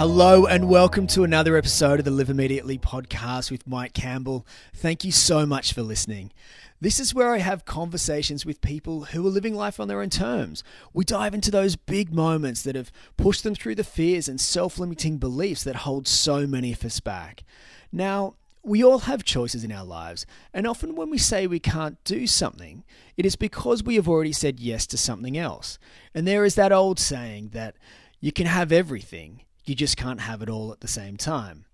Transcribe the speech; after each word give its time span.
Hello 0.00 0.46
and 0.46 0.66
welcome 0.66 1.06
to 1.08 1.24
another 1.24 1.58
episode 1.58 1.98
of 1.98 2.06
the 2.06 2.10
Live 2.10 2.30
Immediately 2.30 2.78
podcast 2.78 3.50
with 3.50 3.66
Mike 3.66 3.92
Campbell. 3.92 4.46
Thank 4.74 5.04
you 5.04 5.12
so 5.12 5.44
much 5.44 5.74
for 5.74 5.82
listening. 5.82 6.32
This 6.80 6.98
is 6.98 7.12
where 7.12 7.34
I 7.34 7.40
have 7.40 7.66
conversations 7.66 8.46
with 8.46 8.62
people 8.62 9.04
who 9.04 9.26
are 9.26 9.30
living 9.30 9.54
life 9.54 9.78
on 9.78 9.88
their 9.88 10.00
own 10.00 10.08
terms. 10.08 10.64
We 10.94 11.04
dive 11.04 11.34
into 11.34 11.50
those 11.50 11.76
big 11.76 12.14
moments 12.14 12.62
that 12.62 12.76
have 12.76 12.90
pushed 13.18 13.44
them 13.44 13.54
through 13.54 13.74
the 13.74 13.84
fears 13.84 14.26
and 14.26 14.40
self 14.40 14.78
limiting 14.78 15.18
beliefs 15.18 15.64
that 15.64 15.76
hold 15.76 16.08
so 16.08 16.46
many 16.46 16.72
of 16.72 16.82
us 16.82 16.98
back. 16.98 17.44
Now, 17.92 18.36
we 18.62 18.82
all 18.82 19.00
have 19.00 19.22
choices 19.22 19.64
in 19.64 19.70
our 19.70 19.84
lives, 19.84 20.24
and 20.54 20.66
often 20.66 20.96
when 20.96 21.10
we 21.10 21.18
say 21.18 21.46
we 21.46 21.60
can't 21.60 22.02
do 22.04 22.26
something, 22.26 22.84
it 23.18 23.26
is 23.26 23.36
because 23.36 23.82
we 23.82 23.96
have 23.96 24.08
already 24.08 24.32
said 24.32 24.60
yes 24.60 24.86
to 24.86 24.96
something 24.96 25.36
else. 25.36 25.78
And 26.14 26.26
there 26.26 26.46
is 26.46 26.54
that 26.54 26.72
old 26.72 26.98
saying 26.98 27.50
that 27.50 27.76
you 28.18 28.32
can 28.32 28.46
have 28.46 28.72
everything, 28.72 29.42
you 29.64 29.74
just 29.74 29.96
can't 29.96 30.20
have 30.20 30.42
it 30.42 30.48
all 30.48 30.72
at 30.72 30.80
the 30.80 30.88
same 30.88 31.16
time. 31.16 31.64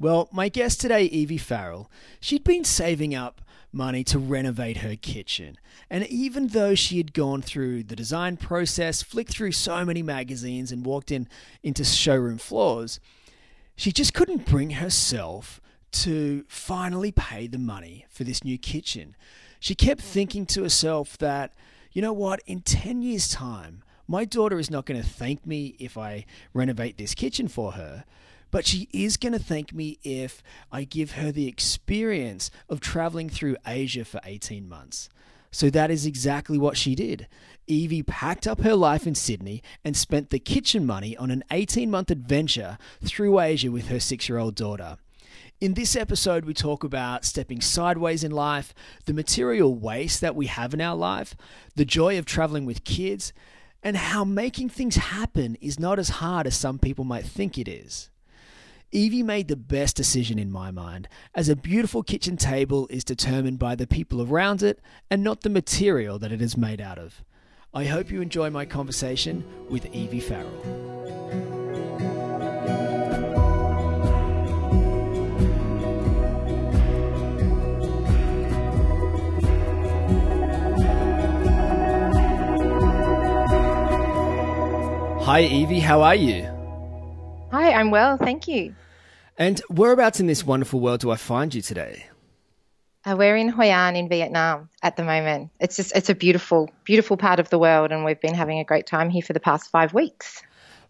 Well, 0.00 0.28
my 0.32 0.48
guest 0.48 0.80
today, 0.80 1.04
Evie 1.04 1.38
Farrell, 1.38 1.90
she'd 2.20 2.44
been 2.44 2.64
saving 2.64 3.14
up 3.14 3.40
money 3.72 4.02
to 4.04 4.18
renovate 4.18 4.78
her 4.78 4.96
kitchen. 4.96 5.56
And 5.88 6.06
even 6.06 6.48
though 6.48 6.74
she 6.74 6.96
had 6.96 7.12
gone 7.12 7.42
through 7.42 7.84
the 7.84 7.96
design 7.96 8.36
process, 8.36 9.02
flicked 9.02 9.32
through 9.32 9.52
so 9.52 9.84
many 9.84 10.02
magazines, 10.02 10.72
and 10.72 10.84
walked 10.84 11.10
in 11.10 11.28
into 11.62 11.84
showroom 11.84 12.38
floors, 12.38 12.98
she 13.76 13.92
just 13.92 14.14
couldn't 14.14 14.46
bring 14.46 14.70
herself 14.70 15.60
to 15.92 16.44
finally 16.48 17.12
pay 17.12 17.46
the 17.46 17.58
money 17.58 18.04
for 18.08 18.24
this 18.24 18.42
new 18.42 18.58
kitchen. 18.58 19.14
She 19.60 19.74
kept 19.74 20.00
thinking 20.00 20.44
to 20.46 20.62
herself 20.62 21.16
that, 21.18 21.52
you 21.92 22.02
know 22.02 22.12
what, 22.12 22.40
in 22.46 22.60
10 22.62 23.02
years' 23.02 23.28
time, 23.28 23.83
my 24.06 24.24
daughter 24.24 24.58
is 24.58 24.70
not 24.70 24.86
going 24.86 25.00
to 25.00 25.08
thank 25.08 25.46
me 25.46 25.76
if 25.78 25.96
I 25.96 26.26
renovate 26.52 26.98
this 26.98 27.14
kitchen 27.14 27.48
for 27.48 27.72
her, 27.72 28.04
but 28.50 28.66
she 28.66 28.88
is 28.92 29.16
going 29.16 29.32
to 29.32 29.38
thank 29.38 29.72
me 29.72 29.98
if 30.02 30.42
I 30.70 30.84
give 30.84 31.12
her 31.12 31.32
the 31.32 31.48
experience 31.48 32.50
of 32.68 32.80
traveling 32.80 33.28
through 33.28 33.56
Asia 33.66 34.04
for 34.04 34.20
18 34.24 34.68
months. 34.68 35.08
So 35.50 35.70
that 35.70 35.90
is 35.90 36.04
exactly 36.04 36.58
what 36.58 36.76
she 36.76 36.94
did. 36.94 37.28
Evie 37.66 38.02
packed 38.02 38.46
up 38.46 38.60
her 38.60 38.74
life 38.74 39.06
in 39.06 39.14
Sydney 39.14 39.62
and 39.84 39.96
spent 39.96 40.30
the 40.30 40.38
kitchen 40.38 40.84
money 40.84 41.16
on 41.16 41.30
an 41.30 41.44
18 41.50 41.90
month 41.90 42.10
adventure 42.10 42.76
through 43.02 43.40
Asia 43.40 43.70
with 43.70 43.86
her 43.86 44.00
six 44.00 44.28
year 44.28 44.38
old 44.38 44.56
daughter. 44.56 44.98
In 45.60 45.74
this 45.74 45.94
episode, 45.96 46.44
we 46.44 46.52
talk 46.52 46.82
about 46.82 47.24
stepping 47.24 47.60
sideways 47.60 48.24
in 48.24 48.32
life, 48.32 48.74
the 49.06 49.14
material 49.14 49.74
waste 49.74 50.20
that 50.20 50.34
we 50.34 50.46
have 50.46 50.74
in 50.74 50.80
our 50.80 50.96
life, 50.96 51.36
the 51.76 51.84
joy 51.84 52.18
of 52.18 52.26
traveling 52.26 52.66
with 52.66 52.84
kids, 52.84 53.32
and 53.84 53.96
how 53.98 54.24
making 54.24 54.70
things 54.70 54.96
happen 54.96 55.56
is 55.60 55.78
not 55.78 55.98
as 55.98 56.08
hard 56.08 56.46
as 56.46 56.56
some 56.56 56.78
people 56.78 57.04
might 57.04 57.26
think 57.26 57.58
it 57.58 57.68
is. 57.68 58.10
Evie 58.90 59.22
made 59.22 59.48
the 59.48 59.56
best 59.56 59.94
decision 59.94 60.38
in 60.38 60.50
my 60.50 60.70
mind, 60.70 61.08
as 61.34 61.48
a 61.48 61.56
beautiful 61.56 62.02
kitchen 62.02 62.36
table 62.36 62.86
is 62.88 63.04
determined 63.04 63.58
by 63.58 63.74
the 63.74 63.86
people 63.86 64.22
around 64.22 64.62
it 64.62 64.80
and 65.10 65.22
not 65.22 65.42
the 65.42 65.50
material 65.50 66.18
that 66.18 66.32
it 66.32 66.40
is 66.40 66.56
made 66.56 66.80
out 66.80 66.98
of. 66.98 67.22
I 67.74 67.84
hope 67.84 68.10
you 68.10 68.22
enjoy 68.22 68.50
my 68.50 68.64
conversation 68.64 69.44
with 69.68 69.92
Evie 69.92 70.20
Farrell. 70.20 71.53
Hi, 85.24 85.40
Evie. 85.40 85.80
How 85.80 86.02
are 86.02 86.14
you? 86.14 86.42
Hi, 87.50 87.72
I'm 87.72 87.90
well, 87.90 88.18
thank 88.18 88.46
you. 88.46 88.74
And 89.38 89.58
whereabouts 89.70 90.20
in 90.20 90.26
this 90.26 90.44
wonderful 90.44 90.80
world 90.80 91.00
do 91.00 91.10
I 91.10 91.16
find 91.16 91.54
you 91.54 91.62
today? 91.62 92.04
Uh, 93.06 93.16
we're 93.18 93.34
in 93.34 93.48
Hoi 93.48 93.68
An 93.70 93.96
in 93.96 94.10
Vietnam 94.10 94.68
at 94.82 94.98
the 94.98 95.02
moment. 95.02 95.50
It's 95.58 95.76
just 95.76 95.96
it's 95.96 96.10
a 96.10 96.14
beautiful, 96.14 96.68
beautiful 96.84 97.16
part 97.16 97.40
of 97.40 97.48
the 97.48 97.58
world, 97.58 97.90
and 97.90 98.04
we've 98.04 98.20
been 98.20 98.34
having 98.34 98.58
a 98.58 98.64
great 98.64 98.86
time 98.86 99.08
here 99.08 99.22
for 99.22 99.32
the 99.32 99.40
past 99.40 99.70
five 99.70 99.94
weeks. 99.94 100.42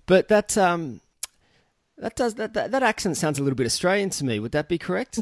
But 0.06 0.26
that 0.26 0.58
um, 0.58 1.00
that 1.98 2.16
does 2.16 2.34
that, 2.34 2.54
that 2.54 2.72
that 2.72 2.82
accent 2.82 3.16
sounds 3.16 3.38
a 3.38 3.42
little 3.44 3.54
bit 3.56 3.66
Australian 3.66 4.10
to 4.10 4.24
me. 4.24 4.40
Would 4.40 4.50
that 4.50 4.68
be 4.68 4.78
correct? 4.78 5.20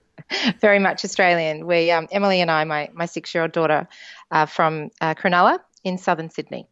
Very 0.60 0.78
much 0.78 1.06
Australian. 1.06 1.66
We 1.66 1.90
um, 1.90 2.06
Emily 2.12 2.42
and 2.42 2.50
I, 2.50 2.64
my 2.64 2.90
my 2.92 3.06
six 3.06 3.34
year 3.34 3.44
old 3.44 3.52
daughter, 3.52 3.88
uh, 4.30 4.44
from 4.44 4.90
uh, 5.00 5.14
Cronulla 5.14 5.58
in 5.84 5.96
southern 5.96 6.28
Sydney. 6.28 6.68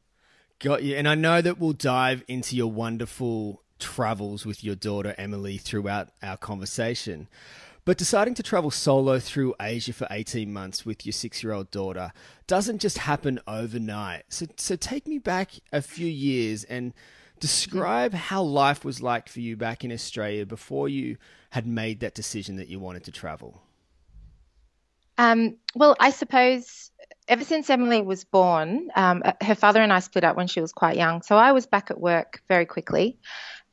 Got 0.60 0.82
you. 0.82 0.94
And 0.94 1.08
I 1.08 1.14
know 1.14 1.40
that 1.40 1.58
we'll 1.58 1.72
dive 1.72 2.22
into 2.28 2.54
your 2.54 2.70
wonderful 2.70 3.62
travels 3.78 4.44
with 4.44 4.62
your 4.62 4.74
daughter 4.74 5.14
Emily 5.16 5.56
throughout 5.56 6.10
our 6.22 6.36
conversation. 6.36 7.28
But 7.86 7.96
deciding 7.96 8.34
to 8.34 8.42
travel 8.42 8.70
solo 8.70 9.18
through 9.18 9.54
Asia 9.58 9.94
for 9.94 10.06
18 10.10 10.52
months 10.52 10.84
with 10.84 11.06
your 11.06 11.14
six 11.14 11.42
year 11.42 11.54
old 11.54 11.70
daughter 11.70 12.12
doesn't 12.46 12.78
just 12.78 12.98
happen 12.98 13.40
overnight. 13.46 14.24
So, 14.28 14.46
so 14.58 14.76
take 14.76 15.08
me 15.08 15.18
back 15.18 15.52
a 15.72 15.80
few 15.80 16.06
years 16.06 16.64
and 16.64 16.92
describe 17.40 18.12
how 18.12 18.42
life 18.42 18.84
was 18.84 19.00
like 19.00 19.30
for 19.30 19.40
you 19.40 19.56
back 19.56 19.82
in 19.82 19.90
Australia 19.90 20.44
before 20.44 20.90
you 20.90 21.16
had 21.50 21.66
made 21.66 22.00
that 22.00 22.14
decision 22.14 22.56
that 22.56 22.68
you 22.68 22.78
wanted 22.78 23.04
to 23.04 23.10
travel. 23.10 23.62
Um, 25.16 25.56
well, 25.74 25.96
I 25.98 26.10
suppose 26.10 26.90
ever 27.30 27.44
since 27.44 27.70
Emily 27.70 28.02
was 28.02 28.24
born, 28.24 28.90
um, 28.96 29.22
uh, 29.24 29.32
her 29.40 29.54
father 29.54 29.80
and 29.80 29.92
I 29.92 30.00
split 30.00 30.24
up 30.24 30.36
when 30.36 30.48
she 30.48 30.60
was 30.60 30.72
quite 30.72 30.96
young. 30.96 31.22
So 31.22 31.36
I 31.36 31.52
was 31.52 31.64
back 31.64 31.90
at 31.90 32.00
work 32.00 32.42
very 32.48 32.66
quickly. 32.66 33.16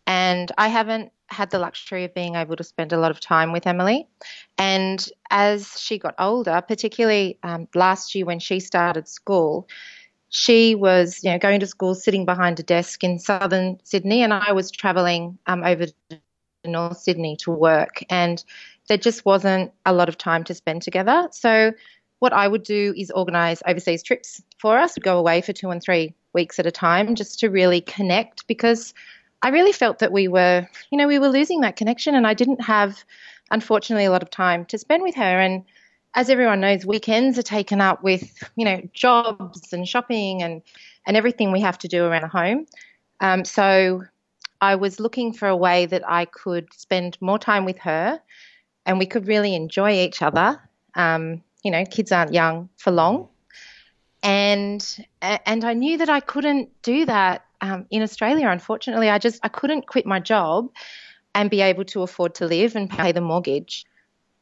And 0.05 0.51
I 0.57 0.69
haven't 0.69 1.11
had 1.29 1.49
the 1.49 1.59
luxury 1.59 2.05
of 2.05 2.13
being 2.13 2.35
able 2.35 2.55
to 2.55 2.63
spend 2.63 2.93
a 2.93 2.99
lot 2.99 3.11
of 3.11 3.19
time 3.19 3.51
with 3.51 3.67
Emily. 3.67 4.07
And 4.57 5.05
as 5.31 5.77
she 5.81 5.97
got 5.97 6.13
older, 6.19 6.61
particularly 6.65 7.39
um, 7.43 7.67
last 7.75 8.15
year 8.15 8.25
when 8.25 8.39
she 8.39 8.59
started 8.59 9.07
school, 9.07 9.67
she 10.29 10.75
was, 10.75 11.23
you 11.23 11.31
know, 11.31 11.39
going 11.39 11.59
to 11.59 11.67
school, 11.67 11.95
sitting 11.95 12.25
behind 12.25 12.59
a 12.59 12.63
desk 12.63 13.03
in 13.03 13.17
southern 13.19 13.79
Sydney, 13.83 14.23
and 14.23 14.33
I 14.33 14.51
was 14.51 14.71
travelling 14.71 15.39
um, 15.47 15.63
over 15.63 15.85
to 15.85 16.19
North 16.65 16.97
Sydney 16.97 17.37
to 17.41 17.51
work, 17.51 18.03
and 18.09 18.43
there 18.87 18.97
just 18.97 19.25
wasn't 19.25 19.71
a 19.85 19.93
lot 19.93 20.09
of 20.09 20.17
time 20.17 20.43
to 20.45 20.53
spend 20.53 20.81
together. 20.81 21.27
So 21.31 21.71
what 22.19 22.33
I 22.33 22.47
would 22.47 22.63
do 22.63 22.93
is 22.97 23.11
organise 23.11 23.61
overseas 23.65 24.03
trips 24.03 24.41
for 24.57 24.77
us. 24.77 24.95
We'd 24.95 25.03
go 25.03 25.17
away 25.17 25.41
for 25.41 25.53
two 25.53 25.69
and 25.69 25.81
three 25.81 26.13
weeks 26.33 26.59
at 26.59 26.65
a 26.65 26.71
time 26.71 27.15
just 27.15 27.39
to 27.39 27.49
really 27.49 27.81
connect 27.81 28.47
because 28.47 28.93
I 29.41 29.49
really 29.49 29.71
felt 29.71 29.99
that 29.99 30.11
we 30.11 30.27
were, 30.27 30.67
you 30.91 30.97
know, 30.97 31.07
we 31.07 31.19
were 31.19 31.29
losing 31.29 31.61
that 31.61 31.75
connection 31.75 32.15
and 32.15 32.25
I 32.25 32.33
didn't 32.33 32.61
have, 32.61 33.03
unfortunately, 33.51 34.05
a 34.05 34.11
lot 34.11 34.23
of 34.23 34.31
time 34.31 34.65
to 34.65 34.77
spend 34.77 35.03
with 35.03 35.15
her. 35.15 35.39
And 35.39 35.63
as 36.15 36.29
everyone 36.29 36.59
knows, 36.59 36.85
weekends 36.85 37.37
are 37.37 37.43
taken 37.43 37.81
up 37.81 38.03
with, 38.03 38.43
you 38.55 38.65
know, 38.65 38.81
jobs 38.93 39.71
and 39.71 39.87
shopping 39.87 40.41
and, 40.41 40.63
and 41.05 41.15
everything 41.15 41.51
we 41.51 41.61
have 41.61 41.77
to 41.79 41.87
do 41.87 42.03
around 42.03 42.23
the 42.23 42.27
home. 42.27 42.65
Um, 43.19 43.45
so 43.45 44.03
I 44.59 44.75
was 44.75 44.99
looking 44.99 45.33
for 45.33 45.47
a 45.47 45.55
way 45.55 45.85
that 45.85 46.07
I 46.09 46.25
could 46.25 46.73
spend 46.73 47.17
more 47.21 47.37
time 47.37 47.65
with 47.65 47.77
her 47.79 48.19
and 48.87 48.97
we 48.97 49.05
could 49.05 49.27
really 49.27 49.53
enjoy 49.53 49.91
each 49.91 50.23
other. 50.23 50.59
Um, 50.95 51.43
you 51.67 51.71
know, 51.71 51.83
kids 51.83 52.13
aren't 52.13 52.33
young 52.33 52.69
for 52.77 52.91
long. 52.91 53.27
And 54.23 54.81
and 55.21 55.65
I 55.65 55.73
knew 55.73 55.97
that 55.97 56.09
I 56.09 56.21
couldn't 56.21 56.69
do 56.81 57.05
that 57.05 57.45
um, 57.59 57.85
in 57.91 58.01
Australia. 58.01 58.47
Unfortunately, 58.47 59.09
I 59.09 59.19
just 59.19 59.41
I 59.43 59.49
couldn't 59.49 59.85
quit 59.85 60.05
my 60.05 60.21
job 60.21 60.69
and 61.35 61.49
be 61.49 61.59
able 61.59 61.83
to 61.85 62.03
afford 62.03 62.35
to 62.35 62.45
live 62.45 62.77
and 62.77 62.89
pay 62.89 63.11
the 63.11 63.19
mortgage. 63.19 63.85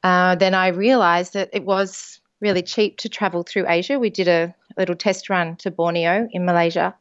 Uh, 0.04 0.36
then 0.36 0.54
I 0.54 0.68
realised 0.68 1.34
that 1.34 1.50
it 1.52 1.66
was 1.66 2.22
really 2.42 2.62
cheap 2.62 3.00
to 3.00 3.10
travel 3.10 3.42
through 3.42 3.68
Asia. 3.68 3.98
We 3.98 4.12
did 4.12 4.28
a 4.28 4.54
little 4.78 4.96
test 4.96 5.28
run 5.28 5.56
to 5.58 5.72
Borneo 5.72 6.28
in 6.32 6.46
Malaysia, 6.46 6.94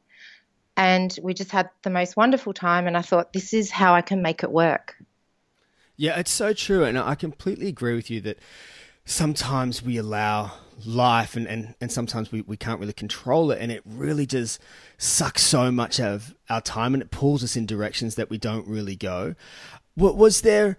and 0.75 1.17
we 1.23 1.35
just 1.35 1.51
had 1.51 1.69
the 1.83 1.91
most 1.91 2.17
wonderful 2.17 2.55
time. 2.55 2.87
And 2.87 2.97
I 2.97 3.03
thought, 3.03 3.35
this 3.35 3.53
is 3.53 3.71
how 3.71 3.93
I 3.95 4.01
can 4.01 4.23
make 4.23 4.43
it 4.43 4.51
work. 4.51 4.97
Yeah, 5.97 6.19
it's 6.19 6.33
so 6.33 6.55
true, 6.55 6.83
and 6.83 6.99
I 6.99 7.15
completely 7.15 7.69
agree 7.69 7.95
with 7.95 8.11
you 8.11 8.23
that 8.23 8.39
sometimes 9.05 9.83
we 9.83 9.97
allow 9.97 10.53
life 10.85 11.37
and, 11.37 11.47
and, 11.47 11.75
and 11.81 11.93
sometimes 11.93 12.33
we, 12.33 12.41
we 12.43 12.57
can't 12.57 12.81
really 12.81 12.93
control 12.93 13.51
it 13.51 13.61
and 13.61 13.71
it 13.71 13.83
really 13.85 14.27
does 14.27 14.59
suck 14.99 15.39
so 15.39 15.71
much 15.71 16.01
of 16.01 16.35
our 16.51 16.61
time 16.61 16.95
and 16.95 17.03
it 17.03 17.11
pulls 17.11 17.45
us 17.45 17.57
in 17.57 17.67
directions 17.67 18.15
that 18.17 18.31
we 18.31 18.39
don't 18.39 18.67
really 18.67 18.97
go. 18.97 19.35
What 19.95 20.17
Was 20.17 20.41
there 20.41 20.77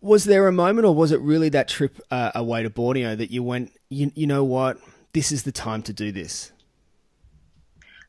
was 0.00 0.24
there 0.24 0.48
a 0.48 0.52
moment 0.52 0.86
or 0.86 0.94
was 0.94 1.12
it 1.12 1.20
really 1.20 1.48
that 1.50 1.68
trip 1.68 2.00
uh, 2.10 2.32
away 2.34 2.62
to 2.62 2.70
Borneo 2.70 3.14
that 3.14 3.30
you 3.30 3.42
went 3.42 3.70
you, 3.90 4.10
you 4.14 4.26
know 4.26 4.42
what 4.42 4.78
this 5.12 5.30
is 5.30 5.44
the 5.44 5.52
time 5.52 5.82
to 5.82 5.92
do 5.92 6.10
this? 6.10 6.50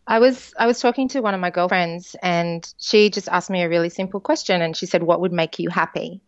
I 0.07 0.19
was 0.19 0.53
I 0.57 0.67
was 0.67 0.79
talking 0.79 1.07
to 1.09 1.21
one 1.21 1.33
of 1.33 1.39
my 1.39 1.49
girlfriends 1.49 2.15
and 2.23 2.73
she 2.79 3.09
just 3.09 3.27
asked 3.29 3.49
me 3.49 3.61
a 3.63 3.69
really 3.69 3.89
simple 3.89 4.19
question 4.19 4.61
and 4.61 4.75
she 4.75 4.85
said 4.85 5.03
what 5.03 5.19
would 5.21 5.33
make 5.33 5.59
you 5.59 5.69
happy? 5.69 6.21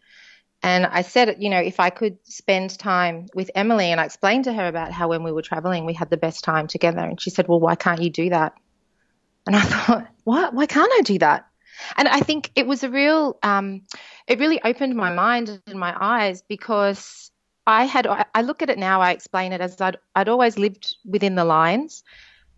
And 0.63 0.85
I 0.85 1.03
said, 1.03 1.37
you 1.39 1.49
know, 1.49 1.59
if 1.59 1.79
I 1.79 1.89
could 1.89 2.17
spend 2.23 2.77
time 2.77 3.27
with 3.35 3.51
Emily, 3.53 3.91
and 3.91 4.01
I 4.01 4.05
explained 4.05 4.45
to 4.45 4.53
her 4.53 4.67
about 4.67 4.91
how 4.91 5.09
when 5.09 5.23
we 5.23 5.31
were 5.31 5.43
traveling, 5.43 5.85
we 5.85 5.93
had 5.93 6.09
the 6.09 6.17
best 6.17 6.43
time 6.43 6.67
together. 6.67 6.99
And 6.99 7.21
she 7.21 7.29
said, 7.29 7.47
well, 7.47 7.59
why 7.59 7.75
can't 7.75 8.01
you 8.01 8.09
do 8.09 8.29
that? 8.29 8.53
And 9.45 9.55
I 9.55 9.61
thought, 9.61 10.07
what? 10.23 10.53
Why 10.53 10.65
can't 10.65 10.91
I 10.97 11.01
do 11.01 11.19
that? 11.19 11.47
And 11.95 12.07
I 12.07 12.21
think 12.21 12.51
it 12.55 12.65
was 12.65 12.83
a 12.83 12.89
real, 12.89 13.37
um, 13.43 13.83
it 14.27 14.39
really 14.39 14.61
opened 14.63 14.95
my 14.95 15.13
mind 15.13 15.61
and 15.67 15.79
my 15.79 15.95
eyes 15.99 16.41
because 16.41 17.31
I 17.67 17.85
had, 17.85 18.07
I 18.07 18.41
look 18.41 18.61
at 18.61 18.69
it 18.69 18.79
now, 18.79 19.01
I 19.01 19.11
explain 19.11 19.53
it 19.53 19.61
as 19.61 19.79
I'd, 19.79 19.97
I'd 20.15 20.29
always 20.29 20.57
lived 20.57 20.95
within 21.05 21.35
the 21.35 21.45
lines. 21.45 22.03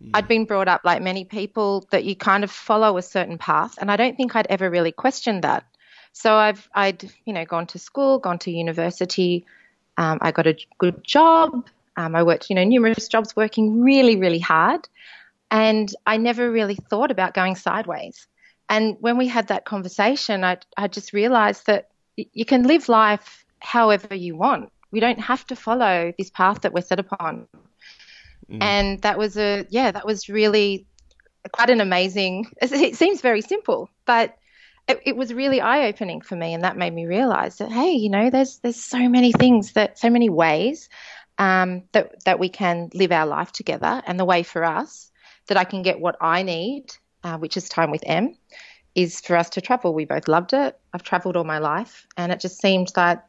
Mm. 0.02 0.10
I'd 0.14 0.28
been 0.28 0.46
brought 0.46 0.68
up 0.68 0.82
like 0.84 1.02
many 1.02 1.24
people 1.24 1.86
that 1.90 2.04
you 2.04 2.16
kind 2.16 2.44
of 2.44 2.50
follow 2.50 2.96
a 2.96 3.02
certain 3.02 3.36
path. 3.36 3.74
And 3.78 3.90
I 3.90 3.96
don't 3.96 4.16
think 4.16 4.34
I'd 4.34 4.46
ever 4.48 4.70
really 4.70 4.92
questioned 4.92 5.44
that. 5.44 5.64
So 6.12 6.34
I've, 6.34 6.68
I'd, 6.74 7.04
you 7.24 7.32
know, 7.32 7.44
gone 7.44 7.66
to 7.68 7.78
school, 7.78 8.18
gone 8.18 8.38
to 8.40 8.50
university. 8.50 9.46
Um, 9.96 10.18
I 10.20 10.32
got 10.32 10.46
a 10.46 10.56
good 10.78 11.02
job. 11.04 11.66
Um, 11.96 12.14
I 12.14 12.22
worked, 12.22 12.50
you 12.50 12.56
know, 12.56 12.64
numerous 12.64 13.08
jobs 13.08 13.36
working 13.36 13.80
really, 13.80 14.16
really 14.16 14.38
hard. 14.38 14.88
And 15.50 15.92
I 16.06 16.16
never 16.16 16.50
really 16.50 16.76
thought 16.76 17.10
about 17.10 17.34
going 17.34 17.56
sideways. 17.56 18.26
And 18.68 18.96
when 19.00 19.18
we 19.18 19.26
had 19.26 19.48
that 19.48 19.64
conversation, 19.64 20.44
I, 20.44 20.58
I 20.76 20.88
just 20.88 21.12
realized 21.12 21.66
that 21.66 21.90
you 22.16 22.44
can 22.44 22.62
live 22.64 22.88
life 22.88 23.44
however 23.58 24.14
you 24.14 24.36
want. 24.36 24.70
We 24.92 25.00
don't 25.00 25.20
have 25.20 25.46
to 25.48 25.56
follow 25.56 26.12
this 26.18 26.30
path 26.30 26.62
that 26.62 26.72
we're 26.72 26.82
set 26.82 27.00
upon. 27.00 27.46
Mm. 28.50 28.62
And 28.62 29.02
that 29.02 29.18
was 29.18 29.36
a, 29.36 29.66
yeah, 29.70 29.90
that 29.90 30.06
was 30.06 30.28
really 30.28 30.86
quite 31.52 31.70
an 31.70 31.80
amazing, 31.80 32.50
it 32.62 32.96
seems 32.96 33.20
very 33.20 33.40
simple, 33.40 33.90
but 34.06 34.36
it, 34.90 35.00
it 35.06 35.16
was 35.16 35.32
really 35.32 35.60
eye 35.60 35.88
opening 35.88 36.20
for 36.20 36.36
me. 36.36 36.54
And 36.54 36.64
that 36.64 36.76
made 36.76 36.94
me 36.94 37.06
realize 37.06 37.58
that, 37.58 37.70
hey, 37.70 37.92
you 37.92 38.10
know, 38.10 38.30
there's, 38.30 38.58
there's 38.58 38.82
so 38.82 39.08
many 39.08 39.32
things 39.32 39.72
that, 39.72 39.98
so 39.98 40.10
many 40.10 40.28
ways 40.28 40.88
um, 41.38 41.84
that, 41.92 42.24
that 42.24 42.38
we 42.38 42.48
can 42.48 42.90
live 42.94 43.12
our 43.12 43.26
life 43.26 43.52
together. 43.52 44.02
And 44.06 44.18
the 44.18 44.24
way 44.24 44.42
for 44.42 44.64
us 44.64 45.10
that 45.46 45.56
I 45.56 45.64
can 45.64 45.82
get 45.82 46.00
what 46.00 46.16
I 46.20 46.42
need 46.42 46.92
uh, 47.24 47.38
which 47.38 47.56
is 47.56 47.68
Time 47.68 47.90
with 47.90 48.02
Em, 48.06 48.36
is 48.94 49.20
for 49.20 49.36
us 49.36 49.50
to 49.50 49.60
travel. 49.60 49.94
We 49.94 50.04
both 50.04 50.28
loved 50.28 50.52
it. 50.52 50.78
I've 50.92 51.02
traveled 51.02 51.36
all 51.36 51.44
my 51.44 51.58
life, 51.58 52.06
and 52.16 52.32
it 52.32 52.40
just 52.40 52.60
seemed 52.60 52.88
like 52.96 53.20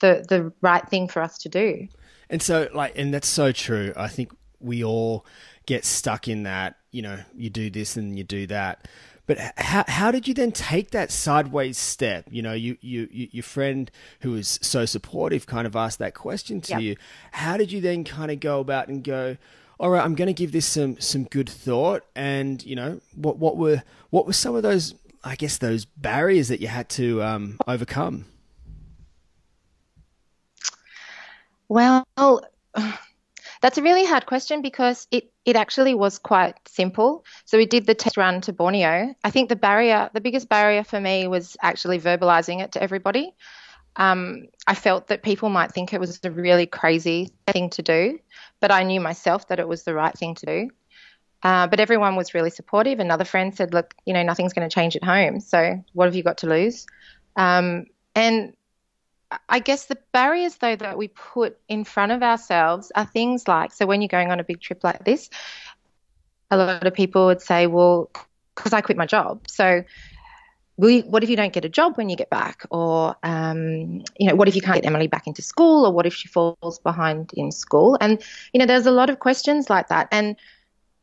the 0.00 0.24
the 0.28 0.52
right 0.60 0.86
thing 0.88 1.08
for 1.08 1.22
us 1.22 1.38
to 1.38 1.48
do. 1.48 1.88
And 2.28 2.42
so, 2.42 2.68
like, 2.74 2.98
and 2.98 3.14
that's 3.14 3.28
so 3.28 3.52
true. 3.52 3.92
I 3.96 4.08
think 4.08 4.32
we 4.58 4.82
all 4.82 5.24
get 5.66 5.84
stuck 5.84 6.28
in 6.28 6.42
that. 6.44 6.76
You 6.90 7.02
know, 7.02 7.18
you 7.36 7.50
do 7.50 7.70
this 7.70 7.96
and 7.96 8.16
you 8.16 8.24
do 8.24 8.46
that. 8.48 8.88
But 9.26 9.38
how 9.58 9.84
how 9.88 10.10
did 10.10 10.28
you 10.28 10.34
then 10.34 10.52
take 10.52 10.90
that 10.92 11.10
sideways 11.10 11.78
step? 11.78 12.26
You 12.30 12.42
know, 12.42 12.52
you, 12.52 12.76
you, 12.80 13.08
you 13.10 13.28
your 13.32 13.42
friend 13.42 13.90
who 14.20 14.32
was 14.32 14.58
so 14.62 14.84
supportive 14.84 15.46
kind 15.46 15.66
of 15.66 15.74
asked 15.74 15.98
that 15.98 16.14
question 16.14 16.60
to 16.62 16.72
yep. 16.72 16.80
you. 16.80 16.96
How 17.32 17.56
did 17.56 17.72
you 17.72 17.80
then 17.80 18.04
kind 18.04 18.30
of 18.30 18.40
go 18.40 18.60
about 18.60 18.88
and 18.88 19.02
go? 19.02 19.36
all 19.78 19.90
right, 19.90 20.02
I'm 20.02 20.14
going 20.14 20.28
to 20.28 20.34
give 20.34 20.52
this 20.52 20.66
some 20.66 20.98
some 21.00 21.24
good 21.24 21.48
thought. 21.48 22.04
And 22.14 22.64
you 22.64 22.76
know, 22.76 23.00
what 23.14 23.38
what 23.38 23.56
were 23.56 23.82
what 24.10 24.26
were 24.26 24.32
some 24.32 24.54
of 24.54 24.62
those, 24.62 24.94
I 25.22 25.36
guess, 25.36 25.58
those 25.58 25.84
barriers 25.84 26.48
that 26.48 26.60
you 26.60 26.68
had 26.68 26.88
to 26.90 27.22
um, 27.22 27.58
overcome? 27.66 28.26
Well, 31.68 32.06
that's 33.60 33.78
a 33.78 33.82
really 33.82 34.04
hard 34.04 34.26
question 34.26 34.62
because 34.62 35.06
it, 35.10 35.30
it 35.44 35.56
actually 35.56 35.94
was 35.94 36.18
quite 36.18 36.54
simple. 36.68 37.24
So 37.44 37.58
we 37.58 37.66
did 37.66 37.86
the 37.86 37.94
test 37.94 38.16
run 38.16 38.40
to 38.42 38.52
Borneo. 38.52 39.14
I 39.24 39.30
think 39.30 39.48
the 39.48 39.56
barrier, 39.56 40.10
the 40.12 40.20
biggest 40.20 40.48
barrier 40.48 40.84
for 40.84 41.00
me 41.00 41.26
was 41.28 41.56
actually 41.62 41.98
verbalizing 41.98 42.62
it 42.62 42.72
to 42.72 42.82
everybody. 42.82 43.34
Um, 43.96 44.48
I 44.66 44.74
felt 44.74 45.06
that 45.06 45.22
people 45.22 45.48
might 45.48 45.72
think 45.72 45.94
it 45.94 46.00
was 46.00 46.20
a 46.22 46.30
really 46.30 46.66
crazy 46.66 47.30
thing 47.46 47.70
to 47.70 47.82
do 47.82 48.18
but 48.60 48.70
I 48.70 48.82
knew 48.82 49.00
myself 49.00 49.48
that 49.48 49.58
it 49.58 49.68
was 49.68 49.84
the 49.84 49.94
right 49.94 50.16
thing 50.16 50.34
to 50.36 50.46
do. 50.46 50.70
Uh, 51.42 51.66
but 51.66 51.80
everyone 51.80 52.16
was 52.16 52.34
really 52.34 52.50
supportive. 52.50 52.98
Another 52.98 53.24
friend 53.24 53.54
said, 53.54 53.74
"Look, 53.74 53.94
you 54.04 54.14
know, 54.14 54.22
nothing's 54.22 54.52
going 54.52 54.68
to 54.68 54.74
change 54.74 54.96
at 54.96 55.04
home. 55.04 55.40
So 55.40 55.84
what 55.92 56.06
have 56.06 56.16
you 56.16 56.22
got 56.22 56.38
to 56.38 56.46
lose?" 56.46 56.86
Um, 57.36 57.86
and 58.14 58.54
I 59.48 59.58
guess 59.58 59.86
the 59.86 59.98
barriers, 60.12 60.56
though, 60.56 60.76
that 60.76 60.98
we 60.98 61.08
put 61.08 61.58
in 61.68 61.84
front 61.84 62.12
of 62.12 62.22
ourselves 62.22 62.92
are 62.94 63.06
things 63.06 63.48
like 63.48 63.72
so 63.72 63.86
when 63.86 64.00
you're 64.00 64.08
going 64.08 64.30
on 64.30 64.40
a 64.40 64.44
big 64.44 64.60
trip 64.60 64.84
like 64.84 65.04
this, 65.04 65.30
a 66.50 66.56
lot 66.56 66.86
of 66.86 66.94
people 66.94 67.26
would 67.26 67.40
say, 67.40 67.66
"Well, 67.66 68.10
because 68.54 68.72
I 68.72 68.80
quit 68.80 68.96
my 68.96 69.06
job, 69.06 69.48
so." 69.48 69.82
what 70.78 71.22
if 71.22 71.30
you 71.30 71.36
don't 71.36 71.52
get 71.52 71.64
a 71.64 71.68
job 71.68 71.96
when 71.96 72.08
you 72.08 72.16
get 72.16 72.28
back? 72.30 72.66
Or, 72.70 73.16
um, 73.22 74.02
you 74.18 74.28
know, 74.28 74.34
what 74.34 74.48
if 74.48 74.54
you 74.54 74.60
can't 74.60 74.76
get 74.82 74.86
Emily 74.86 75.06
back 75.06 75.26
into 75.26 75.42
school? 75.42 75.86
Or 75.86 75.92
what 75.92 76.06
if 76.06 76.14
she 76.14 76.28
falls 76.28 76.78
behind 76.80 77.30
in 77.34 77.50
school? 77.50 77.96
And, 78.00 78.22
you 78.52 78.58
know, 78.58 78.66
there's 78.66 78.86
a 78.86 78.90
lot 78.90 79.08
of 79.08 79.18
questions 79.18 79.70
like 79.70 79.88
that. 79.88 80.08
And 80.12 80.36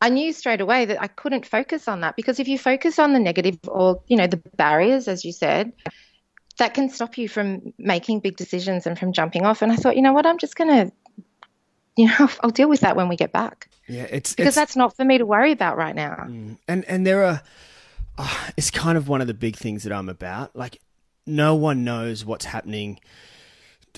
I 0.00 0.10
knew 0.10 0.32
straight 0.32 0.60
away 0.60 0.84
that 0.84 1.02
I 1.02 1.08
couldn't 1.08 1.46
focus 1.46 1.88
on 1.88 2.02
that 2.02 2.14
because 2.14 2.38
if 2.38 2.46
you 2.46 2.58
focus 2.58 2.98
on 2.98 3.14
the 3.14 3.18
negative 3.18 3.58
or, 3.66 4.00
you 4.06 4.16
know, 4.16 4.26
the 4.26 4.36
barriers, 4.56 5.08
as 5.08 5.24
you 5.24 5.32
said, 5.32 5.72
that 6.58 6.74
can 6.74 6.88
stop 6.88 7.18
you 7.18 7.28
from 7.28 7.72
making 7.78 8.20
big 8.20 8.36
decisions 8.36 8.86
and 8.86 8.98
from 8.98 9.12
jumping 9.12 9.44
off. 9.44 9.62
And 9.62 9.72
I 9.72 9.76
thought, 9.76 9.96
you 9.96 10.02
know 10.02 10.12
what, 10.12 10.26
I'm 10.26 10.38
just 10.38 10.56
going 10.56 10.70
to, 10.70 10.92
you 11.96 12.06
know, 12.06 12.28
I'll 12.42 12.50
deal 12.50 12.68
with 12.68 12.80
that 12.80 12.96
when 12.96 13.08
we 13.08 13.16
get 13.16 13.32
back. 13.32 13.68
Yeah, 13.88 14.06
it's 14.10 14.34
because 14.34 14.48
it's, 14.48 14.56
that's 14.56 14.76
not 14.76 14.96
for 14.96 15.04
me 15.04 15.18
to 15.18 15.26
worry 15.26 15.52
about 15.52 15.76
right 15.76 15.94
now. 15.94 16.16
Mm. 16.26 16.58
And 16.66 16.84
and 16.86 17.06
there 17.06 17.24
are 17.24 17.42
uh, 18.16 18.50
it's 18.56 18.70
kind 18.70 18.96
of 18.96 19.08
one 19.08 19.20
of 19.20 19.26
the 19.26 19.34
big 19.34 19.56
things 19.56 19.82
that 19.82 19.92
I'm 19.92 20.08
about. 20.08 20.54
Like, 20.56 20.80
no 21.26 21.54
one 21.54 21.84
knows 21.84 22.24
what's 22.24 22.46
happening 22.46 23.00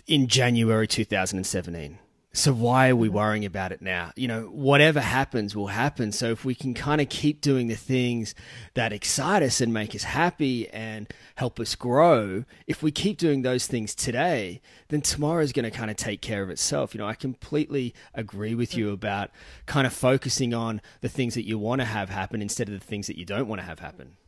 in 0.06 0.26
January 0.26 0.86
2017. 0.86 1.98
So 2.36 2.52
why 2.52 2.90
are 2.90 2.96
we 2.96 3.08
worrying 3.08 3.46
about 3.46 3.72
it 3.72 3.80
now? 3.80 4.12
You 4.14 4.28
know, 4.28 4.42
whatever 4.42 5.00
happens 5.00 5.56
will 5.56 5.68
happen. 5.68 6.12
So 6.12 6.32
if 6.32 6.44
we 6.44 6.54
can 6.54 6.74
kind 6.74 7.00
of 7.00 7.08
keep 7.08 7.40
doing 7.40 7.68
the 7.68 7.76
things 7.76 8.34
that 8.74 8.92
excite 8.92 9.42
us 9.42 9.62
and 9.62 9.72
make 9.72 9.94
us 9.94 10.02
happy 10.02 10.68
and 10.68 11.10
help 11.36 11.58
us 11.58 11.74
grow, 11.74 12.44
if 12.66 12.82
we 12.82 12.90
keep 12.90 13.16
doing 13.16 13.40
those 13.40 13.66
things 13.66 13.94
today, 13.94 14.60
then 14.88 15.00
tomorrow 15.00 15.42
is 15.42 15.52
going 15.52 15.64
to 15.64 15.70
kind 15.70 15.90
of 15.90 15.96
take 15.96 16.20
care 16.20 16.42
of 16.42 16.50
itself. 16.50 16.94
You 16.94 16.98
know, 16.98 17.06
I 17.06 17.14
completely 17.14 17.94
agree 18.12 18.54
with 18.54 18.76
you 18.76 18.90
about 18.90 19.30
kind 19.64 19.86
of 19.86 19.94
focusing 19.94 20.52
on 20.52 20.82
the 21.00 21.08
things 21.08 21.36
that 21.36 21.46
you 21.46 21.58
want 21.58 21.80
to 21.80 21.86
have 21.86 22.10
happen 22.10 22.42
instead 22.42 22.68
of 22.68 22.78
the 22.78 22.86
things 22.86 23.06
that 23.06 23.16
you 23.16 23.24
don't 23.24 23.48
want 23.48 23.62
to 23.62 23.66
have 23.66 23.78
happen. 23.78 24.18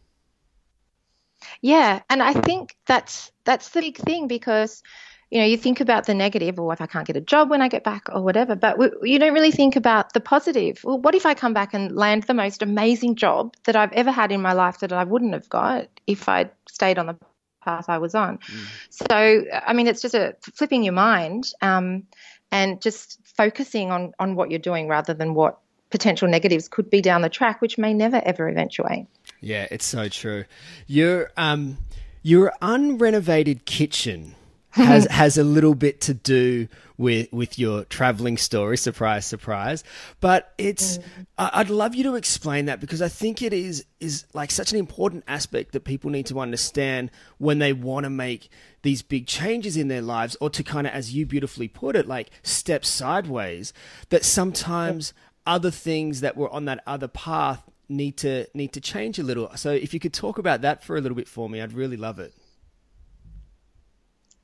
Yeah, 1.60 2.00
and 2.08 2.22
I 2.22 2.32
think 2.32 2.74
that's 2.86 3.30
that's 3.44 3.68
the 3.68 3.80
big 3.80 3.96
thing 3.98 4.28
because 4.28 4.82
you 5.30 5.40
know, 5.40 5.46
you 5.46 5.56
think 5.56 5.80
about 5.80 6.06
the 6.06 6.14
negative, 6.14 6.58
or 6.58 6.72
if 6.72 6.80
I 6.80 6.86
can't 6.86 7.06
get 7.06 7.16
a 7.16 7.20
job 7.20 7.50
when 7.50 7.60
I 7.60 7.68
get 7.68 7.84
back, 7.84 8.08
or 8.12 8.22
whatever, 8.22 8.56
but 8.56 8.78
we, 8.78 8.90
you 9.02 9.18
don't 9.18 9.34
really 9.34 9.50
think 9.50 9.76
about 9.76 10.14
the 10.14 10.20
positive. 10.20 10.80
Well, 10.82 10.98
what 10.98 11.14
if 11.14 11.26
I 11.26 11.34
come 11.34 11.52
back 11.52 11.74
and 11.74 11.94
land 11.94 12.22
the 12.24 12.34
most 12.34 12.62
amazing 12.62 13.16
job 13.16 13.54
that 13.64 13.76
I've 13.76 13.92
ever 13.92 14.10
had 14.10 14.32
in 14.32 14.40
my 14.40 14.54
life 14.54 14.78
that 14.78 14.92
I 14.92 15.04
wouldn't 15.04 15.34
have 15.34 15.48
got 15.48 15.88
if 16.06 16.28
I'd 16.28 16.50
stayed 16.68 16.98
on 16.98 17.06
the 17.06 17.16
path 17.62 17.88
I 17.88 17.98
was 17.98 18.14
on? 18.14 18.38
Mm. 18.38 18.66
So, 18.88 19.44
I 19.66 19.72
mean, 19.74 19.86
it's 19.86 20.00
just 20.00 20.14
a 20.14 20.34
flipping 20.40 20.82
your 20.82 20.94
mind 20.94 21.52
um, 21.60 22.04
and 22.50 22.80
just 22.80 23.20
focusing 23.36 23.90
on 23.90 24.14
on 24.18 24.34
what 24.34 24.50
you're 24.50 24.58
doing 24.58 24.88
rather 24.88 25.12
than 25.12 25.34
what 25.34 25.58
potential 25.90 26.28
negatives 26.28 26.68
could 26.68 26.88
be 26.88 27.02
down 27.02 27.20
the 27.20 27.28
track, 27.28 27.60
which 27.60 27.76
may 27.76 27.92
never 27.92 28.22
ever 28.24 28.48
eventuate. 28.48 29.06
Yeah, 29.40 29.66
it's 29.70 29.84
so 29.84 30.08
true. 30.08 30.46
Your 30.86 31.30
um, 31.36 31.76
your 32.22 32.54
unrenovated 32.62 33.66
kitchen 33.66 34.34
has 34.70 35.06
has 35.10 35.38
a 35.38 35.44
little 35.44 35.74
bit 35.74 36.00
to 36.02 36.14
do 36.14 36.68
with 36.96 37.32
with 37.32 37.58
your 37.58 37.84
traveling 37.84 38.36
story. 38.36 38.76
Surprise, 38.76 39.24
surprise. 39.24 39.84
But 40.20 40.52
it's 40.58 40.98
mm. 40.98 41.02
I'd 41.38 41.70
love 41.70 41.94
you 41.94 42.04
to 42.04 42.16
explain 42.16 42.66
that 42.66 42.80
because 42.80 43.00
I 43.00 43.08
think 43.08 43.40
it 43.42 43.52
is 43.52 43.86
is 44.00 44.24
like 44.34 44.50
such 44.50 44.72
an 44.72 44.78
important 44.78 45.24
aspect 45.28 45.72
that 45.72 45.84
people 45.84 46.10
need 46.10 46.26
to 46.26 46.40
understand 46.40 47.10
when 47.38 47.58
they 47.58 47.72
want 47.72 48.04
to 48.04 48.10
make 48.10 48.50
these 48.82 49.02
big 49.02 49.26
changes 49.26 49.76
in 49.76 49.88
their 49.88 50.02
lives 50.02 50.36
or 50.40 50.50
to 50.50 50.62
kind 50.62 50.86
of 50.86 50.92
as 50.92 51.14
you 51.14 51.26
beautifully 51.26 51.68
put 51.68 51.96
it 51.96 52.06
like 52.06 52.30
step 52.42 52.84
sideways 52.84 53.72
that 54.10 54.24
sometimes 54.24 55.12
other 55.46 55.70
things 55.70 56.20
that 56.20 56.36
were 56.36 56.50
on 56.50 56.66
that 56.66 56.82
other 56.86 57.08
path 57.08 57.62
need 57.88 58.16
to 58.18 58.46
need 58.54 58.72
to 58.72 58.80
change 58.80 59.18
a 59.18 59.22
little 59.22 59.50
so 59.56 59.70
if 59.70 59.94
you 59.94 60.00
could 60.00 60.12
talk 60.12 60.38
about 60.38 60.60
that 60.60 60.84
for 60.84 60.96
a 60.96 61.00
little 61.00 61.16
bit 61.16 61.26
for 61.26 61.48
me 61.48 61.60
i'd 61.60 61.72
really 61.72 61.96
love 61.96 62.18
it 62.18 62.34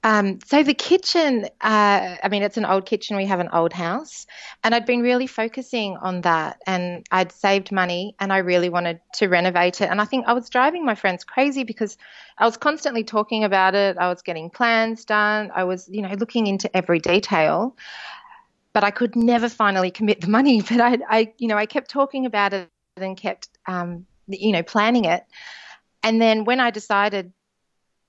um, 0.05 0.39
so 0.45 0.63
the 0.63 0.75
kitchen, 0.75 1.47
uh, 1.63 2.17
I 2.23 2.29
mean, 2.31 2.43
it's 2.43 2.59
an 2.59 2.67
old 2.67 2.85
kitchen. 2.85 3.17
We 3.17 3.25
have 3.25 3.41
an 3.41 3.49
old 3.55 3.73
house, 3.73 4.27
and 4.63 4.75
I'd 4.75 4.85
been 4.85 5.01
really 5.01 5.27
focusing 5.27 5.97
on 5.97 6.21
that, 6.21 6.61
and 6.67 7.07
I'd 7.11 7.33
saved 7.33 7.73
money, 7.73 8.15
and 8.21 8.31
I 8.31 8.39
really 8.39 8.69
wanted 8.69 9.01
to 9.15 9.29
renovate 9.29 9.81
it. 9.81 9.89
And 9.91 10.03
I 10.03 10.05
think 10.05 10.27
I 10.27 10.35
was 10.35 10.51
driving 10.51 10.85
my 10.85 10.95
friends 10.95 11.25
crazy 11.25 11.65
because 11.65 11.97
I 12.37 12.45
was 12.45 12.59
constantly 12.59 13.03
talking 13.03 13.45
about 13.45 13.75
it. 13.75 13.97
I 13.97 14.09
was 14.09 14.21
getting 14.21 14.51
plans 14.51 15.07
done. 15.07 15.51
I 15.55 15.65
was, 15.65 15.89
you 15.91 16.03
know, 16.03 16.13
looking 16.19 16.47
into 16.49 16.75
every 16.77 16.99
detail, 16.99 17.75
but 18.75 18.85
I 18.85 18.91
could 18.91 19.17
never 19.17 19.49
finally 19.49 19.91
commit 19.91 20.21
the 20.21 20.29
money. 20.29 20.61
But 20.69 20.83
I, 20.83 20.99
I 21.09 21.33
you 21.39 21.49
know, 21.49 21.57
I 21.57 21.65
kept 21.65 21.89
talking 21.89 22.27
about 22.27 22.53
it 22.53 22.69
and 22.99 23.17
kept, 23.17 23.49
um, 23.67 24.05
you 24.29 24.53
know, 24.53 24.63
planning 24.63 25.07
it. 25.07 25.25
And 26.03 26.21
then 26.21 26.45
when 26.45 26.61
I 26.61 26.71
decided 26.71 27.33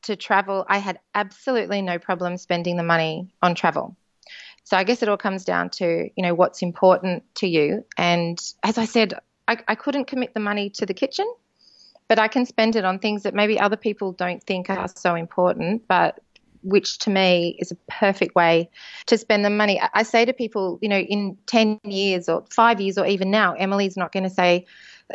to 0.06 0.16
travel, 0.16 0.66
I 0.68 0.80
had 0.80 1.00
absolutely 1.14 1.82
no 1.82 2.00
problem 2.00 2.38
spending 2.38 2.78
the 2.78 2.84
money 2.84 3.30
on 3.42 3.54
travel. 3.56 3.96
So 4.64 4.76
I 4.78 4.84
guess 4.84 5.04
it 5.04 5.10
all 5.10 5.18
comes 5.18 5.46
down 5.46 5.70
to, 5.72 6.10
you 6.16 6.24
know, 6.24 6.34
what's 6.34 6.62
important 6.64 7.24
to 7.36 7.48
you. 7.48 7.86
And 7.98 8.42
as 8.64 8.78
I 8.80 8.86
said, 8.86 9.14
I, 9.48 9.58
I 9.68 9.76
couldn't 9.76 10.06
commit 10.06 10.34
the 10.34 10.40
money 10.40 10.72
to 10.72 10.86
the 10.86 10.94
kitchen. 10.94 11.28
but 12.08 12.20
I 12.20 12.28
can 12.28 12.46
spend 12.46 12.76
it 12.76 12.86
on 12.86 13.00
things 13.00 13.24
that 13.24 13.34
maybe 13.34 13.60
other 13.60 13.78
people 13.78 14.12
don't 14.12 14.44
think 14.44 14.70
are 14.70 14.88
so 14.88 15.16
important, 15.16 15.88
but 15.88 16.20
which 16.62 17.00
to 17.00 17.10
me 17.10 17.56
is 17.60 17.72
a 17.72 17.76
perfect 17.88 18.36
way 18.36 18.70
to 19.06 19.18
spend 19.18 19.46
the 19.46 19.50
money. 19.50 19.80
I 19.94 20.04
say 20.04 20.26
to 20.26 20.34
people, 20.34 20.80
you 20.82 20.90
know, 20.90 21.00
in 21.00 21.38
10 21.46 21.80
years 21.84 22.28
or 22.28 22.44
five 22.50 22.82
years 22.82 22.98
or 22.98 23.06
even 23.06 23.30
now, 23.32 23.54
Emily's 23.54 23.98
not 23.98 24.12
going 24.12 24.24
to 24.24 24.30
say, 24.30 24.66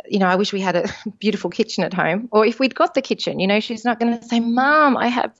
you 0.05 0.19
know, 0.19 0.27
I 0.27 0.35
wish 0.35 0.53
we 0.53 0.61
had 0.61 0.75
a 0.75 0.85
beautiful 1.19 1.49
kitchen 1.49 1.83
at 1.83 1.93
home. 1.93 2.29
Or 2.31 2.45
if 2.45 2.59
we'd 2.59 2.75
got 2.75 2.93
the 2.93 3.01
kitchen, 3.01 3.39
you 3.39 3.47
know, 3.47 3.59
she's 3.59 3.85
not 3.85 3.99
going 3.99 4.17
to 4.17 4.25
say, 4.25 4.39
Mom, 4.39 4.97
I 4.97 5.07
have 5.07 5.33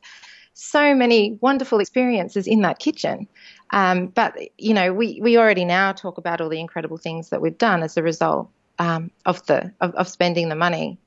so 0.54 0.94
many 0.94 1.38
wonderful 1.42 1.80
experiences 1.80 2.48
in 2.48 2.62
that 2.62 2.80
kitchen. 2.80 3.28
Um, 3.72 4.08
but, 4.08 4.36
you 4.58 4.74
know, 4.74 4.94
we, 4.94 5.20
we 5.22 5.38
already 5.38 5.66
now 5.66 5.94
talk 5.94 6.18
about 6.18 6.42
all 6.42 6.50
the 6.50 6.60
incredible 6.60 6.98
things 6.98 7.30
that 7.30 7.42
we've 7.42 7.58
done 7.58 7.84
as 7.84 7.96
a 7.96 8.04
result 8.04 8.50
um, 8.80 9.12
of 9.26 9.46
the 9.46 9.72
of, 9.80 9.94
of 9.96 10.08
spending 10.08 10.50
the 10.50 10.56
money. 10.56 10.98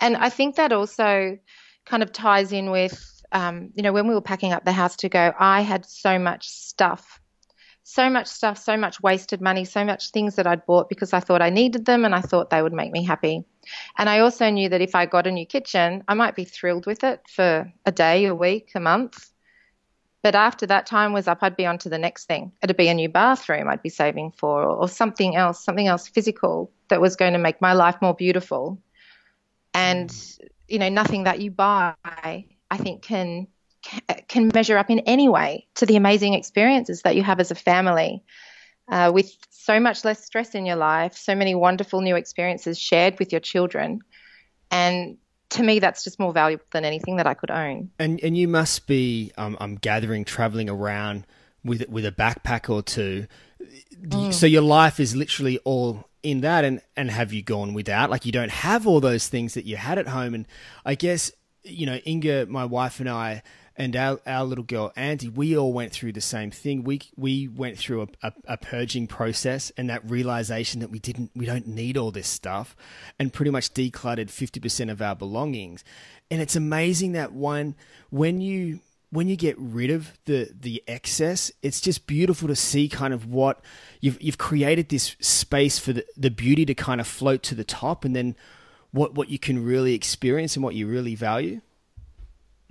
And 0.00 0.16
I 0.16 0.28
think 0.28 0.56
that 0.56 0.72
also 0.72 1.38
kind 1.84 2.02
of 2.02 2.12
ties 2.12 2.52
in 2.52 2.70
with 2.70 3.12
um, 3.32 3.70
you 3.74 3.82
know, 3.82 3.92
when 3.92 4.06
we 4.06 4.14
were 4.14 4.20
packing 4.20 4.52
up 4.52 4.64
the 4.64 4.72
house 4.72 4.94
to 4.96 5.08
go, 5.08 5.32
I 5.38 5.62
had 5.62 5.86
so 5.86 6.18
much 6.18 6.48
stuff, 6.48 7.20
so 7.84 8.08
much 8.08 8.26
stuff, 8.28 8.58
so 8.58 8.76
much 8.76 9.02
wasted 9.02 9.40
money, 9.40 9.64
so 9.64 9.84
much 9.84 10.10
things 10.10 10.36
that 10.36 10.46
I'd 10.46 10.66
bought 10.66 10.88
because 10.88 11.12
I 11.12 11.20
thought 11.20 11.42
I 11.42 11.50
needed 11.50 11.84
them 11.84 12.04
and 12.04 12.14
I 12.14 12.20
thought 12.20 12.50
they 12.50 12.62
would 12.62 12.72
make 12.72 12.92
me 12.92 13.04
happy. 13.04 13.44
And 13.98 14.08
I 14.08 14.20
also 14.20 14.50
knew 14.50 14.68
that 14.68 14.80
if 14.80 14.94
I 14.94 15.06
got 15.06 15.26
a 15.26 15.32
new 15.32 15.46
kitchen, 15.46 16.04
I 16.06 16.14
might 16.14 16.36
be 16.36 16.44
thrilled 16.44 16.86
with 16.86 17.02
it 17.04 17.20
for 17.28 17.72
a 17.84 17.92
day, 17.92 18.26
a 18.26 18.34
week, 18.34 18.72
a 18.74 18.80
month. 18.80 19.30
But 20.22 20.36
after 20.36 20.66
that 20.66 20.86
time 20.86 21.12
was 21.12 21.26
up, 21.26 21.38
I'd 21.42 21.56
be 21.56 21.66
on 21.66 21.78
to 21.78 21.88
the 21.88 21.98
next 21.98 22.26
thing. 22.26 22.52
It'd 22.62 22.76
be 22.76 22.88
a 22.88 22.94
new 22.94 23.08
bathroom 23.08 23.68
I'd 23.68 23.82
be 23.82 23.88
saving 23.88 24.32
for, 24.36 24.62
or, 24.62 24.76
or 24.76 24.88
something 24.88 25.34
else, 25.34 25.64
something 25.64 25.88
else 25.88 26.06
physical 26.06 26.70
that 26.88 27.00
was 27.00 27.16
going 27.16 27.32
to 27.32 27.40
make 27.40 27.60
my 27.60 27.72
life 27.72 27.96
more 28.00 28.14
beautiful. 28.14 28.80
And, 29.74 30.14
you 30.68 30.78
know, 30.78 30.88
nothing 30.88 31.24
that 31.24 31.40
you 31.40 31.50
buy 31.50 31.94
I 32.72 32.78
think 32.78 33.02
can 33.02 33.48
can 34.28 34.50
measure 34.54 34.78
up 34.78 34.90
in 34.90 35.00
any 35.00 35.28
way 35.28 35.66
to 35.74 35.86
the 35.86 35.96
amazing 35.96 36.34
experiences 36.34 37.02
that 37.02 37.16
you 37.16 37.22
have 37.22 37.40
as 37.40 37.50
a 37.50 37.54
family. 37.54 38.22
Uh, 38.88 39.10
with 39.14 39.32
so 39.50 39.78
much 39.78 40.04
less 40.04 40.24
stress 40.24 40.54
in 40.54 40.66
your 40.66 40.76
life, 40.76 41.16
so 41.16 41.34
many 41.34 41.54
wonderful 41.54 42.00
new 42.00 42.16
experiences 42.16 42.78
shared 42.78 43.18
with 43.18 43.30
your 43.30 43.40
children, 43.40 44.00
and 44.70 45.16
to 45.50 45.62
me, 45.62 45.78
that's 45.78 46.02
just 46.02 46.18
more 46.18 46.32
valuable 46.32 46.64
than 46.72 46.84
anything 46.84 47.16
that 47.16 47.26
I 47.26 47.34
could 47.34 47.50
own. 47.50 47.90
And 47.98 48.20
and 48.22 48.36
you 48.36 48.48
must 48.48 48.86
be, 48.86 49.32
um, 49.36 49.56
I'm 49.60 49.76
gathering, 49.76 50.24
traveling 50.24 50.68
around 50.68 51.26
with 51.64 51.88
with 51.88 52.04
a 52.04 52.12
backpack 52.12 52.68
or 52.68 52.82
two. 52.82 53.26
Mm. 54.02 54.32
So 54.32 54.46
your 54.46 54.62
life 54.62 54.98
is 54.98 55.14
literally 55.14 55.58
all 55.58 56.08
in 56.22 56.40
that, 56.40 56.64
and 56.64 56.80
and 56.96 57.10
have 57.10 57.32
you 57.32 57.42
gone 57.42 57.74
without? 57.74 58.10
Like 58.10 58.26
you 58.26 58.32
don't 58.32 58.50
have 58.50 58.86
all 58.86 59.00
those 59.00 59.28
things 59.28 59.54
that 59.54 59.64
you 59.64 59.76
had 59.76 59.98
at 59.98 60.08
home, 60.08 60.34
and 60.34 60.46
I 60.84 60.94
guess 60.94 61.30
you 61.64 61.86
know, 61.86 61.98
Inga, 62.06 62.46
my 62.46 62.64
wife, 62.64 63.00
and 63.00 63.08
I, 63.08 63.42
and 63.76 63.96
our, 63.96 64.20
our 64.26 64.44
little 64.44 64.64
girl 64.64 64.92
Andy, 64.96 65.28
we 65.28 65.56
all 65.56 65.72
went 65.72 65.92
through 65.92 66.12
the 66.12 66.20
same 66.20 66.50
thing. 66.50 66.84
We 66.84 67.00
we 67.16 67.48
went 67.48 67.78
through 67.78 68.02
a, 68.02 68.08
a, 68.22 68.32
a, 68.46 68.56
purging 68.56 69.06
process 69.06 69.72
and 69.76 69.88
that 69.90 70.08
realization 70.08 70.80
that 70.80 70.90
we 70.90 70.98
didn't 70.98 71.30
we 71.34 71.46
don't 71.46 71.66
need 71.66 71.96
all 71.96 72.10
this 72.10 72.28
stuff, 72.28 72.76
and 73.18 73.32
pretty 73.32 73.50
much 73.50 73.72
decluttered 73.74 74.30
fifty 74.30 74.60
percent 74.60 74.90
of 74.90 75.00
our 75.00 75.16
belongings. 75.16 75.84
And 76.30 76.40
it's 76.40 76.56
amazing 76.56 77.12
that 77.12 77.32
one 77.32 77.74
when 78.10 78.40
you 78.40 78.80
when 79.10 79.28
you 79.28 79.36
get 79.36 79.54
rid 79.58 79.90
of 79.90 80.12
the 80.24 80.50
the 80.58 80.82
excess, 80.88 81.52
it's 81.62 81.80
just 81.80 82.06
beautiful 82.06 82.48
to 82.48 82.56
see 82.56 82.88
kind 82.88 83.12
of 83.12 83.26
what 83.26 83.60
you've 84.00 84.20
you've 84.22 84.38
created 84.38 84.88
this 84.88 85.16
space 85.20 85.78
for 85.78 85.92
the, 85.92 86.04
the 86.16 86.30
beauty 86.30 86.64
to 86.64 86.74
kind 86.74 87.00
of 87.00 87.06
float 87.06 87.42
to 87.44 87.54
the 87.54 87.64
top, 87.64 88.04
and 88.04 88.16
then 88.16 88.34
what 88.90 89.14
what 89.14 89.28
you 89.28 89.38
can 89.38 89.62
really 89.64 89.94
experience 89.94 90.56
and 90.56 90.64
what 90.64 90.74
you 90.74 90.86
really 90.86 91.14
value? 91.14 91.60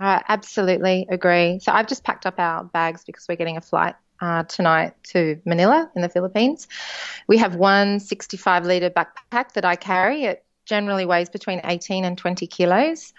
I 0.02 0.20
absolutely 0.28 1.06
agree. 1.08 1.60
So 1.60 1.70
I've 1.70 1.86
just 1.86 2.02
packed 2.02 2.26
up 2.26 2.34
our 2.38 2.64
bags 2.64 3.04
because 3.04 3.26
we're 3.28 3.36
getting 3.36 3.56
a 3.56 3.60
flight 3.60 3.94
uh, 4.20 4.42
tonight 4.42 4.94
to 5.04 5.40
Manila 5.44 5.88
in 5.94 6.02
the 6.02 6.08
Philippines. 6.08 6.66
We 7.28 7.38
have 7.38 7.54
one 7.54 8.00
65 8.00 8.66
litre 8.66 8.90
backpack 8.90 9.52
that 9.52 9.64
I 9.64 9.76
carry. 9.76 10.24
It 10.24 10.44
generally 10.66 11.06
weighs 11.06 11.30
between 11.30 11.60
18 11.62 12.04
and 12.04 12.18
20 12.18 12.48
kilos. 12.48 13.12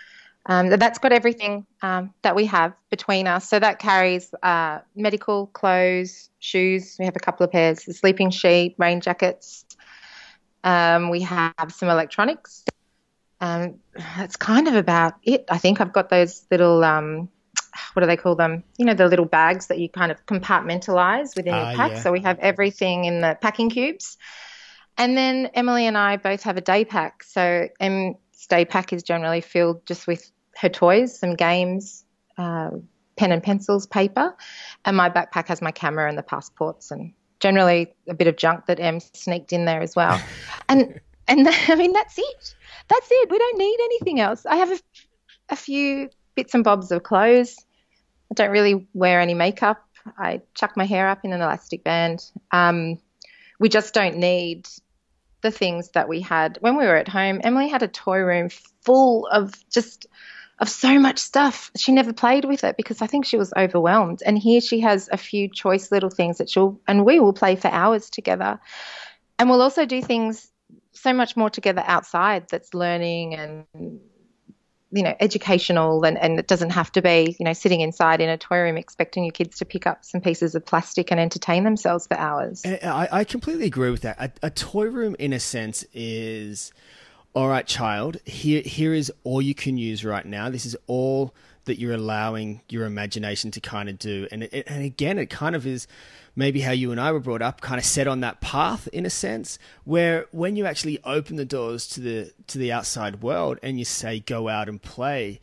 Um, 0.45 0.69
that's 0.71 0.99
got 0.99 1.13
everything 1.13 1.65
um, 1.81 2.13
that 2.21 2.35
we 2.35 2.47
have 2.47 2.73
between 2.89 3.27
us. 3.27 3.47
So 3.47 3.59
that 3.59 3.79
carries 3.79 4.33
uh, 4.43 4.79
medical 4.93 5.47
clothes, 5.47 6.29
shoes. 6.39 6.97
We 6.99 7.05
have 7.05 7.15
a 7.15 7.19
couple 7.19 7.45
of 7.45 7.51
pairs, 7.53 7.87
a 7.87 7.93
sleeping 7.93 8.29
sheet, 8.29 8.75
rain 8.77 8.99
jackets. 8.99 9.63
Um, 10.65 11.09
we 11.09 11.21
have 11.21 11.53
some 11.69 11.87
electronics 11.87 12.65
um, 13.43 13.75
that's 14.17 14.37
kind 14.37 14.69
of 14.69 14.75
about 14.75 15.15
it. 15.23 15.43
I 15.49 15.57
think 15.57 15.81
I've 15.81 15.91
got 15.91 16.09
those 16.09 16.45
little, 16.49 16.81
um, 16.81 17.27
what 17.91 17.99
do 17.99 18.07
they 18.07 18.15
call 18.15 18.35
them? 18.35 18.63
You 18.77 18.85
know, 18.85 18.93
the 18.93 19.07
little 19.07 19.25
bags 19.25 19.67
that 19.67 19.79
you 19.79 19.89
kind 19.89 20.13
of 20.13 20.25
compartmentalize 20.25 21.35
within 21.35 21.53
your 21.53 21.65
ah, 21.65 21.75
pack. 21.75 21.91
Yeah. 21.91 21.99
So 21.99 22.11
we 22.13 22.21
have 22.21 22.39
everything 22.39 23.03
in 23.03 23.19
the 23.19 23.37
packing 23.41 23.69
cubes. 23.69 24.17
And 24.97 25.17
then 25.17 25.47
Emily 25.55 25.85
and 25.87 25.97
I 25.97 26.15
both 26.15 26.43
have 26.43 26.55
a 26.55 26.61
day 26.61 26.85
pack. 26.85 27.23
So 27.23 27.67
Em's 27.81 28.15
day 28.47 28.63
pack 28.63 28.93
is 28.93 29.03
generally 29.03 29.41
filled 29.41 29.85
just 29.85 30.07
with 30.07 30.31
her 30.55 30.69
toys, 30.69 31.19
some 31.19 31.35
games, 31.35 32.05
uh, 32.37 32.69
pen 33.17 33.33
and 33.33 33.43
pencils, 33.43 33.87
paper. 33.87 34.37
And 34.85 34.95
my 34.95 35.09
backpack 35.09 35.49
has 35.49 35.61
my 35.61 35.71
camera 35.71 36.07
and 36.07 36.17
the 36.17 36.23
passports 36.23 36.91
and 36.91 37.13
generally 37.41 37.93
a 38.07 38.13
bit 38.13 38.27
of 38.27 38.37
junk 38.37 38.67
that 38.67 38.79
Em 38.79 39.01
sneaked 39.01 39.51
in 39.51 39.65
there 39.65 39.81
as 39.81 39.97
well. 39.97 40.21
and 40.69 41.01
and 41.27 41.47
I 41.67 41.75
mean 41.75 41.91
that's 41.91 42.17
it 42.17 42.55
that's 42.87 43.07
it. 43.09 43.29
We 43.29 43.37
don't 43.37 43.57
need 43.57 43.77
anything 43.83 44.19
else. 44.19 44.45
I 44.45 44.57
have 44.57 44.71
a, 44.71 44.79
a 45.49 45.55
few 45.55 46.09
bits 46.35 46.53
and 46.53 46.63
bobs 46.63 46.91
of 46.91 47.03
clothes. 47.03 47.55
I 48.31 48.35
don't 48.35 48.51
really 48.51 48.87
wear 48.93 49.19
any 49.19 49.33
makeup. 49.33 49.83
I 50.17 50.41
chuck 50.53 50.75
my 50.75 50.85
hair 50.85 51.07
up 51.07 51.23
in 51.23 51.33
an 51.33 51.41
elastic 51.41 51.83
band. 51.83 52.23
Um, 52.51 52.99
we 53.59 53.69
just 53.69 53.93
don't 53.93 54.17
need 54.17 54.67
the 55.41 55.51
things 55.51 55.89
that 55.91 56.09
we 56.09 56.21
had 56.21 56.57
when 56.61 56.77
we 56.77 56.85
were 56.85 56.95
at 56.95 57.07
home. 57.07 57.41
Emily 57.43 57.69
had 57.69 57.83
a 57.83 57.87
toy 57.87 58.19
room 58.19 58.49
full 58.83 59.27
of 59.27 59.53
just 59.69 60.07
of 60.59 60.69
so 60.69 60.99
much 60.99 61.19
stuff. 61.19 61.71
She 61.75 61.91
never 61.91 62.13
played 62.13 62.45
with 62.45 62.63
it 62.63 62.77
because 62.77 63.01
I 63.01 63.07
think 63.07 63.25
she 63.25 63.37
was 63.37 63.53
overwhelmed. 63.57 64.21
And 64.25 64.37
here 64.37 64.61
she 64.61 64.79
has 64.81 65.09
a 65.11 65.17
few 65.17 65.49
choice 65.49 65.91
little 65.91 66.09
things 66.09 66.37
that 66.37 66.49
she'll 66.49 66.79
and 66.87 67.05
we 67.05 67.19
will 67.19 67.33
play 67.33 67.55
for 67.55 67.69
hours 67.69 68.09
together. 68.09 68.59
And 69.37 69.49
we'll 69.49 69.61
also 69.61 69.85
do 69.85 70.01
things 70.01 70.49
so 70.93 71.13
much 71.13 71.35
more 71.35 71.49
together 71.49 71.83
outside 71.85 72.47
that's 72.49 72.73
learning 72.73 73.35
and 73.35 73.65
you 74.93 75.01
know 75.01 75.13
educational 75.19 76.05
and, 76.05 76.17
and 76.19 76.39
it 76.39 76.47
doesn't 76.47 76.69
have 76.69 76.91
to 76.91 77.01
be 77.01 77.35
you 77.39 77.45
know 77.45 77.53
sitting 77.53 77.81
inside 77.81 78.21
in 78.21 78.29
a 78.29 78.37
toy 78.37 78.59
room 78.59 78.77
expecting 78.77 79.23
your 79.23 79.31
kids 79.31 79.57
to 79.57 79.65
pick 79.65 79.87
up 79.87 80.05
some 80.05 80.21
pieces 80.21 80.53
of 80.55 80.65
plastic 80.65 81.11
and 81.11 81.19
entertain 81.19 81.63
themselves 81.63 82.05
for 82.05 82.15
hours. 82.15 82.63
I, 82.65 83.07
I 83.11 83.23
completely 83.23 83.65
agree 83.65 83.89
with 83.89 84.01
that. 84.01 84.17
A, 84.19 84.47
a 84.47 84.49
toy 84.51 84.85
room 84.85 85.15
in 85.17 85.33
a 85.33 85.39
sense 85.39 85.83
is 85.93 86.71
all 87.33 87.49
right 87.49 87.65
child 87.65 88.17
here 88.25 88.61
here 88.61 88.93
is 88.93 89.11
all 89.23 89.41
you 89.41 89.55
can 89.55 89.77
use 89.77 90.05
right 90.05 90.25
now. 90.25 90.49
This 90.49 90.65
is 90.65 90.77
all 90.85 91.33
that 91.65 91.79
you're 91.79 91.93
allowing 91.93 92.61
your 92.69 92.85
imagination 92.85 93.49
to 93.51 93.59
kind 93.59 93.89
of 93.89 93.97
do. 93.97 94.27
And 94.31 94.43
it, 94.43 94.65
and 94.67 94.83
again 94.83 95.17
it 95.17 95.31
kind 95.31 95.55
of 95.55 95.65
is 95.65 95.87
maybe 96.35 96.61
how 96.61 96.71
you 96.71 96.91
and 96.91 96.99
I 96.99 97.11
were 97.11 97.19
brought 97.19 97.41
up, 97.41 97.61
kind 97.61 97.79
of 97.79 97.85
set 97.85 98.07
on 98.07 98.21
that 98.21 98.41
path 98.41 98.87
in 98.91 99.05
a 99.05 99.09
sense, 99.09 99.59
where 99.83 100.27
when 100.31 100.55
you 100.55 100.65
actually 100.65 100.99
open 101.03 101.35
the 101.35 101.45
doors 101.45 101.87
to 101.89 101.99
the 101.99 102.33
to 102.47 102.57
the 102.57 102.71
outside 102.71 103.21
world 103.21 103.59
and 103.61 103.79
you 103.79 103.85
say 103.85 104.19
go 104.19 104.49
out 104.49 104.69
and 104.69 104.81
play, 104.81 105.39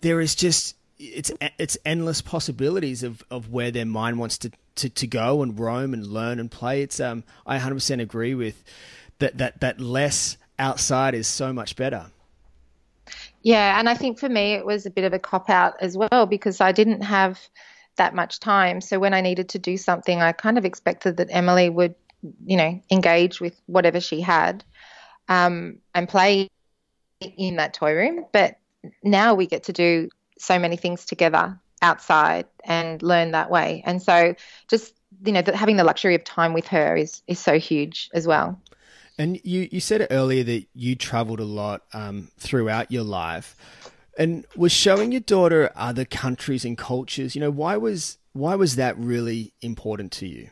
there 0.00 0.20
is 0.20 0.34
just 0.34 0.76
it's 0.98 1.30
it's 1.58 1.76
endless 1.84 2.22
possibilities 2.22 3.02
of, 3.02 3.22
of 3.30 3.50
where 3.50 3.70
their 3.70 3.86
mind 3.86 4.18
wants 4.18 4.38
to, 4.38 4.50
to, 4.76 4.88
to 4.88 5.06
go 5.06 5.42
and 5.42 5.58
roam 5.58 5.92
and 5.92 6.06
learn 6.06 6.38
and 6.40 6.50
play. 6.50 6.82
It's 6.82 7.00
um 7.00 7.24
I 7.46 7.58
100% 7.58 8.00
agree 8.00 8.34
with 8.34 8.62
that 9.18 9.38
that 9.38 9.60
that 9.60 9.80
less 9.80 10.36
outside 10.58 11.14
is 11.14 11.26
so 11.26 11.52
much 11.52 11.76
better. 11.76 12.06
Yeah, 13.42 13.78
and 13.78 13.88
I 13.88 13.94
think 13.94 14.18
for 14.18 14.28
me 14.28 14.54
it 14.54 14.66
was 14.66 14.86
a 14.86 14.90
bit 14.90 15.04
of 15.04 15.12
a 15.12 15.18
cop 15.18 15.48
out 15.48 15.74
as 15.80 15.96
well 15.96 16.26
because 16.26 16.60
I 16.60 16.72
didn't 16.72 17.02
have 17.02 17.38
that 17.96 18.14
much 18.14 18.40
time. 18.40 18.80
So 18.80 18.98
when 18.98 19.14
I 19.14 19.20
needed 19.20 19.48
to 19.50 19.58
do 19.58 19.76
something, 19.76 20.20
I 20.20 20.32
kind 20.32 20.58
of 20.58 20.64
expected 20.64 21.16
that 21.18 21.28
Emily 21.30 21.68
would, 21.68 21.94
you 22.44 22.56
know, 22.56 22.80
engage 22.90 23.40
with 23.40 23.60
whatever 23.66 24.00
she 24.00 24.20
had 24.20 24.64
um, 25.28 25.78
and 25.94 26.08
play 26.08 26.48
in 27.20 27.56
that 27.56 27.74
toy 27.74 27.94
room. 27.94 28.26
But 28.32 28.58
now 29.02 29.34
we 29.34 29.46
get 29.46 29.64
to 29.64 29.72
do 29.72 30.08
so 30.38 30.58
many 30.58 30.76
things 30.76 31.04
together 31.04 31.58
outside 31.82 32.46
and 32.64 33.02
learn 33.02 33.32
that 33.32 33.50
way. 33.50 33.82
And 33.86 34.02
so 34.02 34.34
just 34.68 34.94
you 35.24 35.32
know, 35.32 35.42
having 35.54 35.76
the 35.76 35.84
luxury 35.84 36.14
of 36.14 36.24
time 36.24 36.52
with 36.52 36.68
her 36.68 36.96
is 36.96 37.22
is 37.26 37.38
so 37.38 37.58
huge 37.58 38.10
as 38.12 38.26
well. 38.26 38.60
And 39.18 39.40
you 39.44 39.68
you 39.70 39.80
said 39.80 40.06
earlier 40.10 40.44
that 40.44 40.66
you 40.74 40.94
travelled 40.94 41.40
a 41.40 41.44
lot 41.44 41.82
um, 41.92 42.28
throughout 42.38 42.90
your 42.90 43.04
life 43.04 43.56
and 44.18 44.46
was 44.56 44.72
showing 44.72 45.12
your 45.12 45.20
daughter 45.20 45.70
other 45.74 46.04
countries 46.04 46.64
and 46.64 46.76
cultures. 46.76 47.34
You 47.34 47.40
know, 47.40 47.50
why 47.50 47.76
was 47.76 48.18
why 48.32 48.54
was 48.54 48.76
that 48.76 48.98
really 48.98 49.52
important 49.62 50.12
to 50.12 50.26
you? 50.26 50.50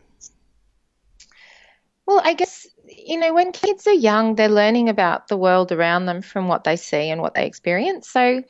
Well, 2.06 2.20
I 2.22 2.34
guess 2.34 2.66
you 2.86 3.18
know, 3.18 3.34
when 3.34 3.52
kids 3.52 3.86
are 3.86 3.94
young, 3.94 4.34
they're 4.34 4.48
learning 4.48 4.88
about 4.88 5.28
the 5.28 5.36
world 5.36 5.72
around 5.72 6.06
them 6.06 6.22
from 6.22 6.48
what 6.48 6.64
they 6.64 6.76
see 6.76 7.10
and 7.10 7.20
what 7.20 7.34
they 7.34 7.46
experience. 7.46 8.08
So 8.08 8.42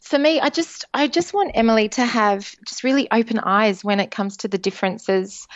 for 0.00 0.18
me, 0.18 0.40
I 0.40 0.48
just 0.48 0.84
I 0.92 1.08
just 1.08 1.32
want 1.32 1.52
Emily 1.54 1.88
to 1.90 2.04
have 2.04 2.54
just 2.66 2.84
really 2.84 3.10
open 3.10 3.38
eyes 3.38 3.84
when 3.84 4.00
it 4.00 4.10
comes 4.10 4.38
to 4.38 4.48
the 4.48 4.58
differences 4.58 5.46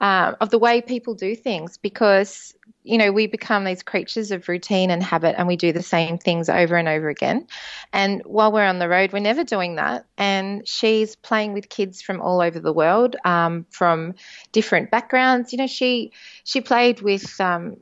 uh, 0.00 0.34
of 0.40 0.50
the 0.50 0.58
way 0.58 0.80
people 0.80 1.14
do 1.14 1.34
things 1.34 1.76
because 1.76 2.54
you 2.84 2.98
know 2.98 3.12
we 3.12 3.26
become 3.26 3.64
these 3.64 3.82
creatures 3.82 4.30
of 4.30 4.48
routine 4.48 4.90
and 4.90 5.02
habit 5.02 5.34
and 5.36 5.48
we 5.48 5.56
do 5.56 5.72
the 5.72 5.82
same 5.82 6.18
things 6.18 6.48
over 6.48 6.76
and 6.76 6.88
over 6.88 7.08
again. 7.08 7.46
And 7.92 8.22
while 8.24 8.52
we're 8.52 8.64
on 8.64 8.78
the 8.78 8.88
road 8.88 9.12
we're 9.12 9.18
never 9.18 9.44
doing 9.44 9.76
that. 9.76 10.06
And 10.16 10.66
she's 10.66 11.16
playing 11.16 11.52
with 11.52 11.68
kids 11.68 12.02
from 12.02 12.20
all 12.20 12.40
over 12.40 12.60
the 12.60 12.72
world 12.72 13.16
um, 13.24 13.66
from 13.70 14.14
different 14.52 14.90
backgrounds. 14.90 15.52
You 15.52 15.58
know 15.58 15.66
she 15.66 16.12
she 16.44 16.60
played 16.60 17.00
with 17.00 17.40
um, 17.40 17.76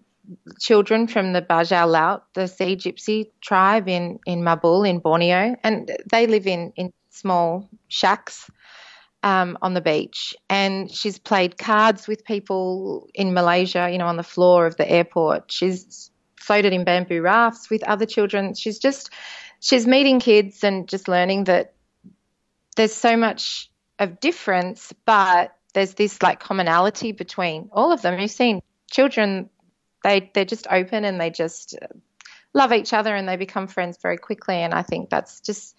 children 0.59 1.07
from 1.07 1.33
the 1.33 1.43
Bajau 1.43 1.91
Laut, 1.91 2.25
the 2.35 2.49
Sea 2.49 2.77
Gypsy 2.77 3.31
tribe 3.41 3.89
in, 3.89 4.19
in 4.27 4.41
Mabul 4.41 4.89
in 4.89 4.99
Borneo, 4.99 5.57
and 5.63 5.97
they 6.11 6.27
live 6.27 6.47
in, 6.47 6.73
in 6.77 6.93
small 7.11 7.69
shacks 7.89 8.51
um, 9.26 9.59
on 9.61 9.75
the 9.75 9.80
beach. 9.80 10.37
And 10.49 10.88
she's 10.88 11.18
played 11.18 11.59
cards 11.59 12.06
with 12.06 12.25
people 12.25 13.09
in 13.12 13.35
Malaysia, 13.35 13.90
you 13.90 13.99
know, 13.99 14.06
on 14.06 14.16
the 14.16 14.23
floor 14.23 14.66
of 14.66 14.76
the 14.76 14.88
airport. 14.88 15.50
She's 15.50 16.12
floated 16.37 16.73
in 16.73 16.85
bamboo 16.85 17.21
rafts 17.21 17.68
with 17.68 17.83
other 17.83 18.06
children. 18.06 18.54
She's 18.54 18.78
just, 18.78 19.11
she's 19.59 19.85
meeting 19.85 20.21
kids 20.21 20.62
and 20.62 20.88
just 20.88 21.09
learning 21.09 21.45
that 21.45 21.75
there's 22.76 22.95
so 22.95 23.16
much 23.16 23.68
of 23.99 24.21
difference, 24.21 24.92
but 25.06 25.56
there's 25.75 25.95
this 25.95 26.23
like 26.23 26.38
commonality 26.38 27.11
between 27.11 27.68
all 27.73 27.90
of 27.90 28.02
them. 28.02 28.21
You've 28.21 28.30
seen 28.30 28.62
children 28.92 29.50
they 30.04 30.30
they're 30.35 30.45
just 30.45 30.68
open 30.71 31.04
and 31.04 31.21
they 31.21 31.30
just 31.30 31.76
love 32.54 32.73
each 32.73 32.92
other 32.92 33.16
and 33.16 33.28
they 33.28 33.37
become 33.37 33.66
friends 33.66 33.99
very 34.00 34.18
quickly. 34.18 34.56
And 34.56 34.73
I 34.73 34.83
think 34.83 35.11
that's 35.11 35.40
just 35.40 35.76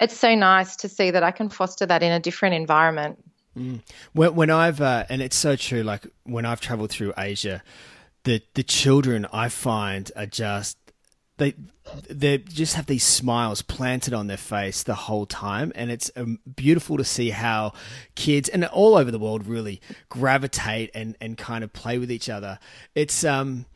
it's 0.00 0.16
so 0.16 0.34
nice 0.34 0.76
to 0.76 0.88
see 0.88 1.10
that 1.10 1.22
I 1.22 1.30
can 1.30 1.48
foster 1.48 1.86
that 1.86 2.02
in 2.02 2.12
a 2.12 2.20
different 2.20 2.54
environment. 2.54 3.22
Mm. 3.56 3.80
When, 4.12 4.34
when 4.34 4.50
I've 4.50 4.80
uh, 4.80 5.04
and 5.08 5.22
it's 5.22 5.36
so 5.36 5.56
true. 5.56 5.82
Like 5.82 6.06
when 6.24 6.44
I've 6.44 6.60
traveled 6.60 6.90
through 6.90 7.12
Asia, 7.16 7.62
the 8.24 8.42
the 8.54 8.62
children 8.62 9.26
I 9.32 9.48
find 9.48 10.10
are 10.16 10.26
just 10.26 10.76
they 11.36 11.54
they 12.08 12.38
just 12.38 12.74
have 12.74 12.86
these 12.86 13.04
smiles 13.04 13.62
planted 13.62 14.14
on 14.14 14.26
their 14.26 14.36
face 14.36 14.82
the 14.82 14.94
whole 14.94 15.26
time 15.26 15.72
and 15.74 15.90
it's 15.90 16.10
um, 16.16 16.38
beautiful 16.56 16.96
to 16.96 17.04
see 17.04 17.30
how 17.30 17.72
kids 18.14 18.48
and 18.48 18.64
all 18.66 18.96
over 18.96 19.10
the 19.10 19.18
world 19.18 19.46
really 19.46 19.80
gravitate 20.08 20.90
and 20.94 21.16
and 21.20 21.36
kind 21.36 21.62
of 21.64 21.72
play 21.72 21.98
with 21.98 22.10
each 22.10 22.28
other 22.28 22.58
it's 22.94 23.24
um 23.24 23.66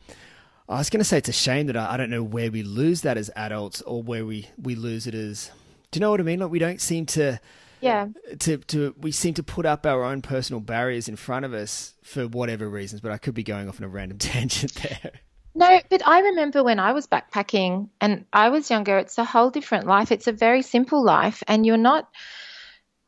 I 0.67 0.77
was 0.77 0.89
going 0.89 0.99
to 0.99 1.05
say 1.05 1.17
it's 1.17 1.29
a 1.29 1.33
shame 1.33 1.67
that 1.67 1.75
I, 1.75 1.93
I 1.93 1.97
don't 1.97 2.09
know 2.11 2.23
where 2.23 2.51
we 2.51 2.63
lose 2.63 3.01
that 3.01 3.17
as 3.17 3.29
adults 3.35 3.81
or 3.81 4.01
where 4.01 4.25
we 4.25 4.47
we 4.61 4.75
lose 4.75 5.05
it 5.05 5.13
as 5.13 5.51
do 5.91 5.97
you 5.97 6.01
know 6.01 6.11
what 6.11 6.19
I 6.19 6.23
mean 6.23 6.39
like 6.39 6.51
we 6.51 6.59
don't 6.59 6.81
seem 6.81 7.05
to 7.07 7.39
yeah 7.81 8.07
to 8.39 8.57
to 8.57 8.95
we 8.97 9.11
seem 9.11 9.33
to 9.35 9.43
put 9.43 9.65
up 9.65 9.85
our 9.85 10.03
own 10.03 10.21
personal 10.21 10.59
barriers 10.59 11.07
in 11.07 11.15
front 11.15 11.45
of 11.45 11.53
us 11.53 11.93
for 12.03 12.27
whatever 12.27 12.69
reasons 12.69 13.01
but 13.01 13.11
I 13.11 13.17
could 13.17 13.33
be 13.33 13.43
going 13.43 13.69
off 13.69 13.79
on 13.79 13.85
a 13.85 13.89
random 13.89 14.17
tangent 14.19 14.73
there 14.75 15.11
no, 15.55 15.81
but 15.89 16.07
I 16.07 16.21
remember 16.21 16.63
when 16.63 16.79
I 16.79 16.93
was 16.93 17.07
backpacking 17.07 17.89
and 17.99 18.25
I 18.31 18.47
was 18.49 18.69
younger, 18.69 18.97
it's 18.97 19.17
a 19.17 19.25
whole 19.25 19.49
different 19.49 19.87
life. 19.87 20.11
It's 20.11 20.27
a 20.27 20.31
very 20.31 20.61
simple 20.61 21.03
life, 21.03 21.43
and 21.47 21.65
you're 21.65 21.75
not. 21.75 22.07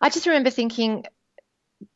I 0.02 0.10
just 0.10 0.26
remember 0.26 0.50
thinking, 0.50 1.06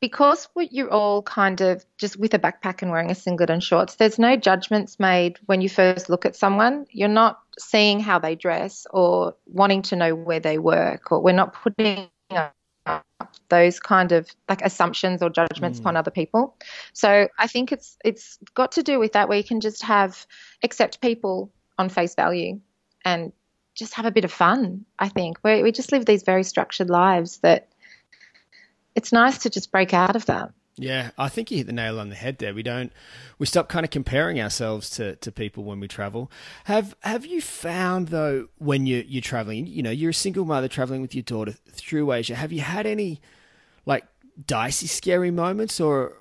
because 0.01 0.47
you're 0.55 0.91
all 0.91 1.21
kind 1.21 1.61
of 1.61 1.85
just 1.97 2.17
with 2.17 2.33
a 2.33 2.39
backpack 2.39 2.81
and 2.81 2.91
wearing 2.91 3.11
a 3.11 3.15
singlet 3.15 3.49
and 3.49 3.63
shorts, 3.63 3.95
there's 3.95 4.19
no 4.19 4.35
judgments 4.35 4.99
made 4.99 5.37
when 5.45 5.61
you 5.61 5.69
first 5.69 6.09
look 6.09 6.25
at 6.25 6.35
someone. 6.35 6.85
You're 6.91 7.07
not 7.07 7.39
seeing 7.59 7.99
how 7.99 8.19
they 8.19 8.35
dress 8.35 8.85
or 8.91 9.35
wanting 9.45 9.81
to 9.83 9.95
know 9.95 10.15
where 10.15 10.39
they 10.39 10.57
work, 10.57 11.11
or 11.11 11.21
we're 11.21 11.33
not 11.33 11.53
putting 11.53 12.09
those 13.49 13.79
kind 13.79 14.11
of 14.11 14.29
like 14.49 14.61
assumptions 14.61 15.21
or 15.21 15.29
judgments 15.29 15.79
mm. 15.79 15.81
upon 15.81 15.97
other 15.97 16.11
people. 16.11 16.55
So 16.93 17.27
I 17.37 17.47
think 17.47 17.71
it's 17.71 17.97
it's 18.03 18.37
got 18.53 18.73
to 18.73 18.83
do 18.83 18.99
with 18.99 19.13
that 19.13 19.29
where 19.29 19.37
you 19.37 19.43
can 19.43 19.61
just 19.61 19.83
have 19.83 20.25
accept 20.63 21.01
people 21.01 21.51
on 21.77 21.89
face 21.89 22.15
value 22.15 22.59
and 23.03 23.31
just 23.75 23.93
have 23.95 24.05
a 24.05 24.11
bit 24.11 24.25
of 24.25 24.31
fun. 24.31 24.85
I 24.99 25.09
think 25.09 25.37
we 25.43 25.63
we 25.63 25.71
just 25.71 25.91
live 25.91 26.05
these 26.05 26.23
very 26.23 26.43
structured 26.43 26.89
lives 26.89 27.39
that 27.39 27.67
it's 28.95 29.11
nice 29.11 29.39
to 29.39 29.49
just 29.49 29.71
break 29.71 29.93
out 29.93 30.15
of 30.15 30.25
that. 30.27 30.51
Yeah, 30.77 31.11
I 31.17 31.29
think 31.29 31.51
you 31.51 31.57
hit 31.57 31.67
the 31.67 31.73
nail 31.73 31.99
on 31.99 32.09
the 32.09 32.15
head 32.15 32.37
there. 32.39 32.53
We 32.53 32.63
don't 32.63 32.91
we 33.39 33.45
stop 33.45 33.69
kind 33.69 33.85
of 33.85 33.91
comparing 33.91 34.41
ourselves 34.41 34.89
to, 34.91 35.15
to 35.17 35.31
people 35.31 35.63
when 35.63 35.79
we 35.79 35.87
travel. 35.87 36.29
Have 36.65 36.95
have 37.01 37.25
you 37.25 37.41
found 37.41 38.09
though 38.09 38.49
when 38.57 38.85
you 38.85 39.05
you're 39.07 39.21
traveling, 39.21 39.67
you 39.67 39.81
know, 39.81 39.91
you're 39.91 40.09
a 40.09 40.13
single 40.13 40.43
mother 40.43 40.67
traveling 40.67 41.01
with 41.01 41.15
your 41.15 41.23
daughter 41.23 41.53
through 41.71 42.11
Asia, 42.11 42.35
have 42.35 42.51
you 42.51 42.59
had 42.59 42.85
any 42.85 43.21
like 43.85 44.05
dicey 44.45 44.87
scary 44.87 45.31
moments 45.31 45.79
or 45.79 46.17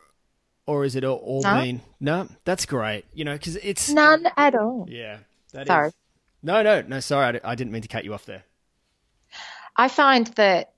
or 0.67 0.85
is 0.85 0.95
it 0.95 1.05
all, 1.05 1.19
all 1.19 1.43
no. 1.43 1.63
been 1.63 1.81
no 2.01 2.29
that's 2.45 2.65
great 2.65 3.05
you 3.13 3.25
know 3.25 3.33
because 3.33 3.57
it's 3.57 3.91
none 3.91 4.27
at 4.37 4.55
all 4.55 4.87
yeah 4.89 5.19
sorry 5.67 5.89
is, 5.89 5.95
no 6.43 6.63
no 6.63 6.81
no 6.83 7.01
sorry 7.01 7.41
I, 7.43 7.53
I 7.53 7.55
didn't 7.55 7.73
mean 7.73 7.83
to 7.83 7.89
cut 7.89 8.05
you 8.05 8.15
off 8.15 8.25
there 8.25 8.45
i 9.77 9.89
find 9.89 10.29
that 10.29 10.74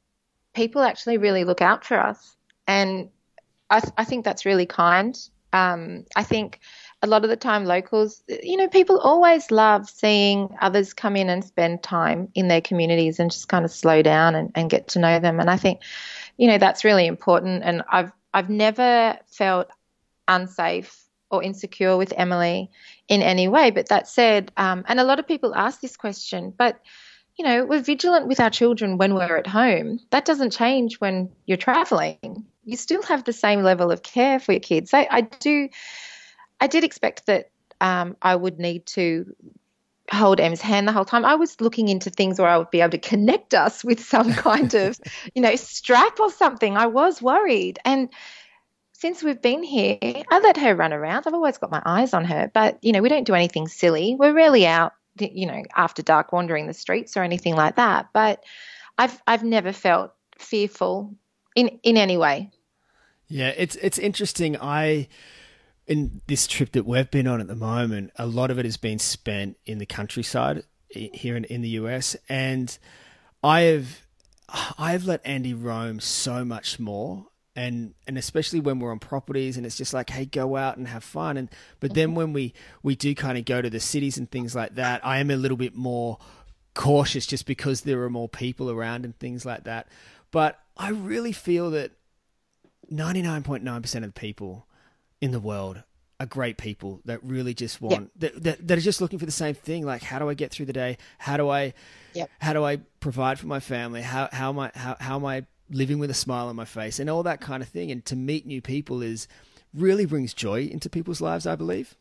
people 0.56 0.82
actually 0.82 1.18
really 1.18 1.44
look 1.44 1.62
out 1.62 1.84
for 1.84 2.00
us. 2.00 2.36
And 2.66 3.10
i, 3.70 3.78
th- 3.78 3.92
I 3.96 4.04
think 4.04 4.24
that's 4.24 4.46
really 4.46 4.66
kind. 4.66 5.16
Um, 5.52 6.04
i 6.16 6.24
think 6.24 6.58
a 7.02 7.06
lot 7.06 7.22
of 7.22 7.30
the 7.30 7.36
time 7.36 7.64
locals 7.64 8.22
you 8.28 8.56
know 8.56 8.68
people 8.68 8.98
always 8.98 9.50
love 9.50 9.88
seeing 9.88 10.48
others 10.60 10.92
come 10.92 11.14
in 11.16 11.30
and 11.30 11.44
spend 11.44 11.82
time 11.82 12.28
in 12.34 12.48
their 12.48 12.60
communities 12.60 13.20
and 13.20 13.30
just 13.30 13.48
kind 13.48 13.64
of 13.64 13.70
slow 13.70 14.02
down 14.02 14.34
and, 14.34 14.50
and 14.54 14.68
get 14.68 14.88
to 14.88 14.98
know 14.98 15.20
them. 15.20 15.38
And 15.40 15.48
i 15.48 15.56
think 15.56 15.80
you 16.36 16.48
know 16.48 16.58
that's 16.58 16.84
really 16.84 17.06
important. 17.06 17.62
And 17.64 17.82
i've 17.88 18.12
i've 18.34 18.50
never 18.50 19.16
felt 19.26 19.68
unsafe 20.26 21.04
or 21.30 21.42
insecure 21.42 21.96
with 21.96 22.12
emily 22.16 22.70
in 23.08 23.22
any 23.22 23.46
way. 23.48 23.70
But 23.70 23.88
that 23.88 24.08
said 24.08 24.52
um, 24.56 24.84
and 24.88 24.98
a 24.98 25.04
lot 25.04 25.20
of 25.20 25.28
people 25.28 25.54
ask 25.54 25.80
this 25.80 25.96
question 25.96 26.52
but 26.56 26.80
you 27.36 27.44
know 27.44 27.64
we're 27.64 27.82
vigilant 27.82 28.26
with 28.26 28.40
our 28.40 28.50
children 28.50 28.98
when 28.98 29.14
we're 29.14 29.36
at 29.36 29.46
home 29.46 30.00
that 30.10 30.24
doesn't 30.24 30.50
change 30.50 30.96
when 31.00 31.30
you're 31.46 31.56
traveling 31.56 32.46
you 32.64 32.76
still 32.76 33.02
have 33.02 33.24
the 33.24 33.32
same 33.32 33.62
level 33.62 33.90
of 33.90 34.02
care 34.02 34.38
for 34.38 34.52
your 34.52 34.60
kids 34.60 34.92
i, 34.94 35.06
I 35.10 35.20
do 35.22 35.68
i 36.60 36.66
did 36.66 36.84
expect 36.84 37.26
that 37.26 37.50
um, 37.80 38.16
i 38.22 38.34
would 38.34 38.58
need 38.58 38.86
to 38.86 39.34
hold 40.10 40.40
Em's 40.40 40.60
hand 40.60 40.86
the 40.86 40.92
whole 40.92 41.04
time. 41.04 41.24
I 41.24 41.34
was 41.34 41.60
looking 41.60 41.88
into 41.88 42.10
things 42.10 42.38
where 42.38 42.48
I 42.48 42.58
would 42.58 42.70
be 42.70 42.80
able 42.80 42.92
to 42.92 42.98
connect 42.98 43.54
us 43.54 43.84
with 43.84 44.00
some 44.00 44.32
kind 44.32 44.72
of, 44.74 44.98
you 45.34 45.42
know, 45.42 45.56
strap 45.56 46.20
or 46.20 46.30
something. 46.30 46.76
I 46.76 46.86
was 46.86 47.20
worried. 47.20 47.78
And 47.84 48.08
since 48.92 49.22
we've 49.22 49.40
been 49.40 49.62
here, 49.62 49.98
I 50.02 50.38
let 50.38 50.56
her 50.56 50.74
run 50.74 50.92
around. 50.92 51.24
I've 51.26 51.34
always 51.34 51.58
got 51.58 51.70
my 51.70 51.82
eyes 51.84 52.14
on 52.14 52.24
her, 52.24 52.50
but, 52.52 52.78
you 52.82 52.92
know, 52.92 53.02
we 53.02 53.08
don't 53.08 53.26
do 53.26 53.34
anything 53.34 53.68
silly. 53.68 54.16
We're 54.18 54.32
rarely 54.32 54.66
out, 54.66 54.92
you 55.18 55.46
know, 55.46 55.62
after 55.76 56.02
dark 56.02 56.32
wandering 56.32 56.66
the 56.66 56.74
streets 56.74 57.16
or 57.16 57.22
anything 57.22 57.54
like 57.54 57.76
that. 57.76 58.08
But 58.12 58.44
I've, 58.98 59.20
I've 59.26 59.44
never 59.44 59.72
felt 59.72 60.12
fearful 60.38 61.14
in, 61.54 61.78
in 61.82 61.96
any 61.96 62.16
way. 62.16 62.50
Yeah, 63.28 63.52
it's, 63.56 63.76
it's 63.76 63.98
interesting. 63.98 64.56
I, 64.60 65.08
in 65.86 66.20
this 66.26 66.46
trip 66.46 66.72
that 66.72 66.86
we've 66.86 67.10
been 67.10 67.26
on 67.26 67.40
at 67.40 67.48
the 67.48 67.56
moment, 67.56 68.12
a 68.16 68.26
lot 68.26 68.50
of 68.50 68.58
it 68.58 68.64
has 68.64 68.76
been 68.76 68.98
spent 68.98 69.56
in 69.66 69.78
the 69.78 69.86
countryside 69.86 70.62
here 70.88 71.36
in, 71.36 71.44
in 71.44 71.62
the 71.62 71.70
US, 71.70 72.16
and 72.28 72.76
I 73.42 73.62
have 73.62 74.02
I 74.78 74.92
have 74.92 75.04
let 75.04 75.20
Andy 75.24 75.54
roam 75.54 76.00
so 76.00 76.44
much 76.44 76.78
more. 76.78 77.26
And, 77.56 77.94
and 78.06 78.18
especially 78.18 78.60
when 78.60 78.78
we're 78.78 78.92
on 78.92 78.98
properties 78.98 79.56
and 79.56 79.64
it's 79.64 79.76
just 79.76 79.94
like 79.94 80.10
hey 80.10 80.26
go 80.26 80.56
out 80.56 80.76
and 80.76 80.86
have 80.86 81.02
fun. 81.02 81.38
And 81.38 81.48
but 81.80 81.94
then 81.94 82.08
mm-hmm. 82.08 82.16
when 82.16 82.32
we 82.34 82.54
we 82.82 82.94
do 82.94 83.14
kind 83.14 83.38
of 83.38 83.46
go 83.46 83.62
to 83.62 83.70
the 83.70 83.80
cities 83.80 84.18
and 84.18 84.30
things 84.30 84.54
like 84.54 84.74
that 84.74 85.04
I 85.04 85.18
am 85.18 85.30
a 85.30 85.36
little 85.36 85.56
bit 85.56 85.74
more 85.74 86.18
cautious 86.74 87.26
just 87.26 87.46
because 87.46 87.80
there 87.80 88.02
are 88.02 88.10
more 88.10 88.28
people 88.28 88.70
around 88.70 89.04
and 89.04 89.18
things 89.18 89.46
like 89.46 89.64
that. 89.64 89.88
But 90.30 90.60
I 90.76 90.90
really 90.90 91.32
feel 91.32 91.70
that 91.70 91.92
99.9% 92.92 93.96
of 93.96 94.02
the 94.02 94.12
people 94.12 94.66
in 95.20 95.30
the 95.32 95.40
world 95.40 95.82
are 96.18 96.26
great 96.26 96.56
people 96.56 97.00
that 97.04 97.22
really 97.22 97.54
just 97.54 97.80
want 97.80 98.10
yep. 98.18 98.32
that, 98.34 98.42
that, 98.42 98.68
that 98.68 98.78
are 98.78 98.82
just 98.82 99.00
looking 99.00 99.18
for 99.18 99.26
the 99.26 99.32
same 99.32 99.54
thing. 99.54 99.84
Like 99.84 100.02
how 100.02 100.18
do 100.18 100.28
i 100.28 100.34
get 100.34 100.50
through 100.50 100.66
the 100.66 100.72
day? 100.72 100.96
How 101.18 101.36
do 101.36 101.50
i 101.50 101.74
yep. 102.14 102.30
how 102.38 102.52
do 102.52 102.64
i 102.64 102.76
provide 103.00 103.38
for 103.38 103.46
my 103.46 103.60
family? 103.60 104.02
How 104.02 104.28
how 104.32 104.50
am 104.50 104.58
i 104.58 104.70
how, 104.74 104.96
how 104.98 105.16
am 105.16 105.24
i 105.26 105.44
living 105.70 105.98
with 105.98 106.10
a 106.10 106.14
smile 106.14 106.48
on 106.48 106.56
my 106.56 106.64
face 106.64 106.98
and 106.98 107.10
all 107.10 107.22
that 107.24 107.40
kind 107.40 107.62
of 107.62 107.68
thing. 107.68 107.90
And 107.90 108.04
to 108.06 108.16
meet 108.16 108.46
new 108.46 108.62
people 108.62 109.02
is 109.02 109.28
really 109.74 110.06
brings 110.06 110.32
joy 110.32 110.62
into 110.62 110.88
people's 110.88 111.20
lives 111.20 111.46
i 111.46 111.54
believe. 111.54 111.94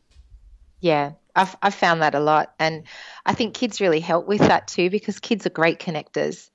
Yeah 0.80 1.12
i've 1.34 1.56
i've 1.62 1.74
found 1.74 2.02
that 2.02 2.14
a 2.14 2.20
lot. 2.20 2.54
And 2.58 2.84
i 3.24 3.34
think 3.34 3.54
kids 3.54 3.80
really 3.80 4.00
help 4.00 4.26
with 4.26 4.40
that 4.40 4.68
too 4.68 4.90
because 4.90 5.18
kids 5.18 5.46
are 5.46 5.50
great 5.50 5.78
connectors. 5.78 6.50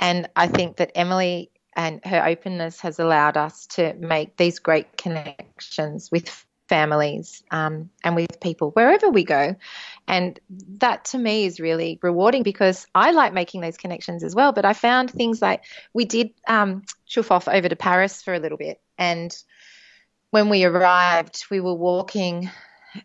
And 0.00 0.28
i 0.36 0.46
think 0.46 0.76
that 0.76 0.92
emily 0.94 1.50
and 1.76 2.04
her 2.04 2.24
openness 2.24 2.80
has 2.80 2.98
allowed 2.98 3.36
us 3.36 3.66
to 3.66 3.94
make 3.94 4.36
these 4.36 4.58
great 4.58 4.96
connections 4.96 6.08
with 6.10 6.44
families 6.74 7.44
um, 7.52 7.88
and 8.02 8.16
with 8.16 8.40
people 8.40 8.72
wherever 8.72 9.08
we 9.08 9.22
go. 9.22 9.54
And 10.08 10.40
that 10.80 11.04
to 11.06 11.18
me 11.18 11.44
is 11.44 11.60
really 11.60 12.00
rewarding 12.02 12.42
because 12.42 12.88
I 12.96 13.12
like 13.12 13.32
making 13.32 13.60
those 13.60 13.76
connections 13.76 14.24
as 14.24 14.34
well. 14.34 14.50
But 14.52 14.64
I 14.64 14.72
found 14.72 15.08
things 15.10 15.40
like 15.40 15.62
we 15.92 16.04
did 16.04 16.30
um, 16.48 16.82
chuff 17.06 17.30
off 17.30 17.46
over 17.46 17.68
to 17.68 17.76
Paris 17.76 18.22
for 18.22 18.34
a 18.34 18.40
little 18.40 18.58
bit. 18.58 18.80
And 18.98 19.30
when 20.30 20.48
we 20.48 20.64
arrived, 20.64 21.46
we 21.48 21.60
were 21.60 21.78
walking. 21.90 22.50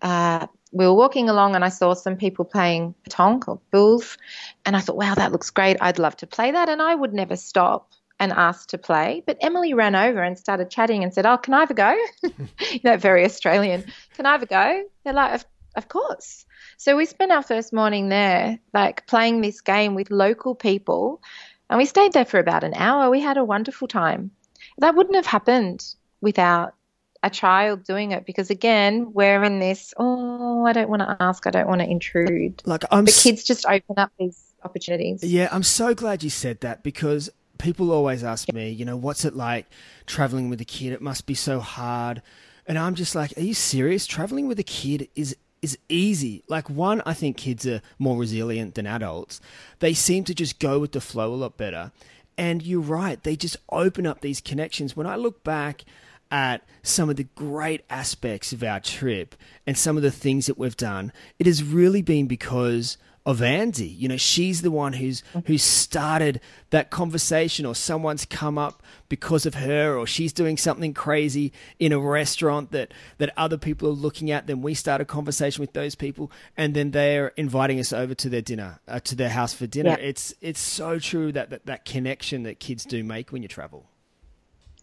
Uh, 0.02 0.48
we 0.72 0.86
were 0.86 0.94
walking 0.94 1.30
along 1.30 1.56
and 1.56 1.66
I 1.66 1.70
saw 1.70 1.94
some 1.94 2.16
people 2.16 2.46
playing 2.46 2.96
petanque 3.04 3.48
or 3.48 3.60
boules, 3.72 4.18
and 4.66 4.76
I 4.76 4.80
thought, 4.82 4.98
wow, 4.98 5.16
that 5.16 5.32
looks 5.32 5.50
great. 5.52 5.78
I'd 5.82 6.00
love 6.00 6.16
to 6.18 6.28
play 6.28 6.52
that, 6.52 6.70
and 6.70 6.82
I 6.82 6.94
would 6.94 7.14
never 7.14 7.36
stop 7.36 7.92
and 8.20 8.32
asked 8.32 8.70
to 8.70 8.78
play. 8.78 9.24
But 9.26 9.38
Emily 9.42 9.74
ran 9.74 9.96
over 9.96 10.22
and 10.22 10.38
started 10.38 10.70
chatting 10.70 11.04
and 11.04 11.14
said, 11.14 11.26
Oh, 11.26 11.38
can 11.38 11.54
I 11.54 11.62
have 11.62 11.72
a 11.72 11.74
go? 11.74 11.98
you 12.24 12.80
know, 12.84 12.98
very 12.98 13.24
Australian. 13.26 13.86
Can 14.16 14.26
I 14.26 14.34
have 14.34 14.44
a 14.44 14.48
go? 14.48 14.84
They're 15.04 15.14
like, 15.14 15.36
Of, 15.36 15.46
of 15.76 15.88
course. 15.88 16.46
So 16.78 16.96
we 16.96 17.06
spent 17.06 17.32
our 17.32 17.44
first 17.44 17.74
morning 17.74 18.10
there, 18.10 18.60
like 18.74 19.08
playing 19.08 19.42
this 19.42 19.62
game 19.62 19.96
with 19.96 20.12
local 20.12 20.56
people. 20.56 21.22
And 21.70 21.78
we 21.78 21.86
stayed 21.86 22.14
there 22.14 22.26
for 22.26 22.40
about 22.40 22.64
an 22.64 22.74
hour. 22.74 23.10
We 23.10 23.22
had 23.22 23.38
a 23.38 23.44
wonderful 23.44 23.88
time. 23.88 24.32
That 24.80 24.96
wouldn't 24.96 25.16
have 25.16 25.26
happened 25.26 25.86
without 26.22 26.74
a 27.22 27.30
child 27.30 27.84
doing 27.84 28.12
it 28.12 28.26
because 28.26 28.50
again 28.50 29.12
we're 29.12 29.44
in 29.44 29.60
this 29.60 29.94
oh 29.98 30.66
i 30.66 30.72
don't 30.72 30.90
want 30.90 31.02
to 31.02 31.18
ask 31.20 31.46
i 31.46 31.50
don't 31.50 31.68
want 31.68 31.82
to 31.82 31.88
intrude 31.90 32.62
like 32.66 32.86
i'm 32.92 33.04
the 33.04 33.12
kids 33.12 33.44
just 33.44 33.66
open 33.66 33.96
up 33.98 34.10
these 34.18 34.54
opportunities 34.64 35.22
yeah 35.22 35.50
i'm 35.52 35.64
so 35.64 35.94
glad 35.94 36.24
you 36.24 36.30
said 36.30 36.62
that 36.62 36.82
because 36.82 37.30
people 37.60 37.91
always 37.91 38.24
ask 38.24 38.52
me, 38.52 38.69
you 38.69 38.86
know, 38.86 38.98
what's 38.98 39.26
it 39.26 39.36
like 39.36 39.67
traveling 40.08 40.50
with 40.50 40.60
a 40.60 40.65
kid? 40.65 40.93
It 40.93 41.02
must 41.02 41.28
be 41.28 41.36
so 41.36 41.60
hard. 41.60 42.24
And 42.65 42.80
I'm 42.80 42.95
just 42.95 43.13
like, 43.13 43.38
are 43.38 43.41
you 43.41 43.54
serious? 43.54 44.08
Traveling 44.08 44.48
with 44.48 44.60
a 44.60 44.63
kid 44.63 45.08
is 45.15 45.36
is 45.62 45.78
easy. 45.89 46.41
Like 46.48 46.69
one, 46.69 47.02
I 47.06 47.13
think 47.13 47.36
kids 47.36 47.67
are 47.67 47.82
more 48.00 48.17
resilient 48.17 48.76
than 48.76 48.88
adults. 48.88 49.41
They 49.80 49.93
seem 49.93 50.24
to 50.24 50.34
just 50.34 50.58
go 50.58 50.80
with 50.80 50.93
the 50.93 51.02
flow 51.02 51.34
a 51.34 51.36
lot 51.36 51.58
better. 51.58 51.91
And 52.38 52.63
you're 52.63 52.80
right, 52.80 53.22
they 53.22 53.36
just 53.36 53.58
open 53.69 54.08
up 54.08 54.22
these 54.22 54.39
connections. 54.39 54.95
When 54.95 55.06
I 55.06 55.17
look 55.17 55.43
back 55.43 55.84
at 56.32 56.63
some 56.82 57.10
of 57.10 57.17
the 57.17 57.28
great 57.36 57.84
aspects 57.89 58.54
of 58.54 58.63
our 58.63 58.80
trip 58.80 59.36
and 59.67 59.78
some 59.78 59.98
of 59.98 60.04
the 60.04 60.12
things 60.12 60.45
that 60.45 60.58
we've 60.58 60.78
done, 60.78 61.12
it 61.38 61.45
has 61.45 61.62
really 61.62 62.02
been 62.02 62.28
because 62.28 62.98
of 63.26 63.42
Andy. 63.42 63.88
You 63.88 64.08
know, 64.08 64.18
she's 64.18 64.62
the 64.62 64.72
one 64.72 64.94
who's 64.94 65.24
who 65.46 65.58
started 65.58 66.42
that 66.70 66.90
conversation, 66.90 67.66
or 67.66 67.76
someone's 67.76 68.26
come 68.26 68.58
up 68.58 68.82
because 69.08 69.46
of 69.46 69.56
her, 69.56 69.98
or 69.98 70.08
she's 70.08 70.34
doing 70.34 70.58
something 70.58 70.94
crazy 70.94 71.52
in 71.80 71.92
a 71.92 72.00
restaurant 72.00 72.72
that 72.72 72.94
that 73.18 73.32
other 73.38 73.58
people 73.58 73.90
are 73.90 73.94
looking 73.94 74.32
at. 74.32 74.48
Then 74.48 74.62
we 74.62 74.74
start 74.74 75.02
a 75.02 75.06
conversation 75.06 75.62
with 75.62 75.74
those 75.74 75.96
people, 75.96 76.32
and 76.58 76.74
then 76.74 76.92
they're 76.92 77.30
inviting 77.38 77.80
us 77.80 77.94
over 77.94 78.16
to 78.16 78.30
their 78.30 78.42
dinner, 78.42 78.80
uh, 78.88 79.00
to 79.02 79.16
their 79.16 79.30
house 79.30 79.54
for 79.54 79.68
dinner. 79.68 79.92
Yeah. 79.92 80.08
It's 80.08 80.34
it's 80.42 80.60
so 80.60 81.00
true 81.00 81.32
that, 81.32 81.50
that 81.50 81.66
that 81.66 81.86
connection 81.86 82.44
that 82.44 82.60
kids 82.60 82.86
do 82.86 83.04
make 83.04 83.32
when 83.32 83.42
you 83.42 83.48
travel. 83.48 83.86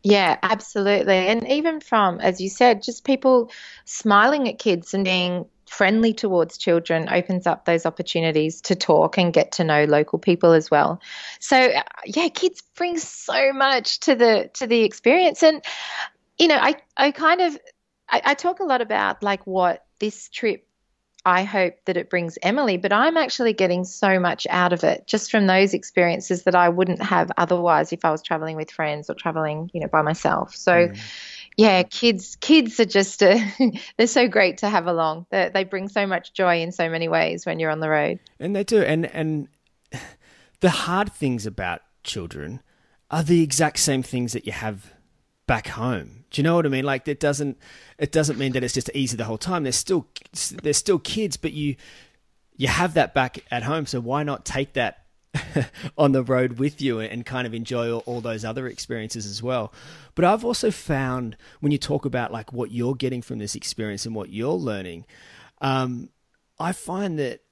Yeah, 0.02 0.38
absolutely. 0.40 1.16
And 1.16 1.48
even 1.48 1.80
from, 1.80 2.20
as 2.20 2.40
you 2.40 2.48
said, 2.48 2.84
just 2.84 3.02
people 3.02 3.50
smiling 3.86 4.48
at 4.48 4.56
kids 4.56 4.94
and 4.94 5.04
being 5.04 5.46
friendly 5.66 6.12
towards 6.12 6.56
children 6.56 7.08
opens 7.10 7.46
up 7.46 7.64
those 7.64 7.86
opportunities 7.86 8.60
to 8.62 8.74
talk 8.74 9.18
and 9.18 9.32
get 9.32 9.52
to 9.52 9.64
know 9.64 9.84
local 9.84 10.18
people 10.18 10.52
as 10.52 10.70
well. 10.70 11.00
So 11.40 11.56
uh, 11.56 11.82
yeah, 12.04 12.28
kids 12.28 12.62
bring 12.74 12.98
so 12.98 13.52
much 13.52 14.00
to 14.00 14.14
the 14.14 14.50
to 14.54 14.66
the 14.66 14.82
experience, 14.82 15.42
and 15.42 15.62
you 16.38 16.48
know, 16.48 16.56
I 16.56 16.76
I 16.96 17.10
kind 17.10 17.40
of 17.40 17.58
I, 18.08 18.22
I 18.24 18.34
talk 18.34 18.60
a 18.60 18.64
lot 18.64 18.80
about 18.80 19.22
like 19.22 19.46
what 19.46 19.84
this 19.98 20.28
trip 20.28 20.66
I 21.24 21.42
hope 21.42 21.74
that 21.86 21.96
it 21.96 22.08
brings 22.08 22.38
Emily, 22.40 22.76
but 22.76 22.92
I'm 22.92 23.16
actually 23.16 23.52
getting 23.52 23.82
so 23.82 24.20
much 24.20 24.46
out 24.48 24.72
of 24.72 24.84
it 24.84 25.08
just 25.08 25.28
from 25.28 25.48
those 25.48 25.74
experiences 25.74 26.44
that 26.44 26.54
I 26.54 26.68
wouldn't 26.68 27.02
have 27.02 27.32
otherwise 27.36 27.92
if 27.92 28.04
I 28.04 28.12
was 28.12 28.22
traveling 28.22 28.54
with 28.54 28.70
friends 28.70 29.10
or 29.10 29.14
traveling, 29.14 29.68
you 29.74 29.80
know, 29.80 29.88
by 29.88 30.02
myself. 30.02 30.54
So 30.54 30.72
mm 30.72 31.00
yeah, 31.56 31.82
kids 31.84 32.36
kids 32.36 32.78
are 32.80 32.86
just 32.86 33.22
uh, 33.22 33.38
they're 33.96 34.06
so 34.06 34.28
great 34.28 34.58
to 34.58 34.68
have 34.68 34.86
along. 34.86 35.26
They, 35.30 35.50
they 35.52 35.64
bring 35.64 35.88
so 35.88 36.06
much 36.06 36.34
joy 36.34 36.60
in 36.60 36.70
so 36.70 36.88
many 36.90 37.08
ways 37.08 37.46
when 37.46 37.58
you're 37.58 37.70
on 37.70 37.80
the 37.80 37.88
road. 37.88 38.20
And 38.38 38.54
they 38.54 38.64
do. 38.64 38.82
And 38.82 39.06
and 39.06 39.48
the 40.60 40.70
hard 40.70 41.12
things 41.12 41.46
about 41.46 41.80
children 42.04 42.60
are 43.10 43.22
the 43.22 43.42
exact 43.42 43.78
same 43.78 44.02
things 44.02 44.32
that 44.34 44.46
you 44.46 44.52
have 44.52 44.92
back 45.46 45.68
home. 45.68 46.24
Do 46.30 46.40
you 46.40 46.42
know 46.42 46.56
what 46.56 46.66
I 46.66 46.68
mean? 46.68 46.84
Like 46.84 47.08
it 47.08 47.20
doesn't 47.20 47.56
it 47.98 48.12
doesn't 48.12 48.38
mean 48.38 48.52
that 48.52 48.62
it's 48.62 48.74
just 48.74 48.90
easy 48.92 49.16
the 49.16 49.24
whole 49.24 49.38
time. 49.38 49.62
They're 49.62 49.72
still 49.72 50.06
they're 50.62 50.74
still 50.74 50.98
kids, 50.98 51.38
but 51.38 51.52
you 51.52 51.76
you 52.56 52.68
have 52.68 52.94
that 52.94 53.14
back 53.14 53.38
at 53.50 53.62
home. 53.62 53.86
So 53.86 54.00
why 54.00 54.24
not 54.24 54.44
take 54.44 54.74
that 54.74 55.05
on 55.98 56.12
the 56.12 56.22
road 56.22 56.58
with 56.58 56.80
you 56.80 57.00
and 57.00 57.24
kind 57.24 57.46
of 57.46 57.54
enjoy 57.54 57.92
all, 57.92 58.20
those 58.20 58.44
other 58.44 58.66
experiences 58.66 59.26
as 59.26 59.42
well. 59.42 59.72
But 60.14 60.24
I've 60.24 60.44
also 60.44 60.70
found 60.70 61.36
when 61.60 61.72
you 61.72 61.78
talk 61.78 62.04
about 62.04 62.32
like 62.32 62.52
what 62.52 62.70
you're 62.72 62.94
getting 62.94 63.22
from 63.22 63.38
this 63.38 63.54
experience 63.54 64.06
and 64.06 64.14
what 64.14 64.30
you're 64.30 64.52
learning, 64.52 65.04
um, 65.60 66.10
I 66.58 66.72
find 66.72 67.18
that 67.18 67.42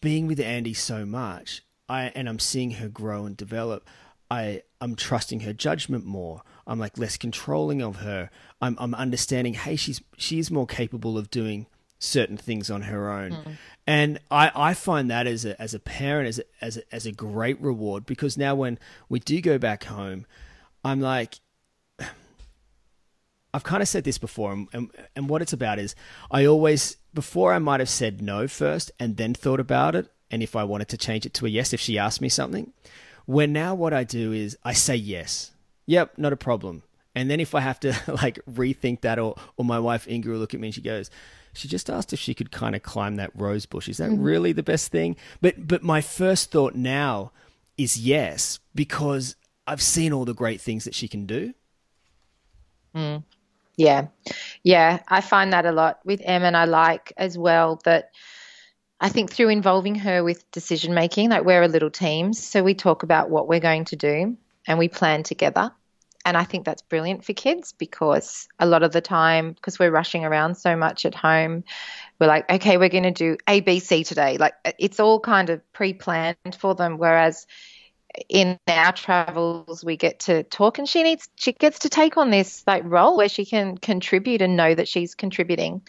being 0.00 0.26
with 0.26 0.40
Andy 0.40 0.74
so 0.74 1.04
much, 1.04 1.62
I 1.88 2.12
and 2.14 2.28
I'm 2.28 2.38
seeing 2.38 2.72
her 2.72 2.88
grow 2.88 3.26
and 3.26 3.36
develop. 3.36 3.88
I 4.30 4.62
I'm 4.80 4.94
trusting 4.94 5.40
her 5.40 5.52
judgment 5.52 6.04
more. 6.04 6.42
I'm 6.66 6.78
like 6.78 6.98
less 6.98 7.16
controlling 7.16 7.82
of 7.82 7.96
her. 7.96 8.30
I'm 8.60 8.76
I'm 8.78 8.94
understanding. 8.94 9.54
Hey, 9.54 9.76
she's 9.76 10.02
she's 10.16 10.50
more 10.50 10.66
capable 10.66 11.16
of 11.16 11.30
doing 11.30 11.66
certain 11.98 12.36
things 12.36 12.70
on 12.70 12.82
her 12.82 13.10
own. 13.10 13.32
Mm. 13.32 13.56
And 13.86 14.20
I, 14.30 14.50
I 14.54 14.74
find 14.74 15.10
that 15.10 15.26
as 15.26 15.44
a, 15.44 15.60
as 15.60 15.74
a 15.74 15.78
parent, 15.78 16.28
as 16.28 16.38
a, 16.38 16.44
as, 16.60 16.76
a, 16.76 16.94
as 16.94 17.06
a 17.06 17.12
great 17.12 17.60
reward 17.60 18.06
because 18.06 18.36
now 18.36 18.54
when 18.54 18.78
we 19.08 19.18
do 19.20 19.40
go 19.40 19.58
back 19.58 19.84
home, 19.84 20.26
I'm 20.84 21.00
like, 21.00 21.40
I've 23.54 23.64
kind 23.64 23.82
of 23.82 23.88
said 23.88 24.04
this 24.04 24.18
before, 24.18 24.52
and, 24.52 24.68
and, 24.72 24.90
and 25.16 25.28
what 25.28 25.42
it's 25.42 25.52
about 25.52 25.78
is 25.78 25.94
I 26.30 26.44
always, 26.44 26.96
before 27.14 27.52
I 27.52 27.58
might 27.58 27.80
have 27.80 27.88
said 27.88 28.22
no 28.22 28.46
first 28.46 28.92
and 29.00 29.16
then 29.16 29.34
thought 29.34 29.60
about 29.60 29.94
it, 29.94 30.10
and 30.30 30.42
if 30.42 30.54
I 30.54 30.64
wanted 30.64 30.88
to 30.88 30.98
change 30.98 31.24
it 31.24 31.34
to 31.34 31.46
a 31.46 31.48
yes 31.48 31.72
if 31.72 31.80
she 31.80 31.98
asked 31.98 32.20
me 32.20 32.28
something, 32.28 32.72
where 33.24 33.46
now 33.46 33.74
what 33.74 33.92
I 33.92 34.04
do 34.04 34.32
is 34.32 34.56
I 34.64 34.74
say 34.74 34.96
yes. 34.96 35.52
Yep, 35.86 36.18
not 36.18 36.34
a 36.34 36.36
problem. 36.36 36.82
And 37.18 37.28
then 37.28 37.40
if 37.40 37.54
I 37.54 37.60
have 37.60 37.80
to 37.80 37.94
like 38.22 38.38
rethink 38.50 39.00
that, 39.02 39.18
or, 39.18 39.34
or 39.56 39.64
my 39.64 39.78
wife 39.78 40.06
Inga 40.08 40.30
will 40.30 40.38
look 40.38 40.54
at 40.54 40.60
me 40.60 40.68
and 40.68 40.74
she 40.74 40.80
goes, 40.80 41.10
she 41.52 41.66
just 41.66 41.90
asked 41.90 42.12
if 42.12 42.18
she 42.18 42.34
could 42.34 42.52
kind 42.52 42.76
of 42.76 42.82
climb 42.82 43.16
that 43.16 43.32
rose 43.34 43.66
bush. 43.66 43.88
Is 43.88 43.96
that 43.96 44.10
mm-hmm. 44.10 44.22
really 44.22 44.52
the 44.52 44.62
best 44.62 44.92
thing? 44.92 45.16
But 45.40 45.66
but 45.66 45.82
my 45.82 46.00
first 46.00 46.50
thought 46.50 46.74
now 46.74 47.32
is 47.76 47.98
yes 47.98 48.60
because 48.74 49.34
I've 49.66 49.82
seen 49.82 50.12
all 50.12 50.24
the 50.24 50.34
great 50.34 50.60
things 50.60 50.84
that 50.84 50.94
she 50.94 51.08
can 51.08 51.26
do. 51.26 51.54
Mm. 52.94 53.24
Yeah, 53.76 54.08
yeah, 54.62 55.00
I 55.08 55.20
find 55.20 55.52
that 55.52 55.66
a 55.66 55.72
lot 55.72 56.00
with 56.04 56.20
Em, 56.24 56.42
and 56.42 56.56
I 56.56 56.64
like 56.64 57.12
as 57.16 57.36
well 57.36 57.80
that. 57.84 58.10
I 59.00 59.08
think 59.08 59.30
through 59.30 59.50
involving 59.50 59.94
her 59.94 60.24
with 60.24 60.50
decision 60.50 60.92
making, 60.92 61.30
like 61.30 61.44
we're 61.44 61.62
a 61.62 61.68
little 61.68 61.90
team, 61.90 62.32
so 62.32 62.64
we 62.64 62.74
talk 62.74 63.04
about 63.04 63.30
what 63.30 63.46
we're 63.46 63.60
going 63.60 63.84
to 63.86 63.96
do 63.96 64.36
and 64.66 64.76
we 64.76 64.88
plan 64.88 65.22
together. 65.22 65.72
And 66.28 66.36
I 66.36 66.44
think 66.44 66.66
that's 66.66 66.82
brilliant 66.82 67.24
for 67.24 67.32
kids 67.32 67.72
because 67.72 68.48
a 68.58 68.66
lot 68.66 68.82
of 68.82 68.92
the 68.92 69.00
time, 69.00 69.52
because 69.52 69.78
we're 69.78 69.90
rushing 69.90 70.26
around 70.26 70.56
so 70.56 70.76
much 70.76 71.06
at 71.06 71.14
home, 71.14 71.64
we're 72.20 72.26
like, 72.26 72.50
okay, 72.50 72.76
we're 72.76 72.90
going 72.90 73.04
to 73.04 73.10
do 73.10 73.38
A, 73.48 73.60
B, 73.60 73.78
C 73.80 74.04
today. 74.04 74.36
Like 74.36 74.52
uh, 74.66 74.72
it's 74.78 75.00
all 75.00 75.20
kind 75.20 75.48
of 75.48 75.62
pre 75.72 75.94
planned 75.94 76.36
for 76.58 76.74
them. 76.74 76.98
Whereas 76.98 77.46
in 78.28 78.58
our 78.68 78.92
travels, 78.92 79.82
we 79.82 79.96
get 79.96 80.20
to 80.20 80.42
talk 80.42 80.76
and 80.76 80.86
she 80.86 81.02
needs, 81.02 81.30
she 81.36 81.54
gets 81.54 81.78
to 81.78 81.88
take 81.88 82.18
on 82.18 82.28
this 82.28 82.62
like 82.66 82.82
role 82.84 83.16
where 83.16 83.30
she 83.30 83.46
can 83.46 83.78
contribute 83.78 84.42
and 84.42 84.54
know 84.54 84.74
that 84.74 84.86
she's 84.86 85.14
contributing. 85.14 85.80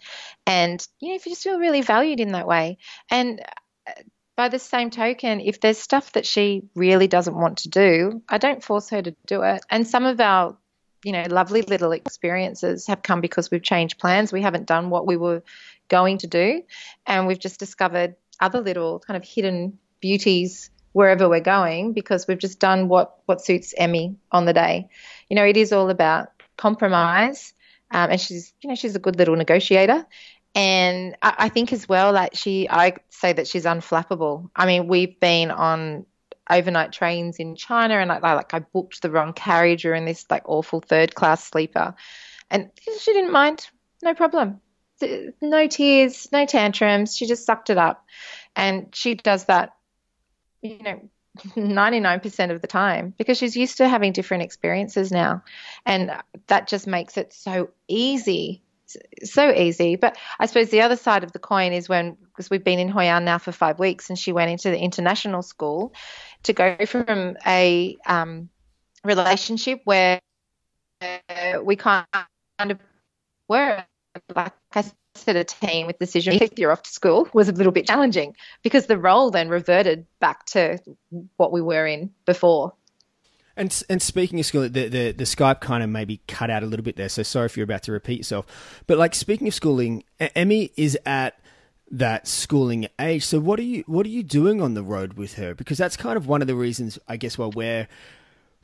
And, 0.46 0.82
you 1.00 1.10
know, 1.10 1.16
if 1.16 1.26
you 1.26 1.32
just 1.32 1.42
feel 1.42 1.58
really 1.58 1.82
valued 1.82 2.18
in 2.18 2.32
that 2.32 2.46
way. 2.46 2.78
And, 3.10 3.42
uh, 3.86 3.92
by 4.40 4.48
the 4.48 4.58
same 4.58 4.88
token, 4.88 5.38
if 5.38 5.60
there's 5.60 5.76
stuff 5.76 6.12
that 6.12 6.24
she 6.24 6.62
really 6.74 7.06
doesn't 7.06 7.36
want 7.36 7.58
to 7.58 7.68
do, 7.68 8.22
I 8.26 8.38
don't 8.38 8.64
force 8.64 8.88
her 8.88 9.02
to 9.02 9.14
do 9.26 9.42
it. 9.42 9.60
And 9.68 9.86
some 9.86 10.06
of 10.06 10.18
our, 10.18 10.56
you 11.04 11.12
know, 11.12 11.24
lovely 11.28 11.60
little 11.60 11.92
experiences 11.92 12.86
have 12.86 13.02
come 13.02 13.20
because 13.20 13.50
we've 13.50 13.62
changed 13.62 13.98
plans. 13.98 14.32
We 14.32 14.40
haven't 14.40 14.64
done 14.64 14.88
what 14.88 15.06
we 15.06 15.18
were 15.18 15.42
going 15.88 16.16
to 16.24 16.26
do, 16.26 16.62
and 17.06 17.26
we've 17.26 17.38
just 17.38 17.58
discovered 17.58 18.16
other 18.40 18.62
little 18.62 19.00
kind 19.00 19.18
of 19.18 19.28
hidden 19.28 19.78
beauties 20.00 20.70
wherever 20.92 21.28
we're 21.28 21.40
going 21.40 21.92
because 21.92 22.26
we've 22.26 22.38
just 22.38 22.58
done 22.58 22.88
what 22.88 23.18
what 23.26 23.44
suits 23.44 23.74
Emmy 23.76 24.16
on 24.32 24.46
the 24.46 24.54
day. 24.54 24.88
You 25.28 25.36
know, 25.36 25.44
it 25.44 25.58
is 25.58 25.70
all 25.70 25.90
about 25.90 26.30
compromise. 26.56 27.52
Um, 27.92 28.10
and 28.12 28.20
she's, 28.20 28.54
you 28.62 28.68
know, 28.68 28.76
she's 28.76 28.94
a 28.94 29.00
good 29.00 29.16
little 29.16 29.34
negotiator, 29.34 30.06
and 30.54 31.16
I, 31.22 31.34
I 31.38 31.48
think 31.48 31.72
as 31.72 31.88
well, 31.88 32.12
like 32.12 32.34
she, 32.34 32.68
I 32.68 32.94
say 33.08 33.32
that 33.32 33.48
she's 33.48 33.64
unflappable. 33.64 34.50
I 34.54 34.66
mean, 34.66 34.88
we've 34.88 35.18
been 35.20 35.50
on 35.50 36.06
overnight 36.48 36.92
trains 36.92 37.36
in 37.38 37.54
China, 37.56 37.94
and 37.94 38.08
like, 38.08 38.22
like 38.22 38.54
I 38.54 38.60
booked 38.60 39.02
the 39.02 39.10
wrong 39.10 39.32
carriage 39.32 39.84
or 39.86 39.94
in 39.94 40.04
this 40.04 40.26
like 40.30 40.48
awful 40.48 40.80
third 40.80 41.14
class 41.14 41.44
sleeper, 41.44 41.94
and 42.50 42.70
she 43.00 43.12
didn't 43.12 43.32
mind. 43.32 43.68
no 44.02 44.14
problem. 44.14 44.60
No 45.40 45.66
tears, 45.66 46.28
no 46.30 46.44
tantrums. 46.44 47.16
She 47.16 47.26
just 47.26 47.46
sucked 47.46 47.70
it 47.70 47.78
up. 47.78 48.04
And 48.54 48.94
she 48.94 49.14
does 49.14 49.46
that, 49.46 49.70
you 50.60 50.82
know, 50.82 51.08
99% 51.56 52.50
of 52.50 52.60
the 52.60 52.66
time 52.66 53.14
because 53.16 53.38
she's 53.38 53.56
used 53.56 53.78
to 53.78 53.88
having 53.88 54.12
different 54.12 54.42
experiences 54.42 55.10
now. 55.10 55.42
And 55.86 56.10
that 56.48 56.68
just 56.68 56.86
makes 56.86 57.16
it 57.16 57.32
so 57.32 57.70
easy. 57.88 58.62
So 59.24 59.52
easy. 59.52 59.96
But 59.96 60.16
I 60.38 60.46
suppose 60.46 60.70
the 60.70 60.82
other 60.82 60.96
side 60.96 61.24
of 61.24 61.32
the 61.32 61.38
coin 61.38 61.72
is 61.72 61.88
when, 61.88 62.16
because 62.24 62.50
we've 62.50 62.64
been 62.64 62.78
in 62.78 62.88
Hoi 62.88 63.04
An 63.04 63.24
now 63.24 63.38
for 63.38 63.52
five 63.52 63.78
weeks 63.78 64.10
and 64.10 64.18
she 64.18 64.32
went 64.32 64.50
into 64.50 64.70
the 64.70 64.78
international 64.78 65.42
school 65.42 65.92
to 66.44 66.52
go 66.52 66.76
from 66.86 67.36
a 67.46 67.96
um, 68.06 68.48
relationship 69.04 69.80
where 69.84 70.20
we 71.62 71.76
kind 71.76 72.06
of 72.58 72.78
were 73.48 73.84
like 74.34 74.52
I 74.72 74.84
said, 75.14 75.36
a 75.36 75.44
team 75.44 75.86
with 75.86 75.98
decision 75.98 76.34
If 76.34 76.58
you're 76.58 76.72
off 76.72 76.82
to 76.82 76.90
school 76.90 77.28
was 77.32 77.48
a 77.48 77.52
little 77.52 77.72
bit 77.72 77.86
challenging 77.86 78.36
because 78.62 78.86
the 78.86 78.98
role 78.98 79.30
then 79.30 79.48
reverted 79.48 80.06
back 80.20 80.46
to 80.46 80.78
what 81.36 81.52
we 81.52 81.60
were 81.60 81.86
in 81.86 82.10
before. 82.26 82.74
And 83.60 83.82
and 83.90 84.00
speaking 84.00 84.40
of 84.40 84.46
school, 84.46 84.62
the, 84.62 84.88
the 84.88 85.12
the 85.12 85.24
Skype 85.24 85.60
kind 85.60 85.84
of 85.84 85.90
maybe 85.90 86.22
cut 86.26 86.48
out 86.48 86.62
a 86.62 86.66
little 86.66 86.82
bit 86.82 86.96
there. 86.96 87.10
So 87.10 87.22
sorry 87.22 87.44
if 87.44 87.58
you're 87.58 87.64
about 87.64 87.82
to 87.82 87.92
repeat 87.92 88.16
yourself. 88.16 88.46
But 88.86 88.96
like 88.96 89.14
speaking 89.14 89.48
of 89.48 89.54
schooling, 89.54 90.02
Emmy 90.18 90.72
is 90.78 90.98
at 91.04 91.38
that 91.90 92.26
schooling 92.26 92.88
age. 92.98 93.22
So 93.22 93.38
what 93.38 93.58
are 93.58 93.64
you 93.64 93.84
what 93.86 94.06
are 94.06 94.10
you 94.10 94.22
doing 94.22 94.62
on 94.62 94.72
the 94.72 94.82
road 94.82 95.12
with 95.12 95.34
her? 95.34 95.54
Because 95.54 95.76
that's 95.76 95.94
kind 95.94 96.16
of 96.16 96.26
one 96.26 96.40
of 96.40 96.48
the 96.48 96.54
reasons 96.54 96.98
I 97.06 97.18
guess 97.18 97.36
why 97.36 97.50
we're 97.54 97.86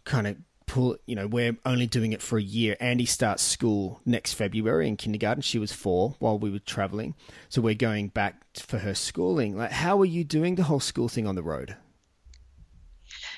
kind 0.05 0.27
of 0.27 0.39
pull 0.65 0.97
you 1.05 1.15
know 1.15 1.27
we're 1.27 1.59
only 1.67 1.87
doing 1.87 2.13
it 2.13 2.21
for 2.21 2.39
a 2.39 2.43
year 2.43 2.77
andy 2.81 3.07
starts 3.07 3.41
school 3.41 4.01
next 4.05 4.35
february 4.35 4.89
in 4.89 4.97
kindergarten 4.97 5.41
she 5.41 5.61
was 5.61 5.73
four 5.73 6.17
while 6.19 6.37
we 6.37 6.51
were 6.51 6.59
traveling 6.59 7.15
so 7.49 7.63
we're 7.63 7.73
going 7.73 8.09
back 8.09 8.43
for 8.55 8.79
her 8.79 8.93
schooling 8.93 9.57
like 9.57 9.71
how 9.71 10.01
are 10.01 10.05
you 10.05 10.25
doing 10.25 10.57
the 10.57 10.65
whole 10.65 10.81
school 10.81 11.09
thing 11.09 11.25
on 11.25 11.37
the 11.37 11.43
road 11.43 11.77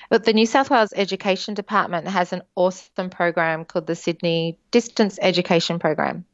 but 0.09 0.25
the 0.25 0.33
New 0.33 0.45
South 0.45 0.69
Wales 0.69 0.93
Education 0.95 1.53
Department 1.53 2.07
has 2.07 2.33
an 2.33 2.41
awesome 2.55 3.09
program 3.09 3.65
called 3.65 3.87
the 3.87 3.95
Sydney 3.95 4.57
Distance 4.71 5.19
Education 5.21 5.79
Program. 5.79 6.25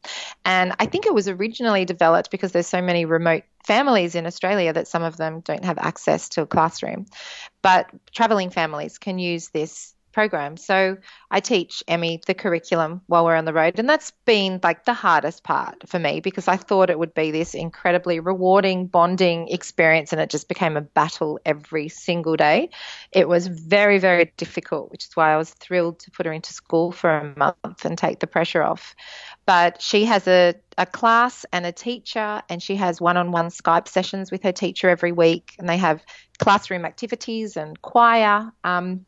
And 0.43 0.73
I 0.79 0.85
think 0.85 1.05
it 1.05 1.13
was 1.13 1.27
originally 1.27 1.85
developed 1.85 2.31
because 2.31 2.51
there's 2.51 2.67
so 2.67 2.81
many 2.81 3.05
remote 3.05 3.43
families 3.65 4.15
in 4.15 4.25
Australia 4.25 4.73
that 4.73 4.87
some 4.87 5.03
of 5.03 5.17
them 5.17 5.41
don't 5.41 5.65
have 5.65 5.77
access 5.77 6.29
to 6.29 6.41
a 6.41 6.47
classroom. 6.47 7.05
But 7.61 7.89
travelling 8.11 8.49
families 8.49 8.97
can 8.97 9.19
use 9.19 9.49
this 9.49 9.94
program. 10.15 10.55
So 10.55 10.97
I 11.29 11.41
teach 11.41 11.83
Emmy 11.89 12.21
the 12.25 12.33
curriculum 12.33 13.01
while 13.05 13.25
we're 13.25 13.35
on 13.35 13.43
the 13.43 13.53
road. 13.53 13.77
And 13.77 13.87
that's 13.87 14.11
been 14.25 14.61
like 14.63 14.85
the 14.85 14.93
hardest 14.93 15.43
part 15.43 15.87
for 15.89 15.99
me 15.99 16.21
because 16.21 16.47
I 16.47 16.55
thought 16.55 16.89
it 16.89 16.97
would 16.97 17.13
be 17.13 17.31
this 17.31 17.53
incredibly 17.53 18.21
rewarding, 18.21 18.87
bonding 18.87 19.49
experience. 19.49 20.13
And 20.13 20.21
it 20.21 20.29
just 20.29 20.47
became 20.47 20.77
a 20.77 20.81
battle 20.81 21.37
every 21.45 21.89
single 21.89 22.37
day. 22.37 22.69
It 23.11 23.27
was 23.27 23.47
very, 23.47 23.99
very 23.99 24.31
difficult, 24.37 24.89
which 24.89 25.03
is 25.03 25.15
why 25.17 25.33
I 25.33 25.37
was 25.37 25.51
thrilled 25.51 25.99
to 25.99 26.11
put 26.11 26.25
her 26.25 26.31
into 26.31 26.53
school 26.53 26.93
for 26.93 27.09
a 27.09 27.37
month 27.37 27.83
and 27.83 27.97
take 27.97 28.21
the 28.21 28.27
pressure 28.27 28.63
off. 28.63 28.95
But 29.45 29.81
she 29.81 30.05
has 30.05 30.27
a, 30.27 30.55
a 30.77 30.85
class 30.85 31.45
and 31.51 31.65
a 31.65 31.71
teacher, 31.71 32.41
and 32.49 32.63
she 32.63 32.77
has 32.77 32.99
one 32.99 33.17
on 33.17 33.31
one 33.31 33.49
Skype 33.49 33.87
sessions 33.87 34.31
with 34.31 34.43
her 34.43 34.51
teacher 34.51 34.89
every 34.89 35.11
week. 35.11 35.55
And 35.59 35.67
they 35.69 35.77
have 35.77 36.01
classroom 36.37 36.85
activities 36.85 37.57
and 37.57 37.81
choir. 37.81 38.51
Um, 38.63 39.05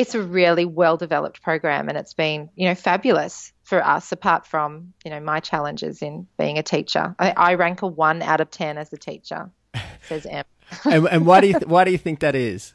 it's 0.00 0.14
a 0.14 0.22
really 0.22 0.64
well 0.64 0.96
developed 0.96 1.42
program 1.42 1.90
and 1.90 1.98
it's 1.98 2.14
been 2.14 2.48
you 2.56 2.66
know 2.66 2.74
fabulous 2.74 3.52
for 3.64 3.84
us 3.84 4.12
apart 4.12 4.46
from 4.46 4.94
you 5.04 5.10
know 5.10 5.20
my 5.20 5.40
challenges 5.40 6.00
in 6.00 6.26
being 6.38 6.58
a 6.58 6.62
teacher 6.62 7.14
i, 7.18 7.30
I 7.36 7.54
rank 7.54 7.82
a 7.82 7.86
one 7.86 8.22
out 8.22 8.40
of 8.40 8.50
ten 8.50 8.78
as 8.78 8.90
a 8.94 8.96
teacher 8.96 9.50
says 10.08 10.24
em 10.24 10.44
and, 10.90 11.06
and 11.06 11.26
why 11.26 11.42
do 11.42 11.48
you 11.48 11.52
th- 11.52 11.66
why 11.66 11.84
do 11.84 11.90
you 11.90 11.98
think 11.98 12.20
that 12.20 12.34
is 12.34 12.72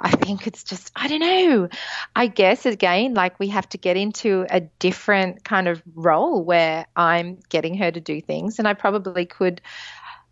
I 0.00 0.10
think 0.10 0.48
it's 0.48 0.64
just, 0.64 0.90
I 0.96 1.06
don't 1.06 1.20
know. 1.20 1.68
I 2.16 2.26
guess 2.26 2.66
again, 2.66 3.14
like 3.14 3.38
we 3.38 3.46
have 3.48 3.68
to 3.68 3.78
get 3.78 3.96
into 3.96 4.44
a 4.50 4.60
different 4.60 5.44
kind 5.44 5.68
of 5.68 5.80
role 5.94 6.42
where 6.42 6.86
I'm 6.96 7.38
getting 7.50 7.76
her 7.76 7.88
to 7.88 8.00
do 8.00 8.20
things. 8.20 8.58
And 8.58 8.66
I 8.66 8.74
probably 8.74 9.26
could, 9.26 9.60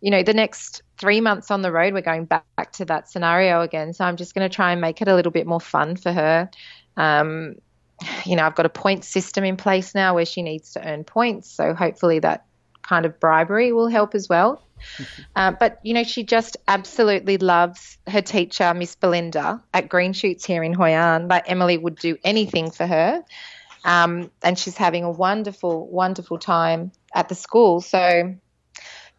you 0.03 0.11
know, 0.11 0.21
the 0.21 0.33
next 0.33 0.81
three 0.97 1.21
months 1.21 1.49
on 1.49 1.61
the 1.61 1.71
road, 1.71 1.93
we're 1.93 2.01
going 2.01 2.25
back, 2.25 2.43
back 2.57 2.73
to 2.73 2.83
that 2.83 3.09
scenario 3.09 3.61
again. 3.61 3.93
So 3.93 4.03
I'm 4.03 4.17
just 4.17 4.35
going 4.35 4.47
to 4.47 4.53
try 4.53 4.73
and 4.73 4.81
make 4.81 5.01
it 5.01 5.07
a 5.07 5.15
little 5.15 5.31
bit 5.31 5.47
more 5.47 5.61
fun 5.61 5.95
for 5.95 6.11
her. 6.11 6.49
Um, 6.97 7.55
you 8.25 8.35
know, 8.35 8.43
I've 8.45 8.53
got 8.53 8.65
a 8.65 8.69
point 8.69 9.05
system 9.05 9.45
in 9.45 9.55
place 9.55 9.95
now 9.95 10.13
where 10.15 10.25
she 10.25 10.41
needs 10.41 10.73
to 10.73 10.85
earn 10.85 11.05
points. 11.05 11.49
So 11.49 11.73
hopefully 11.73 12.19
that 12.19 12.45
kind 12.81 13.05
of 13.05 13.17
bribery 13.17 13.71
will 13.71 13.87
help 13.87 14.13
as 14.13 14.27
well. 14.27 14.61
Uh, 15.35 15.51
but, 15.51 15.79
you 15.81 15.93
know, 15.93 16.03
she 16.03 16.23
just 16.23 16.57
absolutely 16.67 17.37
loves 17.37 17.97
her 18.05 18.21
teacher, 18.21 18.73
Miss 18.73 18.95
Belinda, 18.95 19.63
at 19.73 19.87
Green 19.87 20.11
Shoots 20.11 20.45
here 20.45 20.61
in 20.61 20.73
Hoi 20.73 20.91
An. 20.91 21.29
Like 21.29 21.49
Emily 21.49 21.77
would 21.77 21.95
do 21.95 22.17
anything 22.23 22.69
for 22.69 22.85
her. 22.85 23.23
Um, 23.85 24.29
and 24.43 24.59
she's 24.59 24.75
having 24.75 25.05
a 25.05 25.09
wonderful, 25.09 25.87
wonderful 25.87 26.37
time 26.37 26.91
at 27.15 27.29
the 27.29 27.35
school. 27.35 27.79
So 27.79 28.35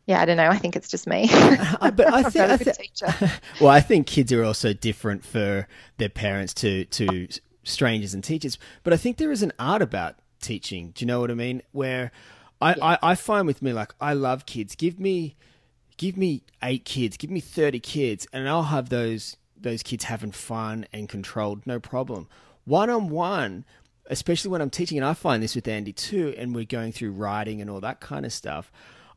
yeah, 0.06 0.20
I 0.20 0.24
don't 0.24 0.36
know. 0.36 0.48
I 0.48 0.58
think 0.58 0.76
it's 0.76 0.88
just 0.88 1.06
me. 1.06 1.28
but 1.80 2.12
I 2.12 2.22
think, 2.30 2.50
I 2.50 2.56
th- 2.56 3.30
well, 3.60 3.70
I 3.70 3.80
think 3.80 4.06
kids 4.06 4.32
are 4.32 4.44
also 4.44 4.72
different 4.72 5.24
for 5.24 5.66
their 5.96 6.10
parents 6.10 6.52
to 6.54 6.84
to 6.86 7.28
strangers 7.62 8.12
and 8.12 8.22
teachers. 8.22 8.58
But 8.82 8.92
I 8.92 8.96
think 8.96 9.16
there 9.16 9.32
is 9.32 9.42
an 9.42 9.52
art 9.58 9.82
about 9.82 10.16
teaching. 10.40 10.90
Do 10.94 11.04
you 11.04 11.06
know 11.06 11.20
what 11.20 11.30
I 11.30 11.34
mean? 11.34 11.62
Where 11.72 12.12
I, 12.60 12.74
yeah. 12.74 12.84
I, 12.84 12.98
I 13.02 13.14
find 13.14 13.46
with 13.46 13.62
me 13.62 13.72
like 13.72 13.94
I 14.00 14.12
love 14.12 14.44
kids. 14.46 14.74
Give 14.74 15.00
me 15.00 15.36
give 15.96 16.16
me 16.16 16.42
eight 16.62 16.84
kids, 16.84 17.16
give 17.16 17.30
me 17.30 17.40
thirty 17.40 17.80
kids, 17.80 18.26
and 18.32 18.48
I'll 18.48 18.64
have 18.64 18.90
those 18.90 19.36
those 19.56 19.82
kids 19.82 20.04
having 20.04 20.32
fun 20.32 20.86
and 20.92 21.08
controlled, 21.08 21.66
no 21.66 21.80
problem. 21.80 22.28
One 22.66 22.90
on 22.90 23.08
one, 23.08 23.64
especially 24.06 24.50
when 24.50 24.60
I'm 24.60 24.68
teaching, 24.68 24.98
and 24.98 25.06
I 25.06 25.14
find 25.14 25.42
this 25.42 25.54
with 25.54 25.66
Andy 25.66 25.94
too, 25.94 26.34
and 26.36 26.54
we're 26.54 26.64
going 26.64 26.92
through 26.92 27.12
writing 27.12 27.62
and 27.62 27.70
all 27.70 27.80
that 27.80 28.00
kind 28.00 28.26
of 28.26 28.32
stuff. 28.34 28.70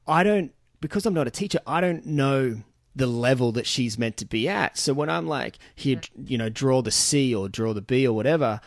I 0.07 0.23
don't 0.23 0.53
because 0.81 1.05
I'm 1.05 1.13
not 1.13 1.27
a 1.27 1.31
teacher, 1.31 1.59
I 1.65 1.81
don't 1.81 2.05
know 2.05 2.61
the 2.95 3.07
level 3.07 3.51
that 3.53 3.67
she's 3.67 3.97
meant 3.97 4.17
to 4.17 4.25
be 4.25 4.49
at. 4.49 4.77
So 4.77 4.93
when 4.93 5.09
I'm 5.09 5.27
like, 5.27 5.59
here, 5.75 6.01
you 6.25 6.37
know, 6.37 6.49
draw 6.49 6.81
the 6.81 6.91
C 6.91 7.33
or 7.33 7.47
draw 7.47 7.73
the 7.73 7.81
B 7.81 8.07
or 8.07 8.13
whatever, 8.13 8.59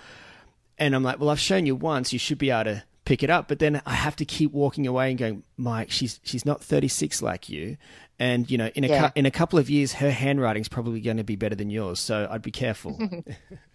and 0.79 0.95
I'm 0.95 1.03
like, 1.03 1.19
well, 1.19 1.31
I've 1.31 1.41
shown 1.41 1.67
you 1.67 1.77
once, 1.77 2.13
you 2.13 2.19
should 2.19 2.39
be 2.39 2.51
able 2.51 2.65
to 2.65 2.85
pick 3.05 3.23
it 3.23 3.31
up. 3.31 3.49
But 3.49 3.59
then 3.59 3.83
I 3.85 3.95
have 3.95 4.17
to 4.17 4.25
keep 4.25 4.53
walking 4.53 4.87
away 4.87 5.11
and 5.11 5.19
going, 5.19 5.43
Mike, 5.57 5.91
she's 5.91 6.21
she's 6.23 6.47
not 6.47 6.63
36 6.63 7.23
like 7.23 7.49
you, 7.49 7.77
and 8.19 8.51
you 8.51 8.57
know, 8.57 8.71
in 8.75 8.85
a 8.85 8.89
yeah. 8.89 9.09
cu- 9.09 9.13
in 9.19 9.27
a 9.27 9.31
couple 9.31 9.59
of 9.59 9.69
years, 9.69 9.95
her 9.95 10.11
handwriting's 10.11 10.69
probably 10.69 11.01
going 11.01 11.17
to 11.17 11.25
be 11.25 11.37
better 11.37 11.57
than 11.57 11.71
yours. 11.71 12.01
So 12.01 12.29
I'd 12.31 12.43
be 12.43 12.53
careful. 12.53 12.99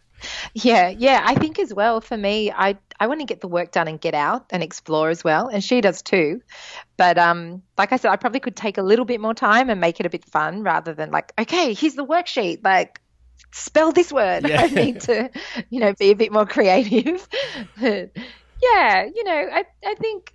Yeah, 0.54 0.89
yeah. 0.89 1.21
I 1.25 1.36
think 1.36 1.60
as 1.60 1.73
well 1.73 2.01
for 2.01 2.17
me, 2.17 2.51
I 2.51 2.78
I 2.99 3.08
want 3.08 3.19
to 3.19 3.25
get 3.25 3.41
the 3.41 3.47
work 3.47 3.71
done 3.71 3.88
and 3.88 3.99
get 3.99 4.13
out 4.13 4.45
and 4.49 4.63
explore 4.63 5.10
as 5.10 5.23
well, 5.23 5.47
and 5.47 5.63
she 5.63 5.82
does 5.82 6.01
too. 6.01 6.41
But 6.97 7.17
um, 7.17 7.62
like 7.78 7.91
I 7.91 7.97
said, 7.97 8.12
I 8.12 8.15
probably 8.15 8.39
could 8.39 8.56
take 8.56 8.78
a 8.78 8.84
little 8.84 9.06
bit 9.06 9.19
more 9.19 9.34
time 9.34 9.69
and 9.69 9.82
make 9.82 9.99
it 9.99 10.06
a 10.06 10.10
bit 10.10 10.25
fun 10.25 10.63
rather 10.63 10.93
than 10.93 11.12
like, 11.12 11.34
okay, 11.38 11.73
here's 11.73 11.95
the 11.95 12.06
worksheet, 12.06 12.63
like 12.63 13.01
spell 13.51 13.91
this 13.91 14.12
word. 14.12 14.45
Yeah. 14.49 14.62
I 14.62 14.67
need 14.67 15.01
to, 15.01 15.30
you 15.69 15.80
know, 15.80 15.93
be 15.93 16.12
a 16.12 16.15
bit 16.15 16.32
more 16.32 16.45
creative. 16.45 17.28
yeah, 17.78 18.10
you 19.13 19.23
know, 19.23 19.49
I 19.51 19.65
I 19.86 19.95
think 19.95 20.34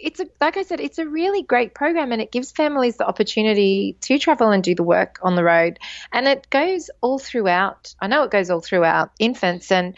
it's 0.00 0.20
a, 0.20 0.26
like 0.40 0.56
I 0.56 0.62
said, 0.62 0.80
it's 0.80 0.98
a 0.98 1.06
really 1.06 1.42
great 1.42 1.74
program 1.74 2.12
and 2.12 2.22
it 2.22 2.32
gives 2.32 2.50
families 2.52 2.96
the 2.96 3.06
opportunity 3.06 3.96
to 4.00 4.18
travel 4.18 4.50
and 4.50 4.62
do 4.62 4.74
the 4.74 4.82
work 4.82 5.18
on 5.22 5.36
the 5.36 5.44
road. 5.44 5.78
And 6.12 6.26
it 6.26 6.48
goes 6.50 6.90
all 7.00 7.18
throughout. 7.18 7.94
I 8.00 8.06
know 8.06 8.22
it 8.22 8.30
goes 8.30 8.50
all 8.50 8.60
throughout 8.60 9.10
infants. 9.18 9.70
And 9.70 9.96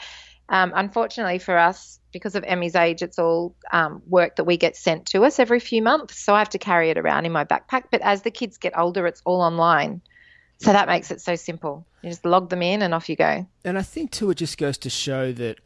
um, 0.49 0.73
unfortunately 0.75 1.39
for 1.39 1.57
us, 1.57 1.99
because 2.13 2.35
of 2.35 2.45
Emmy's 2.45 2.75
age, 2.75 3.03
it's 3.03 3.19
all 3.19 3.55
um, 3.73 4.03
work 4.07 4.37
that 4.37 4.45
we 4.45 4.57
get 4.57 4.77
sent 4.77 5.07
to 5.07 5.25
us 5.25 5.39
every 5.39 5.61
few 5.61 5.83
months. 5.83 6.19
So 6.19 6.35
I 6.35 6.41
have 6.41 6.51
to 6.51 6.59
carry 6.59 6.91
it 6.91 6.99
around 6.99 7.25
in 7.25 7.33
my 7.33 7.45
backpack. 7.45 7.85
But 7.91 8.01
as 8.01 8.23
the 8.23 8.31
kids 8.31 8.59
get 8.59 8.77
older, 8.77 9.07
it's 9.07 9.23
all 9.25 9.41
online. 9.41 10.01
So 10.59 10.73
that 10.73 10.89
makes 10.89 11.11
it 11.11 11.21
so 11.21 11.37
simple. 11.37 11.87
You 12.03 12.11
just 12.11 12.27
log 12.27 12.51
them 12.51 12.63
in 12.63 12.83
and 12.83 12.93
off 12.93 13.09
you 13.09 13.17
go. 13.17 13.47
And 13.65 13.79
I 13.79 13.83
think, 13.83 14.11
too, 14.11 14.31
it 14.31 14.37
just 14.37 14.59
goes 14.59 14.77
to 14.79 14.91
show 14.91 15.33
that 15.33 15.59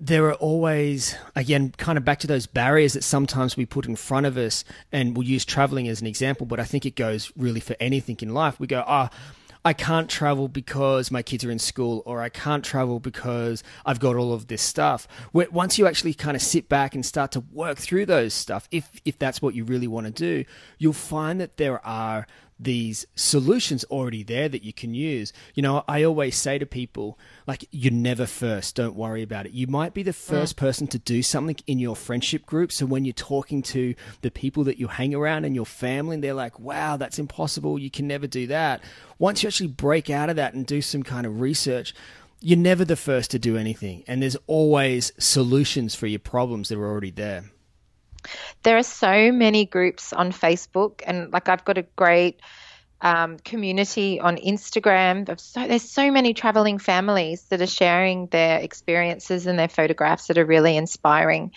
there 0.00 0.26
are 0.26 0.34
always, 0.34 1.14
again, 1.36 1.74
kind 1.76 1.98
of 1.98 2.04
back 2.04 2.20
to 2.20 2.26
those 2.26 2.46
barriers 2.46 2.94
that 2.94 3.04
sometimes 3.04 3.56
we 3.56 3.66
put 3.66 3.84
in 3.86 3.96
front 3.96 4.24
of 4.24 4.38
us, 4.38 4.64
and 4.90 5.14
we'll 5.14 5.26
use 5.26 5.44
traveling 5.44 5.88
as 5.88 6.00
an 6.00 6.06
example, 6.06 6.46
but 6.46 6.58
I 6.58 6.64
think 6.64 6.86
it 6.86 6.96
goes 6.96 7.30
really 7.36 7.60
for 7.60 7.76
anything 7.78 8.16
in 8.22 8.32
life. 8.32 8.58
We 8.58 8.66
go, 8.66 8.82
ah, 8.86 9.10
oh, 9.12 9.16
I 9.62 9.74
can't 9.74 10.08
travel 10.08 10.48
because 10.48 11.10
my 11.10 11.22
kids 11.22 11.44
are 11.44 11.50
in 11.50 11.58
school, 11.58 12.02
or 12.06 12.22
I 12.22 12.30
can't 12.30 12.64
travel 12.64 12.98
because 12.98 13.62
I've 13.84 14.00
got 14.00 14.16
all 14.16 14.32
of 14.32 14.46
this 14.46 14.62
stuff. 14.62 15.06
Once 15.34 15.78
you 15.78 15.86
actually 15.86 16.14
kind 16.14 16.34
of 16.34 16.42
sit 16.42 16.70
back 16.70 16.94
and 16.94 17.04
start 17.04 17.32
to 17.32 17.40
work 17.52 17.76
through 17.76 18.06
those 18.06 18.32
stuff, 18.32 18.68
if 18.70 19.02
if 19.04 19.18
that's 19.18 19.42
what 19.42 19.54
you 19.54 19.64
really 19.64 19.86
want 19.86 20.06
to 20.06 20.12
do, 20.12 20.46
you'll 20.78 20.94
find 20.94 21.42
that 21.42 21.58
there 21.58 21.84
are 21.86 22.26
these 22.62 23.06
solutions 23.14 23.84
already 23.84 24.22
there 24.22 24.48
that 24.48 24.62
you 24.62 24.72
can 24.72 24.92
use. 24.92 25.32
You 25.54 25.62
know, 25.62 25.82
I 25.88 26.04
always 26.04 26.36
say 26.36 26.58
to 26.58 26.66
people, 26.66 27.18
like, 27.46 27.66
you're 27.70 27.92
never 27.92 28.26
first. 28.26 28.76
Don't 28.76 28.94
worry 28.94 29.22
about 29.22 29.46
it. 29.46 29.52
You 29.52 29.66
might 29.66 29.94
be 29.94 30.02
the 30.02 30.10
mm. 30.10 30.14
first 30.14 30.56
yeah. 30.56 30.60
person 30.60 30.86
to 30.88 30.98
do 30.98 31.22
something 31.22 31.56
in 31.66 31.78
your 31.78 31.96
friendship 31.96 32.44
group. 32.44 32.70
So 32.70 32.84
when 32.84 33.04
you're 33.04 33.14
talking 33.14 33.62
to 33.62 33.94
the 34.20 34.30
people 34.30 34.64
that 34.64 34.78
you 34.78 34.88
hang 34.88 35.14
around 35.14 35.46
and 35.46 35.54
your 35.54 35.66
family, 35.66 36.14
and 36.14 36.22
they're 36.22 36.34
like, 36.34 36.60
wow, 36.60 36.96
that's 36.98 37.18
impossible. 37.18 37.78
You 37.78 37.90
can 37.90 38.06
never 38.06 38.26
do 38.26 38.46
that. 38.48 38.82
Once 39.18 39.42
you 39.42 39.46
actually 39.46 39.68
break 39.68 40.10
out 40.10 40.28
of 40.28 40.36
that 40.36 40.54
and 40.54 40.66
do 40.66 40.82
some 40.82 41.02
kind 41.02 41.26
of 41.26 41.40
research, 41.40 41.94
you're 42.40 42.58
never 42.58 42.84
the 42.84 42.96
first 42.96 43.30
to 43.30 43.38
do 43.38 43.56
anything. 43.56 44.04
And 44.06 44.22
there's 44.22 44.36
always 44.46 45.12
solutions 45.18 45.94
for 45.94 46.06
your 46.06 46.20
problems 46.20 46.68
that 46.68 46.78
are 46.78 46.86
already 46.86 47.10
there. 47.10 47.44
There 48.62 48.76
are 48.76 48.82
so 48.82 49.32
many 49.32 49.66
groups 49.66 50.12
on 50.12 50.32
Facebook, 50.32 51.02
and 51.06 51.32
like 51.32 51.48
I've 51.48 51.64
got 51.64 51.78
a 51.78 51.82
great 51.96 52.40
um, 53.00 53.38
community 53.38 54.20
on 54.20 54.36
Instagram. 54.36 55.38
So, 55.40 55.66
there's 55.66 55.90
so 55.90 56.10
many 56.10 56.34
traveling 56.34 56.78
families 56.78 57.42
that 57.44 57.60
are 57.60 57.66
sharing 57.66 58.26
their 58.26 58.58
experiences 58.58 59.46
and 59.46 59.58
their 59.58 59.68
photographs 59.68 60.26
that 60.26 60.38
are 60.38 60.44
really 60.44 60.76
inspiring. 60.76 61.52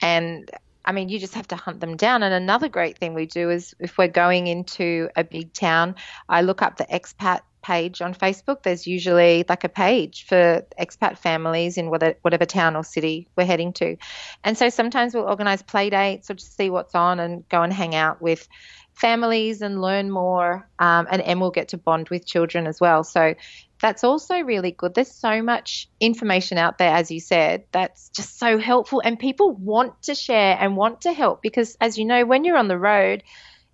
And 0.00 0.50
I 0.84 0.92
mean, 0.92 1.10
you 1.10 1.18
just 1.18 1.34
have 1.34 1.48
to 1.48 1.56
hunt 1.56 1.80
them 1.80 1.96
down. 1.96 2.22
And 2.22 2.32
another 2.32 2.68
great 2.68 2.96
thing 2.96 3.12
we 3.12 3.26
do 3.26 3.50
is 3.50 3.74
if 3.78 3.98
we're 3.98 4.08
going 4.08 4.46
into 4.46 5.10
a 5.16 5.22
big 5.22 5.52
town, 5.52 5.96
I 6.28 6.42
look 6.42 6.62
up 6.62 6.78
the 6.78 6.86
expat 6.86 7.40
page 7.62 8.00
on 8.00 8.14
Facebook. 8.14 8.62
There's 8.62 8.86
usually 8.86 9.44
like 9.48 9.64
a 9.64 9.68
page 9.68 10.26
for 10.26 10.64
expat 10.80 11.18
families 11.18 11.76
in 11.76 11.90
whatever 11.90 12.44
town 12.44 12.76
or 12.76 12.84
city 12.84 13.28
we're 13.36 13.44
heading 13.44 13.72
to. 13.74 13.96
And 14.44 14.56
so 14.56 14.68
sometimes 14.68 15.14
we'll 15.14 15.28
organize 15.28 15.62
play 15.62 15.90
dates 15.90 16.30
or 16.30 16.34
just 16.34 16.56
see 16.56 16.70
what's 16.70 16.94
on 16.94 17.20
and 17.20 17.48
go 17.48 17.62
and 17.62 17.72
hang 17.72 17.94
out 17.94 18.22
with 18.22 18.48
families 18.94 19.62
and 19.62 19.80
learn 19.80 20.10
more. 20.10 20.68
Um, 20.78 21.06
and 21.10 21.22
Em 21.22 21.40
will 21.40 21.50
get 21.50 21.68
to 21.68 21.78
bond 21.78 22.08
with 22.08 22.26
children 22.26 22.66
as 22.66 22.80
well. 22.80 23.04
So 23.04 23.34
that's 23.80 24.02
also 24.02 24.40
really 24.40 24.72
good. 24.72 24.94
There's 24.94 25.12
so 25.12 25.42
much 25.42 25.88
information 26.00 26.58
out 26.58 26.78
there, 26.78 26.94
as 26.94 27.10
you 27.10 27.20
said, 27.20 27.64
that's 27.70 28.08
just 28.10 28.38
so 28.38 28.58
helpful. 28.58 29.00
And 29.04 29.18
people 29.18 29.52
want 29.52 30.02
to 30.02 30.14
share 30.14 30.56
and 30.58 30.76
want 30.76 31.02
to 31.02 31.12
help 31.12 31.42
because, 31.42 31.76
as 31.80 31.96
you 31.96 32.04
know, 32.04 32.24
when 32.24 32.44
you're 32.44 32.56
on 32.56 32.68
the 32.68 32.78
road, 32.78 33.22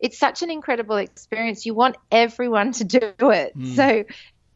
it's 0.01 0.19
such 0.19 0.43
an 0.43 0.51
incredible 0.51 0.97
experience. 0.97 1.65
You 1.65 1.75
want 1.75 1.97
everyone 2.11 2.73
to 2.73 2.85
do 2.85 3.13
it. 3.21 3.57
Mm. 3.57 3.77
So 3.77 4.05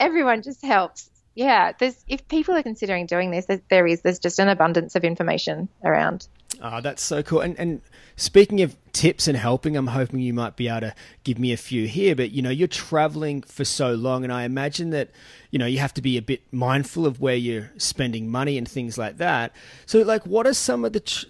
everyone 0.01 0.42
just 0.42 0.64
helps. 0.64 1.11
Yeah, 1.35 1.72
there's 1.79 2.05
if 2.09 2.27
people 2.27 2.57
are 2.57 2.62
considering 2.62 3.07
doing 3.07 3.31
this, 3.31 3.46
there 3.70 3.87
is 3.87 4.03
there's 4.03 4.18
just 4.18 4.40
an 4.40 4.48
abundance 4.48 4.96
of 4.96 5.05
information 5.05 5.68
around. 5.85 6.27
Oh, 6.61 6.81
that's 6.81 7.03
so 7.03 7.22
cool. 7.22 7.40
And 7.40 7.57
and 7.59 7.81
speaking 8.16 8.61
of 8.62 8.77
tips 8.92 9.29
and 9.29 9.37
helping, 9.37 9.77
I'm 9.77 9.87
hoping 9.87 10.18
you 10.18 10.35
might 10.35 10.57
be 10.57 10.66
able 10.66 10.81
to 10.81 10.94
give 11.22 11.38
me 11.38 11.53
a 11.53 11.57
few 11.57 11.87
here. 11.87 12.16
But 12.16 12.33
you 12.33 12.42
know, 12.42 12.51
you're 12.51 12.66
traveling 12.66 13.42
for 13.42 13.64
so 13.64 13.92
long, 13.92 14.24
and 14.24 14.33
I 14.33 14.42
imagine 14.42 14.90
that 14.90 15.11
you 15.53 15.59
know 15.61 15.66
you 15.66 15.79
have 15.79 15.94
to 15.94 16.03
be 16.03 16.16
a 16.16 16.22
bit 16.22 16.42
mindful 16.53 17.07
of 17.07 17.20
where 17.20 17.37
you're 17.37 17.70
spending 17.79 18.29
money 18.29 18.59
and 18.59 18.68
things 18.68 18.98
like 18.98 19.18
that. 19.18 19.55
So, 19.87 20.03
like, 20.03 20.27
what 20.27 20.46
are 20.46 20.55
some 20.55 20.85
of 20.85 20.92
the 20.92 21.01
tr- 21.01 21.27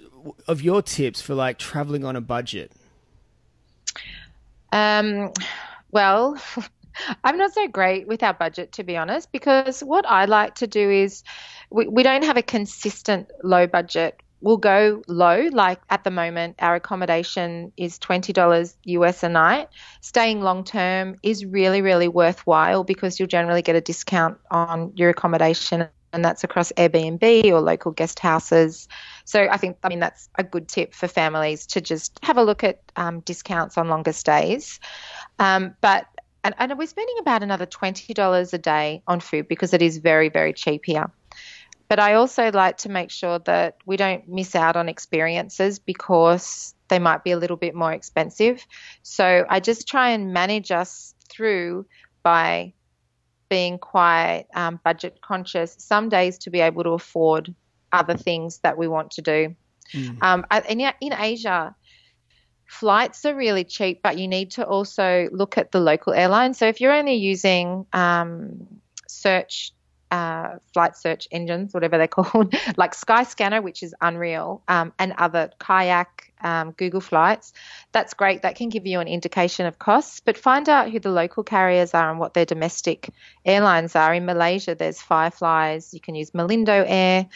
of 0.46 0.62
your 0.62 0.80
tips 0.80 1.20
for 1.20 1.34
like 1.34 1.58
traveling 1.58 2.04
on 2.06 2.16
a 2.16 2.22
budget? 2.22 2.72
Um, 4.72 5.33
well, 5.90 6.37
I'm 7.24 7.38
not 7.38 7.52
so 7.54 7.68
great 7.68 8.09
with 8.09 8.22
our 8.22 8.35
budget, 8.35 8.72
to 8.72 8.85
be 8.85 8.96
honest, 8.96 9.31
because 9.33 9.81
what 9.81 10.07
I 10.07 10.24
like 10.24 10.57
to 10.57 10.66
do 10.66 10.90
is 10.90 11.22
we, 11.70 11.87
we 11.87 12.02
don't 12.02 12.24
have 12.24 12.37
a 12.37 12.42
consistent 12.42 13.31
low 13.42 13.66
budget. 13.66 14.20
We'll 14.40 14.57
go 14.57 15.02
low, 15.09 15.48
like 15.52 15.81
at 15.90 16.04
the 16.04 16.12
moment, 16.12 16.57
our 16.61 16.76
accommodation 16.76 17.72
is 17.76 17.98
$20 17.98 18.74
US 18.85 19.22
a 19.24 19.28
night. 19.28 19.68
Staying 20.00 20.42
long 20.42 20.62
term 20.62 21.16
is 21.24 21.44
really, 21.44 21.83
really 21.83 22.07
worthwhile 22.07 22.85
because 22.85 23.18
you'll 23.18 23.28
generally 23.28 23.62
get 23.62 23.74
a 23.74 23.81
discount 23.81 24.38
on 24.50 24.92
your 24.94 25.11
accommodation, 25.11 25.88
and 26.12 26.24
that's 26.24 26.44
across 26.44 26.72
Airbnb 26.72 27.44
or 27.46 27.60
local 27.60 27.92
guest 27.92 28.18
houses. 28.18 28.88
So 29.24 29.48
I 29.50 29.56
think, 29.56 29.76
I 29.82 29.88
mean, 29.88 30.00
that's 30.00 30.28
a 30.36 30.44
good 30.44 30.68
tip 30.68 30.94
for 30.94 31.08
families 31.08 31.66
to 31.68 31.80
just 31.80 32.18
have 32.22 32.38
a 32.38 32.42
look 32.42 32.64
at 32.64 32.80
um, 32.96 33.20
discounts 33.20 33.76
on 33.76 33.88
longer 33.88 34.12
stays. 34.12 34.80
Um, 35.38 35.74
but 35.80 36.06
and, 36.44 36.54
and 36.58 36.78
we're 36.78 36.86
spending 36.86 37.16
about 37.20 37.42
another 37.42 37.66
$20 37.66 38.52
a 38.52 38.58
day 38.58 39.02
on 39.06 39.20
food 39.20 39.48
because 39.48 39.74
it 39.74 39.82
is 39.82 39.98
very, 39.98 40.28
very 40.28 40.52
cheap 40.52 40.82
here. 40.84 41.10
But 41.88 41.98
I 41.98 42.14
also 42.14 42.50
like 42.52 42.78
to 42.78 42.88
make 42.88 43.10
sure 43.10 43.38
that 43.40 43.78
we 43.86 43.96
don't 43.96 44.28
miss 44.28 44.54
out 44.54 44.76
on 44.76 44.88
experiences 44.88 45.78
because 45.78 46.74
they 46.88 46.98
might 46.98 47.24
be 47.24 47.32
a 47.32 47.38
little 47.38 47.56
bit 47.56 47.74
more 47.74 47.92
expensive. 47.92 48.64
So 49.02 49.46
I 49.48 49.60
just 49.60 49.88
try 49.88 50.10
and 50.10 50.32
manage 50.32 50.70
us 50.70 51.14
through 51.28 51.86
by 52.22 52.74
being 53.48 53.78
quite 53.78 54.46
um, 54.54 54.80
budget 54.84 55.20
conscious 55.20 55.74
some 55.78 56.08
days 56.08 56.38
to 56.38 56.50
be 56.50 56.61
able 56.61 56.84
to 56.84 56.90
afford 56.90 57.54
other 57.92 58.16
things 58.16 58.58
that 58.58 58.76
we 58.76 58.88
want 58.88 59.12
to 59.12 59.22
do. 59.22 59.54
Mm. 59.94 60.22
Um, 60.22 60.46
in, 60.68 60.80
in 61.00 61.12
Asia, 61.12 61.74
flights 62.66 63.24
are 63.24 63.34
really 63.34 63.64
cheap, 63.64 64.00
but 64.02 64.18
you 64.18 64.28
need 64.28 64.52
to 64.52 64.66
also 64.66 65.28
look 65.32 65.58
at 65.58 65.72
the 65.72 65.80
local 65.80 66.12
airlines. 66.12 66.58
So 66.58 66.66
if 66.66 66.80
you're 66.80 66.92
only 66.92 67.14
using 67.14 67.87
um, 67.92 68.80
search 69.08 69.72
uh, 70.11 70.56
flight 70.72 70.96
search 70.96 71.28
engines, 71.30 71.74
whatever 71.74 71.98
they're 71.98 72.08
called, 72.08 72.54
like 72.76 72.94
Skyscanner, 72.94 73.62
which 73.62 73.82
is 73.82 73.94
unreal, 74.00 74.62
um, 74.68 74.92
and 74.98 75.14
other 75.18 75.50
Kayak, 75.58 76.27
um, 76.42 76.72
Google 76.72 77.01
Flights. 77.01 77.53
That's 77.92 78.14
great. 78.14 78.42
That 78.42 78.57
can 78.57 78.68
give 78.68 78.87
you 78.87 79.01
an 79.01 79.09
indication 79.09 79.66
of 79.66 79.79
costs, 79.79 80.20
but 80.20 80.37
find 80.37 80.68
out 80.68 80.90
who 80.90 80.98
the 80.98 81.11
local 81.11 81.42
carriers 81.42 81.94
are 81.94 82.11
and 82.11 82.18
what 82.18 82.35
their 82.35 82.44
domestic 82.44 83.11
airlines 83.44 83.96
are. 83.96 84.14
In 84.14 84.27
Malaysia, 84.27 84.74
there's 84.74 85.01
Fireflies. 85.01 85.92
You 85.92 86.01
can 86.01 86.14
use 86.14 86.31
Malindo 86.33 86.85
Air. 86.87 87.27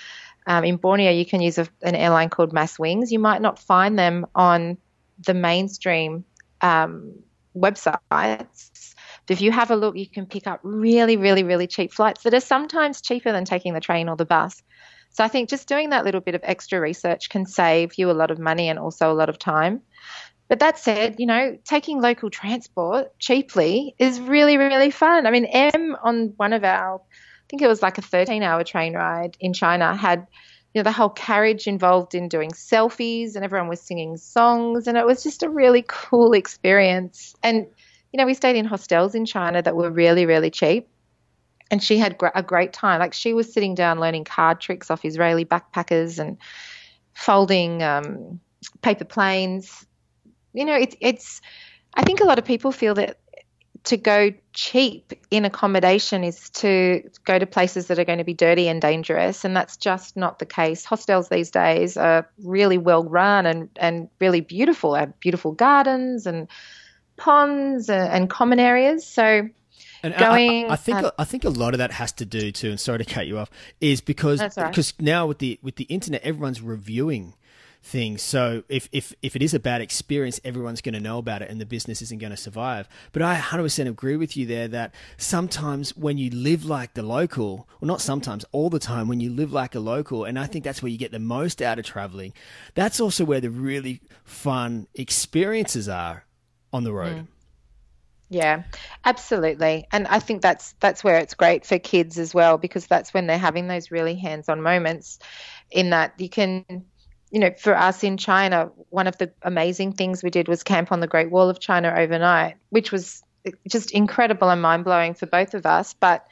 Um, 0.47 0.65
in 0.65 0.77
Borneo, 0.77 1.11
you 1.11 1.25
can 1.25 1.41
use 1.41 1.59
a, 1.59 1.69
an 1.83 1.95
airline 1.95 2.29
called 2.29 2.53
MASwings. 2.53 3.11
You 3.11 3.19
might 3.19 3.41
not 3.41 3.59
find 3.59 3.99
them 3.99 4.27
on 4.35 4.77
the 5.25 5.35
mainstream 5.35 6.25
um, 6.61 7.13
websites. 7.57 8.95
But 9.27 9.35
if 9.35 9.41
you 9.41 9.53
have 9.53 9.71
a 9.71 9.77
look, 9.77 9.97
you 9.97 10.09
can 10.09 10.27
pick 10.27 10.47
up 10.47 10.61
really, 10.63 11.17
really, 11.17 11.45
really 11.45 11.67
cheap 11.67 11.93
flights 11.93 12.25
that 12.25 12.35
are 12.35 12.41
sometimes 12.41 13.01
cheaper 13.01 13.31
than 13.31 13.45
taking 13.45 13.75
the 13.75 13.81
train 13.81 14.09
or 14.09 14.17
the 14.17 14.25
bus. 14.25 14.63
So 15.13 15.25
I 15.25 15.29
think 15.29 15.49
just 15.49 15.69
doing 15.69 15.91
that 15.91 16.05
little 16.05 16.21
bit 16.21 16.35
of 16.35 16.41
extra 16.45 16.81
research 16.81 17.29
can 17.31 17.47
save 17.47 17.93
you 17.99 18.11
a 18.11 18.13
lot 18.13 18.31
of 18.31 18.39
money 18.39 18.69
and 18.69 18.79
also 18.79 19.13
a 19.13 19.15
lot 19.15 19.29
of 19.29 19.39
time. 19.39 19.83
But 20.49 20.61
that 20.61 20.79
said, 20.79 21.17
you 21.19 21.27
know, 21.27 21.57
taking 21.65 22.01
local 22.01 22.31
transport 22.31 23.09
cheaply 23.19 23.95
is 23.99 24.21
really, 24.21 24.59
really 24.59 24.91
fun. 24.91 25.27
I 25.27 25.31
mean, 25.31 25.47
Em 25.47 25.97
on 26.03 26.35
one 26.37 26.53
of 26.53 26.65
our 26.65 26.97
I 26.97 27.47
think 27.51 27.63
it 27.63 27.69
was 27.69 27.83
like 27.83 27.99
a 27.99 28.03
13 28.03 28.43
hour 28.43 28.65
train 28.65 28.95
ride 28.95 29.37
in 29.41 29.53
China, 29.53 29.95
had 29.95 30.27
you 30.75 30.79
know 30.81 30.85
the 30.85 30.93
whole 30.93 31.11
carriage 31.11 31.67
involved 31.67 32.15
in 32.15 32.29
doing 32.29 32.51
selfies 32.51 33.35
and 33.35 33.45
everyone 33.45 33.69
was 33.69 33.83
singing 33.83 34.17
songs 34.17 34.87
and 34.87 34.97
it 34.97 35.05
was 35.07 35.23
just 35.23 35.43
a 35.43 35.51
really 35.51 35.85
cool 35.87 36.33
experience. 36.33 37.35
And 37.43 37.67
you 38.13 38.19
know, 38.19 38.27
we 38.27 38.35
stayed 38.35 38.57
in 38.57 38.65
hostels 38.67 39.15
in 39.15 39.27
China 39.27 39.63
that 39.63 39.77
were 39.77 39.91
really 39.91 40.27
really 40.27 40.51
cheap. 40.51 40.89
And 41.73 41.83
she 41.83 41.97
had 41.97 42.17
a 42.35 42.43
great 42.43 42.75
time. 42.75 43.01
Like 43.01 43.15
she 43.15 43.33
was 43.33 43.53
sitting 43.53 43.75
down 43.75 43.99
learning 43.99 44.25
card 44.25 44.61
tricks 44.61 44.91
off 44.91 45.07
Israeli 45.07 45.47
backpackers 45.47 46.19
and 46.19 46.37
folding 47.15 47.83
um, 47.83 48.41
paper 48.83 49.07
planes. 49.07 49.87
You 50.53 50.67
know, 50.67 50.77
it's 50.77 50.95
it's. 51.01 51.41
I 51.95 52.03
think 52.03 52.21
a 52.21 52.25
lot 52.25 52.39
of 52.39 52.45
people 52.45 52.73
feel 52.73 52.95
that 52.95 53.19
to 53.85 53.97
go 53.97 54.33
cheap 54.53 55.13
in 55.31 55.45
accommodation 55.45 56.25
is 56.25 56.51
to 56.51 57.03
go 57.25 57.39
to 57.39 57.47
places 57.47 57.87
that 57.89 57.99
are 57.99 58.05
going 58.05 58.19
to 58.19 58.25
be 58.25 58.35
dirty 58.35 58.69
and 58.69 58.81
dangerous, 58.81 59.45
and 59.45 59.57
that's 59.57 59.79
just 59.79 60.15
not 60.15 60.39
the 60.39 60.47
case. 60.47 60.85
Hostels 60.85 61.31
these 61.31 61.51
days 61.51 61.97
are 61.97 62.29
really 62.45 62.79
well 62.79 63.05
run 63.05 63.47
and, 63.47 63.71
and 63.77 64.09
really 64.21 64.43
beautiful. 64.43 64.95
Have 64.95 65.19
beautiful 65.21 65.53
gardens 65.53 66.27
and 66.27 66.49
ponds 67.17 67.89
and, 67.89 68.13
and 68.13 68.31
common 68.31 68.61
areas. 68.61 69.07
So 69.07 69.49
and 70.03 70.15
going, 70.17 70.71
I, 70.71 70.75
I, 70.75 70.77
think 70.77 70.99
uh, 70.99 71.11
I 71.19 71.25
think 71.25 71.45
a 71.45 71.51
lot 71.51 71.75
of 71.75 71.79
that 71.79 71.93
has 71.93 72.13
to 72.13 72.25
do 72.25 72.53
too. 72.53 72.71
And 72.71 72.81
sorry 72.81 72.99
to 72.99 73.05
cut 73.05 73.27
you 73.27 73.39
off, 73.39 73.51
is 73.81 74.01
because 74.01 74.43
because 74.55 74.95
now 74.99 75.27
with 75.27 75.39
the 75.39 75.59
with 75.63 75.77
the 75.77 75.85
internet, 75.85 76.23
everyone's 76.23 76.61
reviewing 76.61 77.35
things. 77.83 78.23
So 78.23 78.63
if, 78.69 78.89
if, 78.93 79.13
if 79.23 79.35
it 79.35 79.43
is 79.43 79.55
a 79.55 79.59
bad 79.59 79.81
experience, 79.81 80.41
everyone's 80.45 80.81
going 80.81 80.95
to 80.95 81.01
know 81.01 81.19
about 81.19 81.43
it 81.43 81.51
and 81.51 81.61
the 81.61 81.67
business 81.67 82.01
isn't 82.01 82.21
going 82.21 82.31
to 82.31 82.37
survive. 82.37 82.89
But 83.13 83.23
I 83.23 83.37
100% 83.37 83.89
agree 83.89 84.17
with 84.17 84.37
you 84.37 84.47
there 84.47 84.69
that 84.69 84.95
sometimes 85.17 85.97
when 85.97 86.17
you 86.17 86.31
live 86.31 86.65
like 86.65 86.95
the 86.95 87.03
local, 87.03 87.69
well, 87.81 87.89
not 87.89 88.01
sometimes, 88.01 88.45
all 88.53 88.71
the 88.71 88.79
time, 88.79 89.09
when 89.09 89.21
you 89.21 89.31
live 89.31 89.53
like 89.53 89.75
a 89.75 89.81
local, 89.81 90.25
and 90.25 90.39
I 90.39 90.47
think 90.47 90.65
that's 90.65 90.83
where 90.83 90.91
you 90.91 90.99
get 90.99 91.11
the 91.11 91.19
most 91.19 91.61
out 91.61 91.79
of 91.79 91.85
traveling, 91.85 92.33
that's 92.75 93.01
also 93.01 93.25
where 93.25 93.41
the 93.41 93.51
really 93.51 94.01
fun 94.25 94.87
experiences 94.95 95.89
are 95.89 96.25
on 96.73 96.85
the 96.85 96.93
road. 96.93 97.17
Mm. 97.17 97.27
Yeah, 98.33 98.63
absolutely. 99.05 99.87
And 99.93 100.07
I 100.07 100.19
think 100.19 100.41
that's 100.41 100.73
that's 100.81 101.05
where 101.05 101.19
it's 101.19 101.35
great 101.35 101.67
for 101.67 101.79
kids 101.79 102.19
as 102.19 102.35
well 102.35 102.57
because 102.57 102.87
that's 102.87 103.13
when 103.13 103.27
they're 103.27 103.37
having 103.37 103.69
those 103.69 103.91
really 103.91 104.15
hands-on 104.15 104.63
moments 104.63 105.19
in 105.71 105.91
that 105.91 106.15
you 106.19 106.31
can 106.31 106.65
you 107.31 107.41
know, 107.41 107.51
for 107.59 107.75
us 107.77 108.05
in 108.05 108.19
China, 108.19 108.71
one 108.91 109.07
of 109.07 109.17
the 109.19 109.33
amazing 109.43 109.93
things 109.93 110.23
we 110.23 110.29
did 110.31 110.49
was 110.49 110.63
camp 110.63 110.93
on 110.93 111.01
the 111.01 111.07
Great 111.07 111.31
Wall 111.31 111.49
of 111.49 111.61
China 111.61 111.95
overnight, 111.97 112.57
which 112.69 112.93
was 112.93 113.23
just 113.69 113.91
incredible 113.91 114.51
and 114.51 114.61
mind 114.61 114.85
blowing 114.85 115.15
for 115.15 115.25
both 115.27 115.55
of 115.55 115.65
us. 115.65 115.95
But 115.95 116.27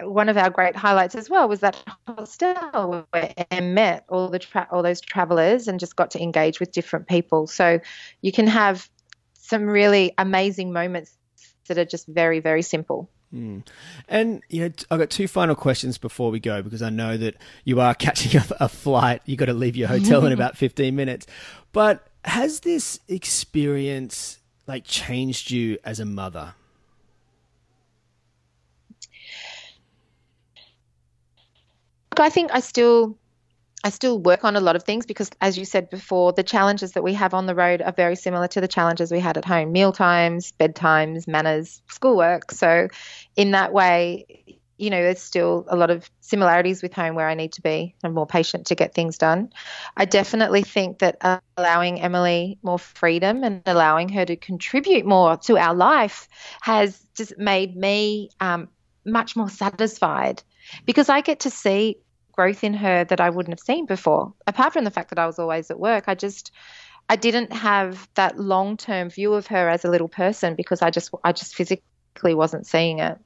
one 0.00 0.28
of 0.28 0.36
our 0.36 0.50
great 0.50 0.74
highlights 0.76 1.14
as 1.14 1.28
well 1.30 1.48
was 1.48 1.60
that 1.60 1.76
hostel 2.06 3.06
where 3.10 3.34
Em 3.50 3.74
met 3.74 4.04
all 4.08 4.28
the 4.28 4.38
tra- 4.38 4.68
all 4.70 4.82
those 4.82 5.00
travelers 5.00 5.68
and 5.68 5.78
just 5.80 5.94
got 5.96 6.12
to 6.12 6.22
engage 6.22 6.58
with 6.58 6.72
different 6.72 7.06
people. 7.08 7.46
So 7.46 7.80
you 8.22 8.32
can 8.32 8.46
have 8.46 8.88
some 9.50 9.66
really 9.66 10.14
amazing 10.16 10.72
moments 10.72 11.18
that 11.66 11.76
are 11.76 11.84
just 11.84 12.06
very 12.06 12.40
very 12.40 12.62
simple. 12.62 13.10
Mm. 13.34 13.64
And 14.08 14.42
you 14.48 14.62
know, 14.62 14.72
I've 14.90 14.98
got 14.98 15.10
two 15.10 15.28
final 15.28 15.54
questions 15.54 15.98
before 15.98 16.30
we 16.30 16.40
go 16.40 16.62
because 16.62 16.82
I 16.82 16.90
know 16.90 17.16
that 17.16 17.36
you 17.64 17.80
are 17.80 17.94
catching 18.06 18.40
a, 18.40 18.44
a 18.60 18.68
flight. 18.68 19.22
You've 19.26 19.38
got 19.38 19.46
to 19.46 19.54
leave 19.54 19.76
your 19.76 19.88
hotel 19.88 20.24
in 20.24 20.32
about 20.40 20.56
fifteen 20.56 20.96
minutes. 20.96 21.26
But 21.72 22.06
has 22.24 22.60
this 22.60 23.00
experience 23.08 24.38
like 24.66 24.84
changed 24.84 25.50
you 25.50 25.78
as 25.84 26.00
a 26.00 26.04
mother? 26.04 26.54
I 32.16 32.28
think 32.28 32.50
I 32.52 32.60
still 32.60 33.16
I 33.82 33.90
still 33.90 34.18
work 34.18 34.44
on 34.44 34.56
a 34.56 34.60
lot 34.60 34.76
of 34.76 34.82
things 34.82 35.06
because, 35.06 35.30
as 35.40 35.56
you 35.56 35.64
said 35.64 35.88
before, 35.88 36.32
the 36.32 36.42
challenges 36.42 36.92
that 36.92 37.02
we 37.02 37.14
have 37.14 37.32
on 37.32 37.46
the 37.46 37.54
road 37.54 37.80
are 37.80 37.92
very 37.92 38.16
similar 38.16 38.46
to 38.48 38.60
the 38.60 38.68
challenges 38.68 39.10
we 39.10 39.20
had 39.20 39.38
at 39.38 39.44
home 39.44 39.72
meal 39.72 39.92
times, 39.92 40.52
bedtimes, 40.58 41.26
manners, 41.26 41.80
schoolwork. 41.88 42.52
So, 42.52 42.88
in 43.36 43.52
that 43.52 43.72
way, 43.72 44.58
you 44.76 44.90
know, 44.90 45.02
there's 45.02 45.20
still 45.20 45.66
a 45.68 45.76
lot 45.76 45.90
of 45.90 46.10
similarities 46.20 46.82
with 46.82 46.94
home 46.94 47.14
where 47.14 47.28
I 47.28 47.34
need 47.34 47.52
to 47.52 47.62
be 47.62 47.94
and 48.02 48.14
more 48.14 48.26
patient 48.26 48.66
to 48.68 48.74
get 48.74 48.94
things 48.94 49.18
done. 49.18 49.50
I 49.96 50.06
definitely 50.06 50.62
think 50.62 51.00
that 51.00 51.42
allowing 51.56 52.00
Emily 52.00 52.58
more 52.62 52.78
freedom 52.78 53.44
and 53.44 53.62
allowing 53.66 54.08
her 54.10 54.24
to 54.24 54.36
contribute 54.36 55.04
more 55.04 55.36
to 55.38 55.58
our 55.58 55.74
life 55.74 56.28
has 56.62 56.98
just 57.14 57.36
made 57.38 57.76
me 57.76 58.30
um, 58.40 58.68
much 59.04 59.36
more 59.36 59.50
satisfied 59.50 60.42
because 60.86 61.08
I 61.08 61.20
get 61.20 61.40
to 61.40 61.50
see 61.50 61.98
growth 62.40 62.64
in 62.64 62.72
her 62.72 63.04
that 63.04 63.20
I 63.20 63.28
wouldn't 63.28 63.52
have 63.52 63.60
seen 63.60 63.84
before. 63.84 64.32
Apart 64.46 64.72
from 64.72 64.84
the 64.84 64.90
fact 64.90 65.10
that 65.10 65.18
I 65.18 65.26
was 65.26 65.38
always 65.38 65.70
at 65.70 65.78
work, 65.78 66.04
I 66.06 66.14
just 66.14 66.52
I 67.06 67.16
didn't 67.16 67.52
have 67.52 68.08
that 68.14 68.38
long-term 68.38 69.10
view 69.10 69.34
of 69.34 69.48
her 69.48 69.68
as 69.68 69.84
a 69.84 69.90
little 69.90 70.08
person 70.08 70.54
because 70.54 70.80
I 70.80 70.88
just 70.88 71.10
I 71.22 71.32
just 71.32 71.54
physically 71.54 72.34
wasn't 72.34 72.66
seeing 72.66 73.00
it. 73.00 73.18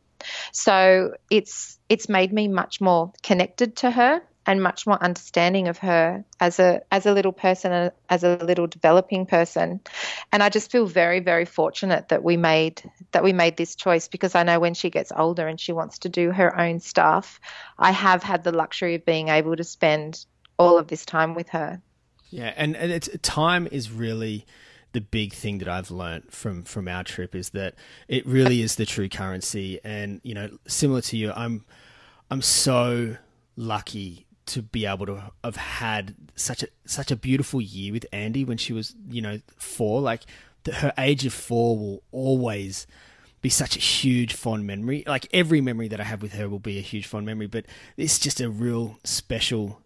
So 0.51 1.13
it's 1.31 1.79
it's 1.89 2.09
made 2.09 2.33
me 2.33 2.49
much 2.49 2.81
more 2.81 3.13
connected 3.23 3.77
to 3.77 3.91
her 3.93 4.21
and 4.47 4.63
much 4.63 4.87
more 4.87 5.03
understanding 5.03 5.69
of 5.69 5.79
her 5.79 6.25
as 6.41 6.59
a 6.59 6.83
as 6.91 7.07
a 7.07 7.13
little 7.13 7.33
person 7.33 7.73
and 7.73 7.93
as 8.09 8.25
a 8.25 8.37
little 8.37 8.67
developing 8.67 9.27
person. 9.27 9.81
And 10.33 10.43
i 10.43 10.49
just 10.49 10.71
feel 10.71 10.87
very 10.87 11.21
very 11.21 11.45
fortunate 11.45 12.09
that 12.09 12.23
we 12.23 12.37
made 12.37 12.83
that 13.13 13.25
we 13.25 13.33
made 13.33 13.57
this 13.57 13.75
choice 13.75 14.09
because 14.09 14.35
i 14.35 14.43
know 14.43 14.61
when 14.61 14.75
she 14.75 14.91
gets 14.91 15.13
older 15.15 15.47
and 15.47 15.61
she 15.61 15.73
wants 15.73 15.99
to 16.01 16.09
do 16.09 16.31
her 16.31 16.59
own 16.59 16.81
stuff 16.81 17.41
i 17.79 17.91
have 17.91 18.23
had 18.23 18.45
the 18.45 18.53
luxury 18.53 18.97
of 18.97 19.05
being 19.05 19.29
able 19.29 19.57
to 19.57 19.65
spend 19.65 20.25
all 20.59 20.79
of 20.79 20.89
this 20.89 21.05
time 21.05 21.35
with 21.35 21.49
her. 21.51 21.81
Yeah 22.31 22.53
and, 22.57 22.77
and 22.77 22.91
it's 22.91 23.09
time 23.23 23.69
is 23.71 23.91
really 23.91 24.47
the 24.93 25.01
big 25.01 25.33
thing 25.33 25.59
that 25.59 25.69
I've 25.69 25.91
learned 25.91 26.33
from 26.33 26.63
from 26.63 26.89
our 26.89 27.05
trip 27.05 27.35
is 27.35 27.51
that 27.51 27.75
it 28.09 28.25
really 28.27 28.63
is 28.63 28.77
the 28.77 28.87
true 28.87 29.09
currency. 29.09 29.81
And 29.85 30.21
you 30.23 30.35
know 30.35 30.59
similar 30.67 31.01
to 31.03 31.17
you 31.17 31.33
I'm 31.35 31.65
I'm 32.31 32.43
so 32.43 33.17
lucky 33.57 34.24
to 34.47 34.63
be 34.63 34.87
able 34.87 35.07
to 35.07 35.33
have 35.43 35.57
had 35.57 36.15
such 36.35 36.63
a 36.63 36.69
such 36.85 37.11
a 37.11 37.17
beautiful 37.17 37.61
year 37.61 37.93
with 37.93 38.07
Andy 38.13 38.45
when 38.45 38.59
she 38.59 38.73
was 38.73 38.95
you 39.09 39.23
know 39.23 39.41
four. 39.57 40.01
Like 40.01 40.23
the, 40.65 40.75
her 40.75 40.93
age 40.99 41.25
of 41.27 41.33
four 41.33 41.77
will 41.79 42.03
always 42.13 42.87
be 43.41 43.51
such 43.51 43.77
a 43.77 43.81
huge 43.81 44.33
fond 44.33 44.67
memory. 44.67 45.05
Like 45.07 45.29
every 45.33 45.61
memory 45.61 45.89
that 45.89 46.01
I 46.01 46.05
have 46.05 46.23
with 46.23 46.33
her 46.33 46.49
will 46.49 46.59
be 46.59 46.79
a 46.79 46.83
huge 46.83 47.07
fond 47.07 47.27
memory. 47.27 47.47
But 47.47 47.67
it's 47.97 48.19
just 48.19 48.41
a 48.41 48.49
real 48.49 48.99
special 49.05 49.83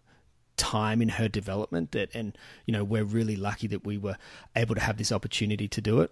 time 0.55 1.01
in 1.01 1.09
her 1.09 1.27
development 1.27 1.91
that, 1.91 2.09
and 2.13 2.37
you 2.65 2.71
know, 2.71 2.83
we're 2.83 3.03
really 3.03 3.35
lucky 3.35 3.67
that 3.67 3.85
we 3.85 3.97
were 3.97 4.17
able 4.55 4.75
to 4.75 4.81
have 4.81 4.97
this 4.97 5.11
opportunity 5.11 5.67
to 5.67 5.81
do 5.81 6.01
it. 6.01 6.11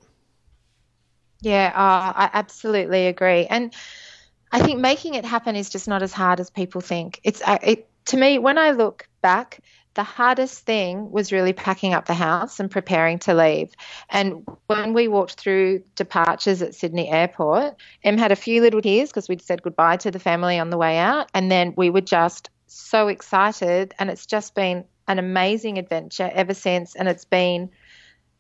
Yeah, 1.42 1.72
uh, 1.76 2.14
I 2.16 2.30
absolutely 2.34 3.08
agree. 3.08 3.46
And 3.46 3.74
I 4.52 4.62
think 4.62 4.80
making 4.80 5.14
it 5.14 5.24
happen 5.24 5.56
is 5.56 5.70
just 5.70 5.88
not 5.88 6.02
as 6.02 6.14
hard 6.14 6.40
as 6.40 6.50
people 6.50 6.82
think. 6.82 7.20
It's 7.24 7.42
uh, 7.46 7.60
it 7.62 7.88
to 8.08 8.18
me, 8.18 8.40
when 8.40 8.58
I 8.58 8.72
look 8.72 9.08
back, 9.22 9.60
the 9.94 10.04
hardest 10.04 10.60
thing 10.66 11.12
was 11.12 11.32
really 11.32 11.54
packing 11.54 11.94
up 11.94 12.06
the 12.06 12.14
house 12.14 12.60
and 12.60 12.70
preparing 12.70 13.18
to 13.20 13.34
leave. 13.34 13.72
And 14.10 14.46
when 14.68 14.94
we 14.94 15.08
walked 15.08 15.34
through 15.34 15.84
departures 15.96 16.62
at 16.62 16.76
Sydney 16.76 17.10
Airport, 17.10 17.76
Em 18.04 18.18
had 18.18 18.32
a 18.32 18.36
few 18.36 18.62
little 18.62 18.82
tears 18.82 19.10
because 19.10 19.28
we'd 19.28 19.42
said 19.42 19.64
goodbye 19.64 19.98
to 19.98 20.12
the 20.12 20.20
family 20.20 20.60
on 20.60 20.70
the 20.70 20.78
way 20.78 20.98
out. 20.98 21.30
And 21.34 21.52
then 21.52 21.74
we 21.76 21.90
were 21.90 22.02
just 22.02 22.52
so 22.68 23.08
excited. 23.08 23.96
And 23.98 24.12
it's 24.12 24.28
just 24.28 24.54
been 24.54 24.86
an 25.08 25.18
amazing 25.18 25.80
adventure 25.80 26.30
ever 26.32 26.54
since. 26.54 26.96
And 26.96 27.08
it's 27.08 27.26
been 27.26 27.72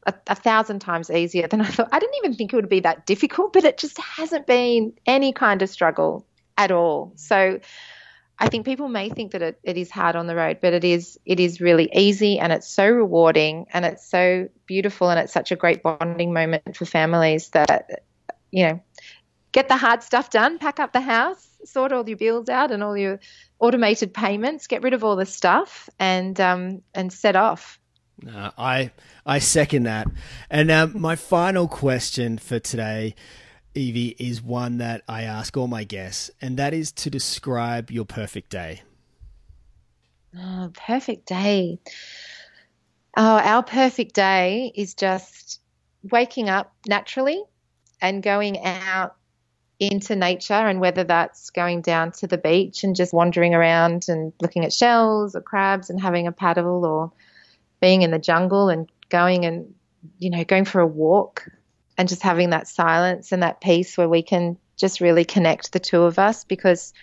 a, 0.06 0.14
a, 0.28 0.36
thousand 0.36 0.80
times 0.80 1.10
easier 1.10 1.48
than 1.48 1.62
I 1.62 1.66
thought. 1.66 1.90
I 1.92 1.98
didn't 1.98 2.18
even 2.18 2.36
think 2.36 2.54
it 2.54 2.56
would 2.56 2.70
be 2.70 2.82
that 2.82 3.08
difficult, 3.08 3.54
but 3.54 3.64
it 3.64 3.80
just 3.80 3.98
hasn't 3.98 4.46
been 4.46 4.94
any 5.08 5.34
kind 5.34 5.64
of 5.64 5.70
struggle 5.70 6.24
at 6.56 6.72
all. 6.72 7.14
So 7.16 7.60
I 8.40 8.50
think 8.50 8.66
people 8.66 8.88
may 8.88 9.10
think 9.10 9.32
that 9.32 9.42
it, 9.42 9.60
it 9.64 9.78
is 9.78 9.90
hard 9.90 10.16
on 10.16 10.28
the 10.28 10.36
road, 10.36 10.60
but 10.62 10.74
it 10.74 10.84
is 10.84 11.20
it 11.26 11.40
is 11.40 11.60
really 11.60 11.90
easy 11.94 12.40
and 12.40 12.54
it's 12.54 12.68
so 12.70 12.88
rewarding 12.88 13.66
and 13.74 13.84
it's 13.84 14.08
so 14.08 14.48
beautiful 14.66 15.10
and 15.10 15.20
it's 15.20 15.34
such 15.34 15.52
a 15.52 15.56
great 15.56 15.82
bonding 15.82 16.34
moment 16.34 16.76
for 16.76 16.86
families 16.86 17.50
that 17.50 18.04
you 18.52 18.68
know 18.68 18.82
get 19.52 19.68
the 19.68 19.78
hard 19.78 20.04
stuff 20.04 20.30
done, 20.30 20.60
pack 20.60 20.80
up 20.80 20.94
the 20.94 21.02
house, 21.02 21.48
sort 21.66 21.92
all 21.92 22.08
your 22.08 22.18
bills 22.18 22.48
out 22.48 22.72
and 22.72 22.84
all 22.84 22.96
your 22.96 23.20
automated 23.60 24.14
payments, 24.14 24.68
get 24.68 24.84
rid 24.84 24.94
of 24.94 25.04
all 25.04 25.16
the 25.16 25.26
stuff 25.26 25.90
and 26.00 26.40
um, 26.40 26.84
and 26.94 27.12
set 27.12 27.36
off. 27.36 27.80
Uh, 28.28 28.52
I 28.58 28.92
I 29.26 29.40
second 29.40 29.84
that. 29.84 30.08
And 30.50 30.70
uh, 30.70 30.88
my 30.94 31.16
final 31.16 31.68
question 31.68 32.38
for 32.38 32.60
today 32.60 33.16
Evie, 33.78 34.16
is 34.20 34.42
one 34.42 34.80
that 34.80 35.04
I 35.08 35.24
ask 35.24 35.56
all 35.56 35.68
my 35.68 35.84
guests, 35.84 36.32
and 36.42 36.58
that 36.58 36.74
is 36.74 36.92
to 36.94 37.10
describe 37.10 37.92
your 37.92 38.06
perfect 38.06 38.50
day. 38.50 38.82
Oh, 40.38 40.72
perfect 40.74 41.28
day. 41.28 41.80
Oh, 43.16 43.38
our 43.38 43.64
perfect 43.64 44.14
day 44.14 44.72
is 44.76 44.94
just 44.94 45.62
waking 46.12 46.50
up 46.50 46.74
naturally 46.88 47.44
and 48.02 48.22
going 48.22 48.64
out 48.64 49.16
into 49.80 50.16
nature, 50.16 50.54
and 50.54 50.82
whether 50.82 51.04
that's 51.04 51.52
going 51.52 51.82
down 51.82 52.12
to 52.12 52.28
the 52.28 52.38
beach 52.38 52.84
and 52.84 52.96
just 52.96 53.14
wandering 53.14 53.54
around 53.54 54.06
and 54.08 54.34
looking 54.42 54.66
at 54.66 54.74
shells 54.74 55.36
or 55.36 55.42
crabs 55.42 55.90
and 55.90 56.02
having 56.02 56.26
a 56.26 56.32
paddle, 56.32 56.84
or 56.84 57.12
being 57.80 58.02
in 58.02 58.12
the 58.12 58.20
jungle 58.20 58.70
and 58.70 58.90
going 59.10 59.46
and 59.46 59.74
you 60.20 60.30
know 60.30 60.44
going 60.44 60.66
for 60.66 60.82
a 60.82 60.88
walk 60.88 61.48
and 61.98 62.08
just 62.08 62.22
having 62.22 62.52
that 62.52 62.68
silence 62.68 63.32
and 63.32 63.44
that 63.44 63.62
peace 63.62 63.98
where 63.98 64.10
we 64.10 64.22
can 64.22 64.58
just 64.76 65.02
really 65.02 65.26
connect 65.26 65.72
the 65.72 65.80
two 65.80 66.04
of 66.04 66.20
us 66.20 66.44
because 66.44 66.94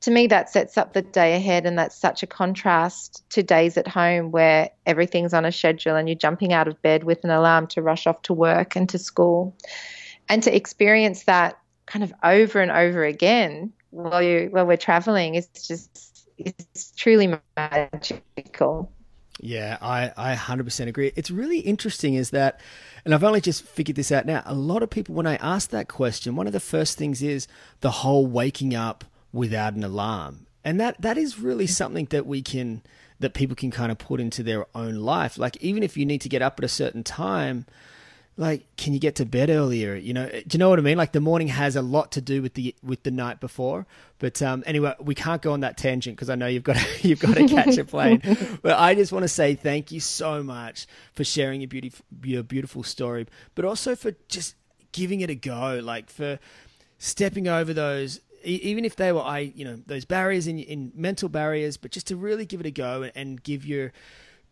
to 0.00 0.10
me 0.10 0.26
that 0.26 0.50
sets 0.50 0.76
up 0.76 0.92
the 0.92 1.00
day 1.00 1.34
ahead 1.34 1.64
and 1.64 1.78
that's 1.78 1.96
such 1.96 2.22
a 2.22 2.26
contrast 2.26 3.24
to 3.30 3.42
days 3.42 3.78
at 3.78 3.88
home 3.88 4.30
where 4.30 4.68
everything's 4.84 5.32
on 5.32 5.46
a 5.46 5.52
schedule 5.52 5.96
and 5.96 6.08
you're 6.08 6.14
jumping 6.14 6.52
out 6.52 6.68
of 6.68 6.80
bed 6.82 7.04
with 7.04 7.24
an 7.24 7.30
alarm 7.30 7.66
to 7.66 7.80
rush 7.80 8.06
off 8.06 8.20
to 8.20 8.34
work 8.34 8.76
and 8.76 8.90
to 8.90 8.98
school. 8.98 9.56
And 10.28 10.42
to 10.42 10.54
experience 10.54 11.24
that 11.24 11.58
kind 11.86 12.02
of 12.02 12.12
over 12.22 12.60
and 12.60 12.70
over 12.70 13.04
again 13.04 13.72
while 13.90 14.22
you 14.22 14.48
while 14.50 14.66
we're 14.66 14.76
traveling 14.76 15.34
is 15.34 15.46
just 15.48 16.26
it's 16.38 16.92
truly 16.96 17.38
magical 17.56 18.90
yeah, 19.40 19.78
I, 19.80 20.12
I 20.16 20.34
100% 20.34 20.86
agree. 20.86 21.12
It's 21.16 21.30
really 21.30 21.60
interesting 21.60 22.14
is 22.14 22.30
that, 22.30 22.60
and 23.04 23.14
I've 23.14 23.24
only 23.24 23.40
just 23.40 23.64
figured 23.64 23.96
this 23.96 24.12
out 24.12 24.26
now, 24.26 24.42
a 24.46 24.54
lot 24.54 24.82
of 24.82 24.90
people, 24.90 25.14
when 25.14 25.26
I 25.26 25.36
ask 25.36 25.70
that 25.70 25.88
question, 25.88 26.36
one 26.36 26.46
of 26.46 26.52
the 26.52 26.60
first 26.60 26.96
things 26.96 27.22
is 27.22 27.48
the 27.80 27.90
whole 27.90 28.26
waking 28.26 28.74
up 28.74 29.04
without 29.32 29.74
an 29.74 29.84
alarm. 29.84 30.46
And 30.64 30.80
that, 30.80 31.00
that 31.00 31.18
is 31.18 31.38
really 31.38 31.64
mm-hmm. 31.64 31.72
something 31.72 32.06
that 32.06 32.26
we 32.26 32.42
can, 32.42 32.82
that 33.20 33.34
people 33.34 33.56
can 33.56 33.70
kind 33.70 33.90
of 33.92 33.98
put 33.98 34.20
into 34.20 34.42
their 34.42 34.66
own 34.74 34.96
life. 34.96 35.36
Like, 35.36 35.56
even 35.58 35.82
if 35.82 35.96
you 35.96 36.06
need 36.06 36.20
to 36.22 36.28
get 36.28 36.42
up 36.42 36.58
at 36.58 36.64
a 36.64 36.68
certain 36.68 37.02
time, 37.02 37.66
like 38.36 38.64
can 38.76 38.92
you 38.92 38.98
get 38.98 39.14
to 39.16 39.24
bed 39.24 39.50
earlier? 39.50 39.94
You 39.94 40.12
know 40.12 40.28
do 40.28 40.42
you 40.50 40.58
know 40.58 40.68
what 40.68 40.78
i 40.78 40.82
mean? 40.82 40.98
Like 40.98 41.12
the 41.12 41.20
morning 41.20 41.48
has 41.48 41.76
a 41.76 41.82
lot 41.82 42.12
to 42.12 42.20
do 42.20 42.42
with 42.42 42.54
the 42.54 42.74
with 42.82 43.02
the 43.02 43.10
night 43.10 43.40
before. 43.40 43.86
But 44.18 44.40
um 44.42 44.64
anyway 44.66 44.94
we 45.00 45.14
can't 45.14 45.42
go 45.42 45.52
on 45.52 45.60
that 45.60 45.76
tangent 45.76 46.16
because 46.16 46.30
i 46.30 46.34
know 46.34 46.46
you've 46.46 46.64
got 46.64 46.76
to, 46.76 46.86
you've 47.08 47.20
got 47.20 47.36
to 47.36 47.46
catch 47.46 47.78
a 47.78 47.84
plane. 47.84 48.22
But 48.62 48.78
i 48.78 48.94
just 48.94 49.12
want 49.12 49.24
to 49.24 49.28
say 49.28 49.54
thank 49.54 49.92
you 49.92 50.00
so 50.00 50.42
much 50.42 50.86
for 51.12 51.24
sharing 51.24 51.60
your 51.60 51.68
beautiful 51.68 52.04
your 52.22 52.42
beautiful 52.42 52.82
story 52.82 53.26
but 53.54 53.64
also 53.64 53.94
for 53.94 54.12
just 54.28 54.54
giving 54.92 55.20
it 55.20 55.30
a 55.30 55.34
go 55.34 55.80
like 55.82 56.08
for 56.08 56.38
stepping 56.98 57.48
over 57.48 57.74
those 57.74 58.20
even 58.44 58.84
if 58.84 58.96
they 58.96 59.12
were 59.12 59.22
i 59.22 59.40
you 59.40 59.64
know 59.64 59.80
those 59.86 60.04
barriers 60.04 60.46
in 60.46 60.58
in 60.58 60.92
mental 60.94 61.28
barriers 61.28 61.76
but 61.76 61.90
just 61.90 62.06
to 62.06 62.16
really 62.16 62.46
give 62.46 62.60
it 62.60 62.66
a 62.66 62.70
go 62.70 63.02
and, 63.02 63.12
and 63.14 63.42
give 63.42 63.64
your 63.64 63.92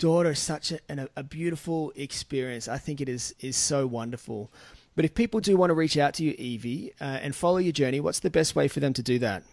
daughter 0.03 0.32
is 0.32 0.40
such 0.40 0.72
a, 0.72 1.09
a, 1.16 1.22
beautiful 1.22 1.92
experience. 1.94 2.66
I 2.66 2.76
think 2.76 3.00
it 3.00 3.09
is 3.09 3.34
is 3.38 3.57
so 3.57 3.86
wonderful. 3.86 4.50
But 4.96 5.05
if 5.05 5.14
people 5.14 5.38
do 5.38 5.57
want 5.57 5.70
to 5.70 5.74
reach 5.74 5.96
out 5.96 6.14
to 6.14 6.24
you, 6.24 6.34
Evie, 6.38 6.92
uh, 7.00 7.20
and 7.22 7.36
follow 7.36 7.59
your 7.59 7.72
journey, 7.72 8.00
what's 8.00 8.18
the 8.18 8.28
best 8.28 8.57
way 8.57 8.66
for 8.66 8.80
them 8.80 8.92
to 8.94 9.03
do 9.03 9.20
that? 9.20 9.44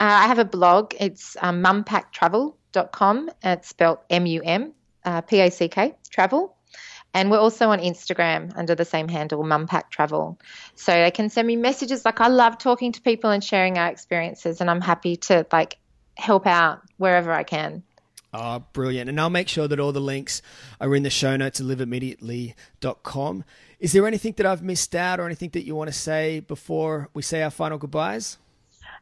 Uh, 0.00 0.16
I 0.24 0.26
have 0.26 0.38
a 0.38 0.44
blog. 0.46 0.94
It's 0.98 1.36
um, 1.42 1.62
mumpacktravel.com. 1.62 3.30
It's 3.42 3.68
spelled 3.68 3.98
M 4.08 4.24
U 4.24 4.40
M 4.42 4.72
uh, 5.04 5.20
P 5.20 5.40
A 5.40 5.50
C 5.50 5.68
K 5.68 5.94
travel. 6.08 6.56
And 7.12 7.30
we're 7.30 7.38
also 7.38 7.68
on 7.68 7.78
Instagram 7.80 8.56
under 8.56 8.74
the 8.74 8.84
same 8.84 9.08
handle, 9.08 9.42
Mumpack 9.42 9.88
Travel. 9.90 10.38
So 10.74 10.92
they 10.92 11.10
can 11.10 11.30
send 11.30 11.46
me 11.48 11.56
messages. 11.56 12.04
Like 12.04 12.20
I 12.20 12.28
love 12.28 12.58
talking 12.58 12.92
to 12.92 13.00
people 13.00 13.30
and 13.30 13.42
sharing 13.42 13.78
our 13.78 13.88
experiences, 13.88 14.60
and 14.60 14.70
I'm 14.70 14.82
happy 14.82 15.16
to 15.28 15.46
like 15.52 15.78
help 16.16 16.46
out 16.46 16.80
wherever 16.98 17.32
I 17.32 17.42
can. 17.42 17.82
Oh, 18.38 18.62
brilliant. 18.74 19.08
And 19.08 19.18
I'll 19.18 19.30
make 19.30 19.48
sure 19.48 19.66
that 19.66 19.80
all 19.80 19.92
the 19.92 20.00
links 20.00 20.42
are 20.78 20.94
in 20.94 21.02
the 21.02 21.08
show 21.10 21.36
notes 21.36 21.58
at 21.58 21.64
liveimmediately.com. 21.64 23.44
Is 23.80 23.92
there 23.92 24.06
anything 24.06 24.34
that 24.36 24.44
I've 24.44 24.62
missed 24.62 24.94
out 24.94 25.18
or 25.18 25.24
anything 25.24 25.48
that 25.50 25.64
you 25.64 25.74
want 25.74 25.88
to 25.88 25.98
say 25.98 26.40
before 26.40 27.08
we 27.14 27.22
say 27.22 27.42
our 27.42 27.50
final 27.50 27.78
goodbyes? 27.78 28.36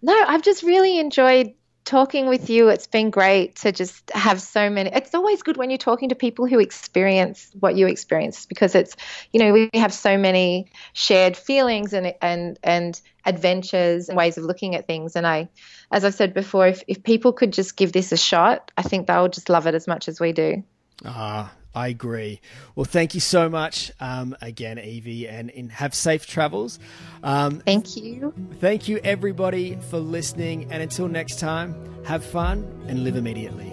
No, 0.00 0.14
I've 0.28 0.42
just 0.42 0.62
really 0.62 1.00
enjoyed 1.00 1.52
talking 1.84 2.26
with 2.26 2.48
you. 2.50 2.68
It's 2.68 2.86
been 2.86 3.10
great 3.10 3.56
to 3.56 3.72
just 3.72 4.10
have 4.10 4.40
so 4.40 4.70
many. 4.70 4.90
It's 4.92 5.14
always 5.14 5.42
good 5.42 5.56
when 5.56 5.70
you're 5.70 5.78
talking 5.78 6.08
to 6.08 6.14
people 6.14 6.46
who 6.46 6.58
experience 6.58 7.50
what 7.60 7.76
you 7.76 7.86
experience 7.86 8.46
because 8.46 8.74
it's, 8.74 8.96
you 9.32 9.40
know, 9.40 9.52
we 9.52 9.70
have 9.74 9.92
so 9.92 10.16
many 10.16 10.70
shared 10.92 11.36
feelings 11.36 11.92
and 11.92 12.14
and 12.20 12.58
and 12.62 13.00
adventures 13.26 14.08
and 14.08 14.16
ways 14.16 14.38
of 14.38 14.44
looking 14.44 14.74
at 14.74 14.86
things. 14.86 15.16
And 15.16 15.26
I, 15.26 15.48
as 15.90 16.04
I 16.04 16.10
said 16.10 16.34
before, 16.34 16.66
if 16.66 16.82
if 16.88 17.02
people 17.02 17.32
could 17.32 17.52
just 17.52 17.76
give 17.76 17.92
this 17.92 18.12
a 18.12 18.16
shot, 18.16 18.70
I 18.76 18.82
think 18.82 19.06
they'll 19.06 19.28
just 19.28 19.48
love 19.48 19.66
it 19.66 19.74
as 19.74 19.86
much 19.86 20.08
as 20.08 20.18
we 20.20 20.32
do. 20.32 20.62
Ah, 21.04 21.52
I 21.74 21.88
agree. 21.88 22.40
Well, 22.74 22.84
thank 22.84 23.14
you 23.14 23.20
so 23.20 23.48
much 23.48 23.92
um, 24.00 24.36
again, 24.40 24.78
Evie, 24.78 25.28
and, 25.28 25.50
and 25.50 25.72
have 25.72 25.94
safe 25.94 26.26
travels. 26.26 26.78
Um, 27.22 27.60
thank 27.60 27.96
you. 27.96 28.32
Thank 28.60 28.88
you, 28.88 29.00
everybody, 29.02 29.76
for 29.90 29.98
listening. 29.98 30.70
And 30.70 30.82
until 30.82 31.08
next 31.08 31.40
time, 31.40 32.04
have 32.04 32.24
fun 32.24 32.84
and 32.86 33.02
live 33.02 33.16
immediately. 33.16 33.72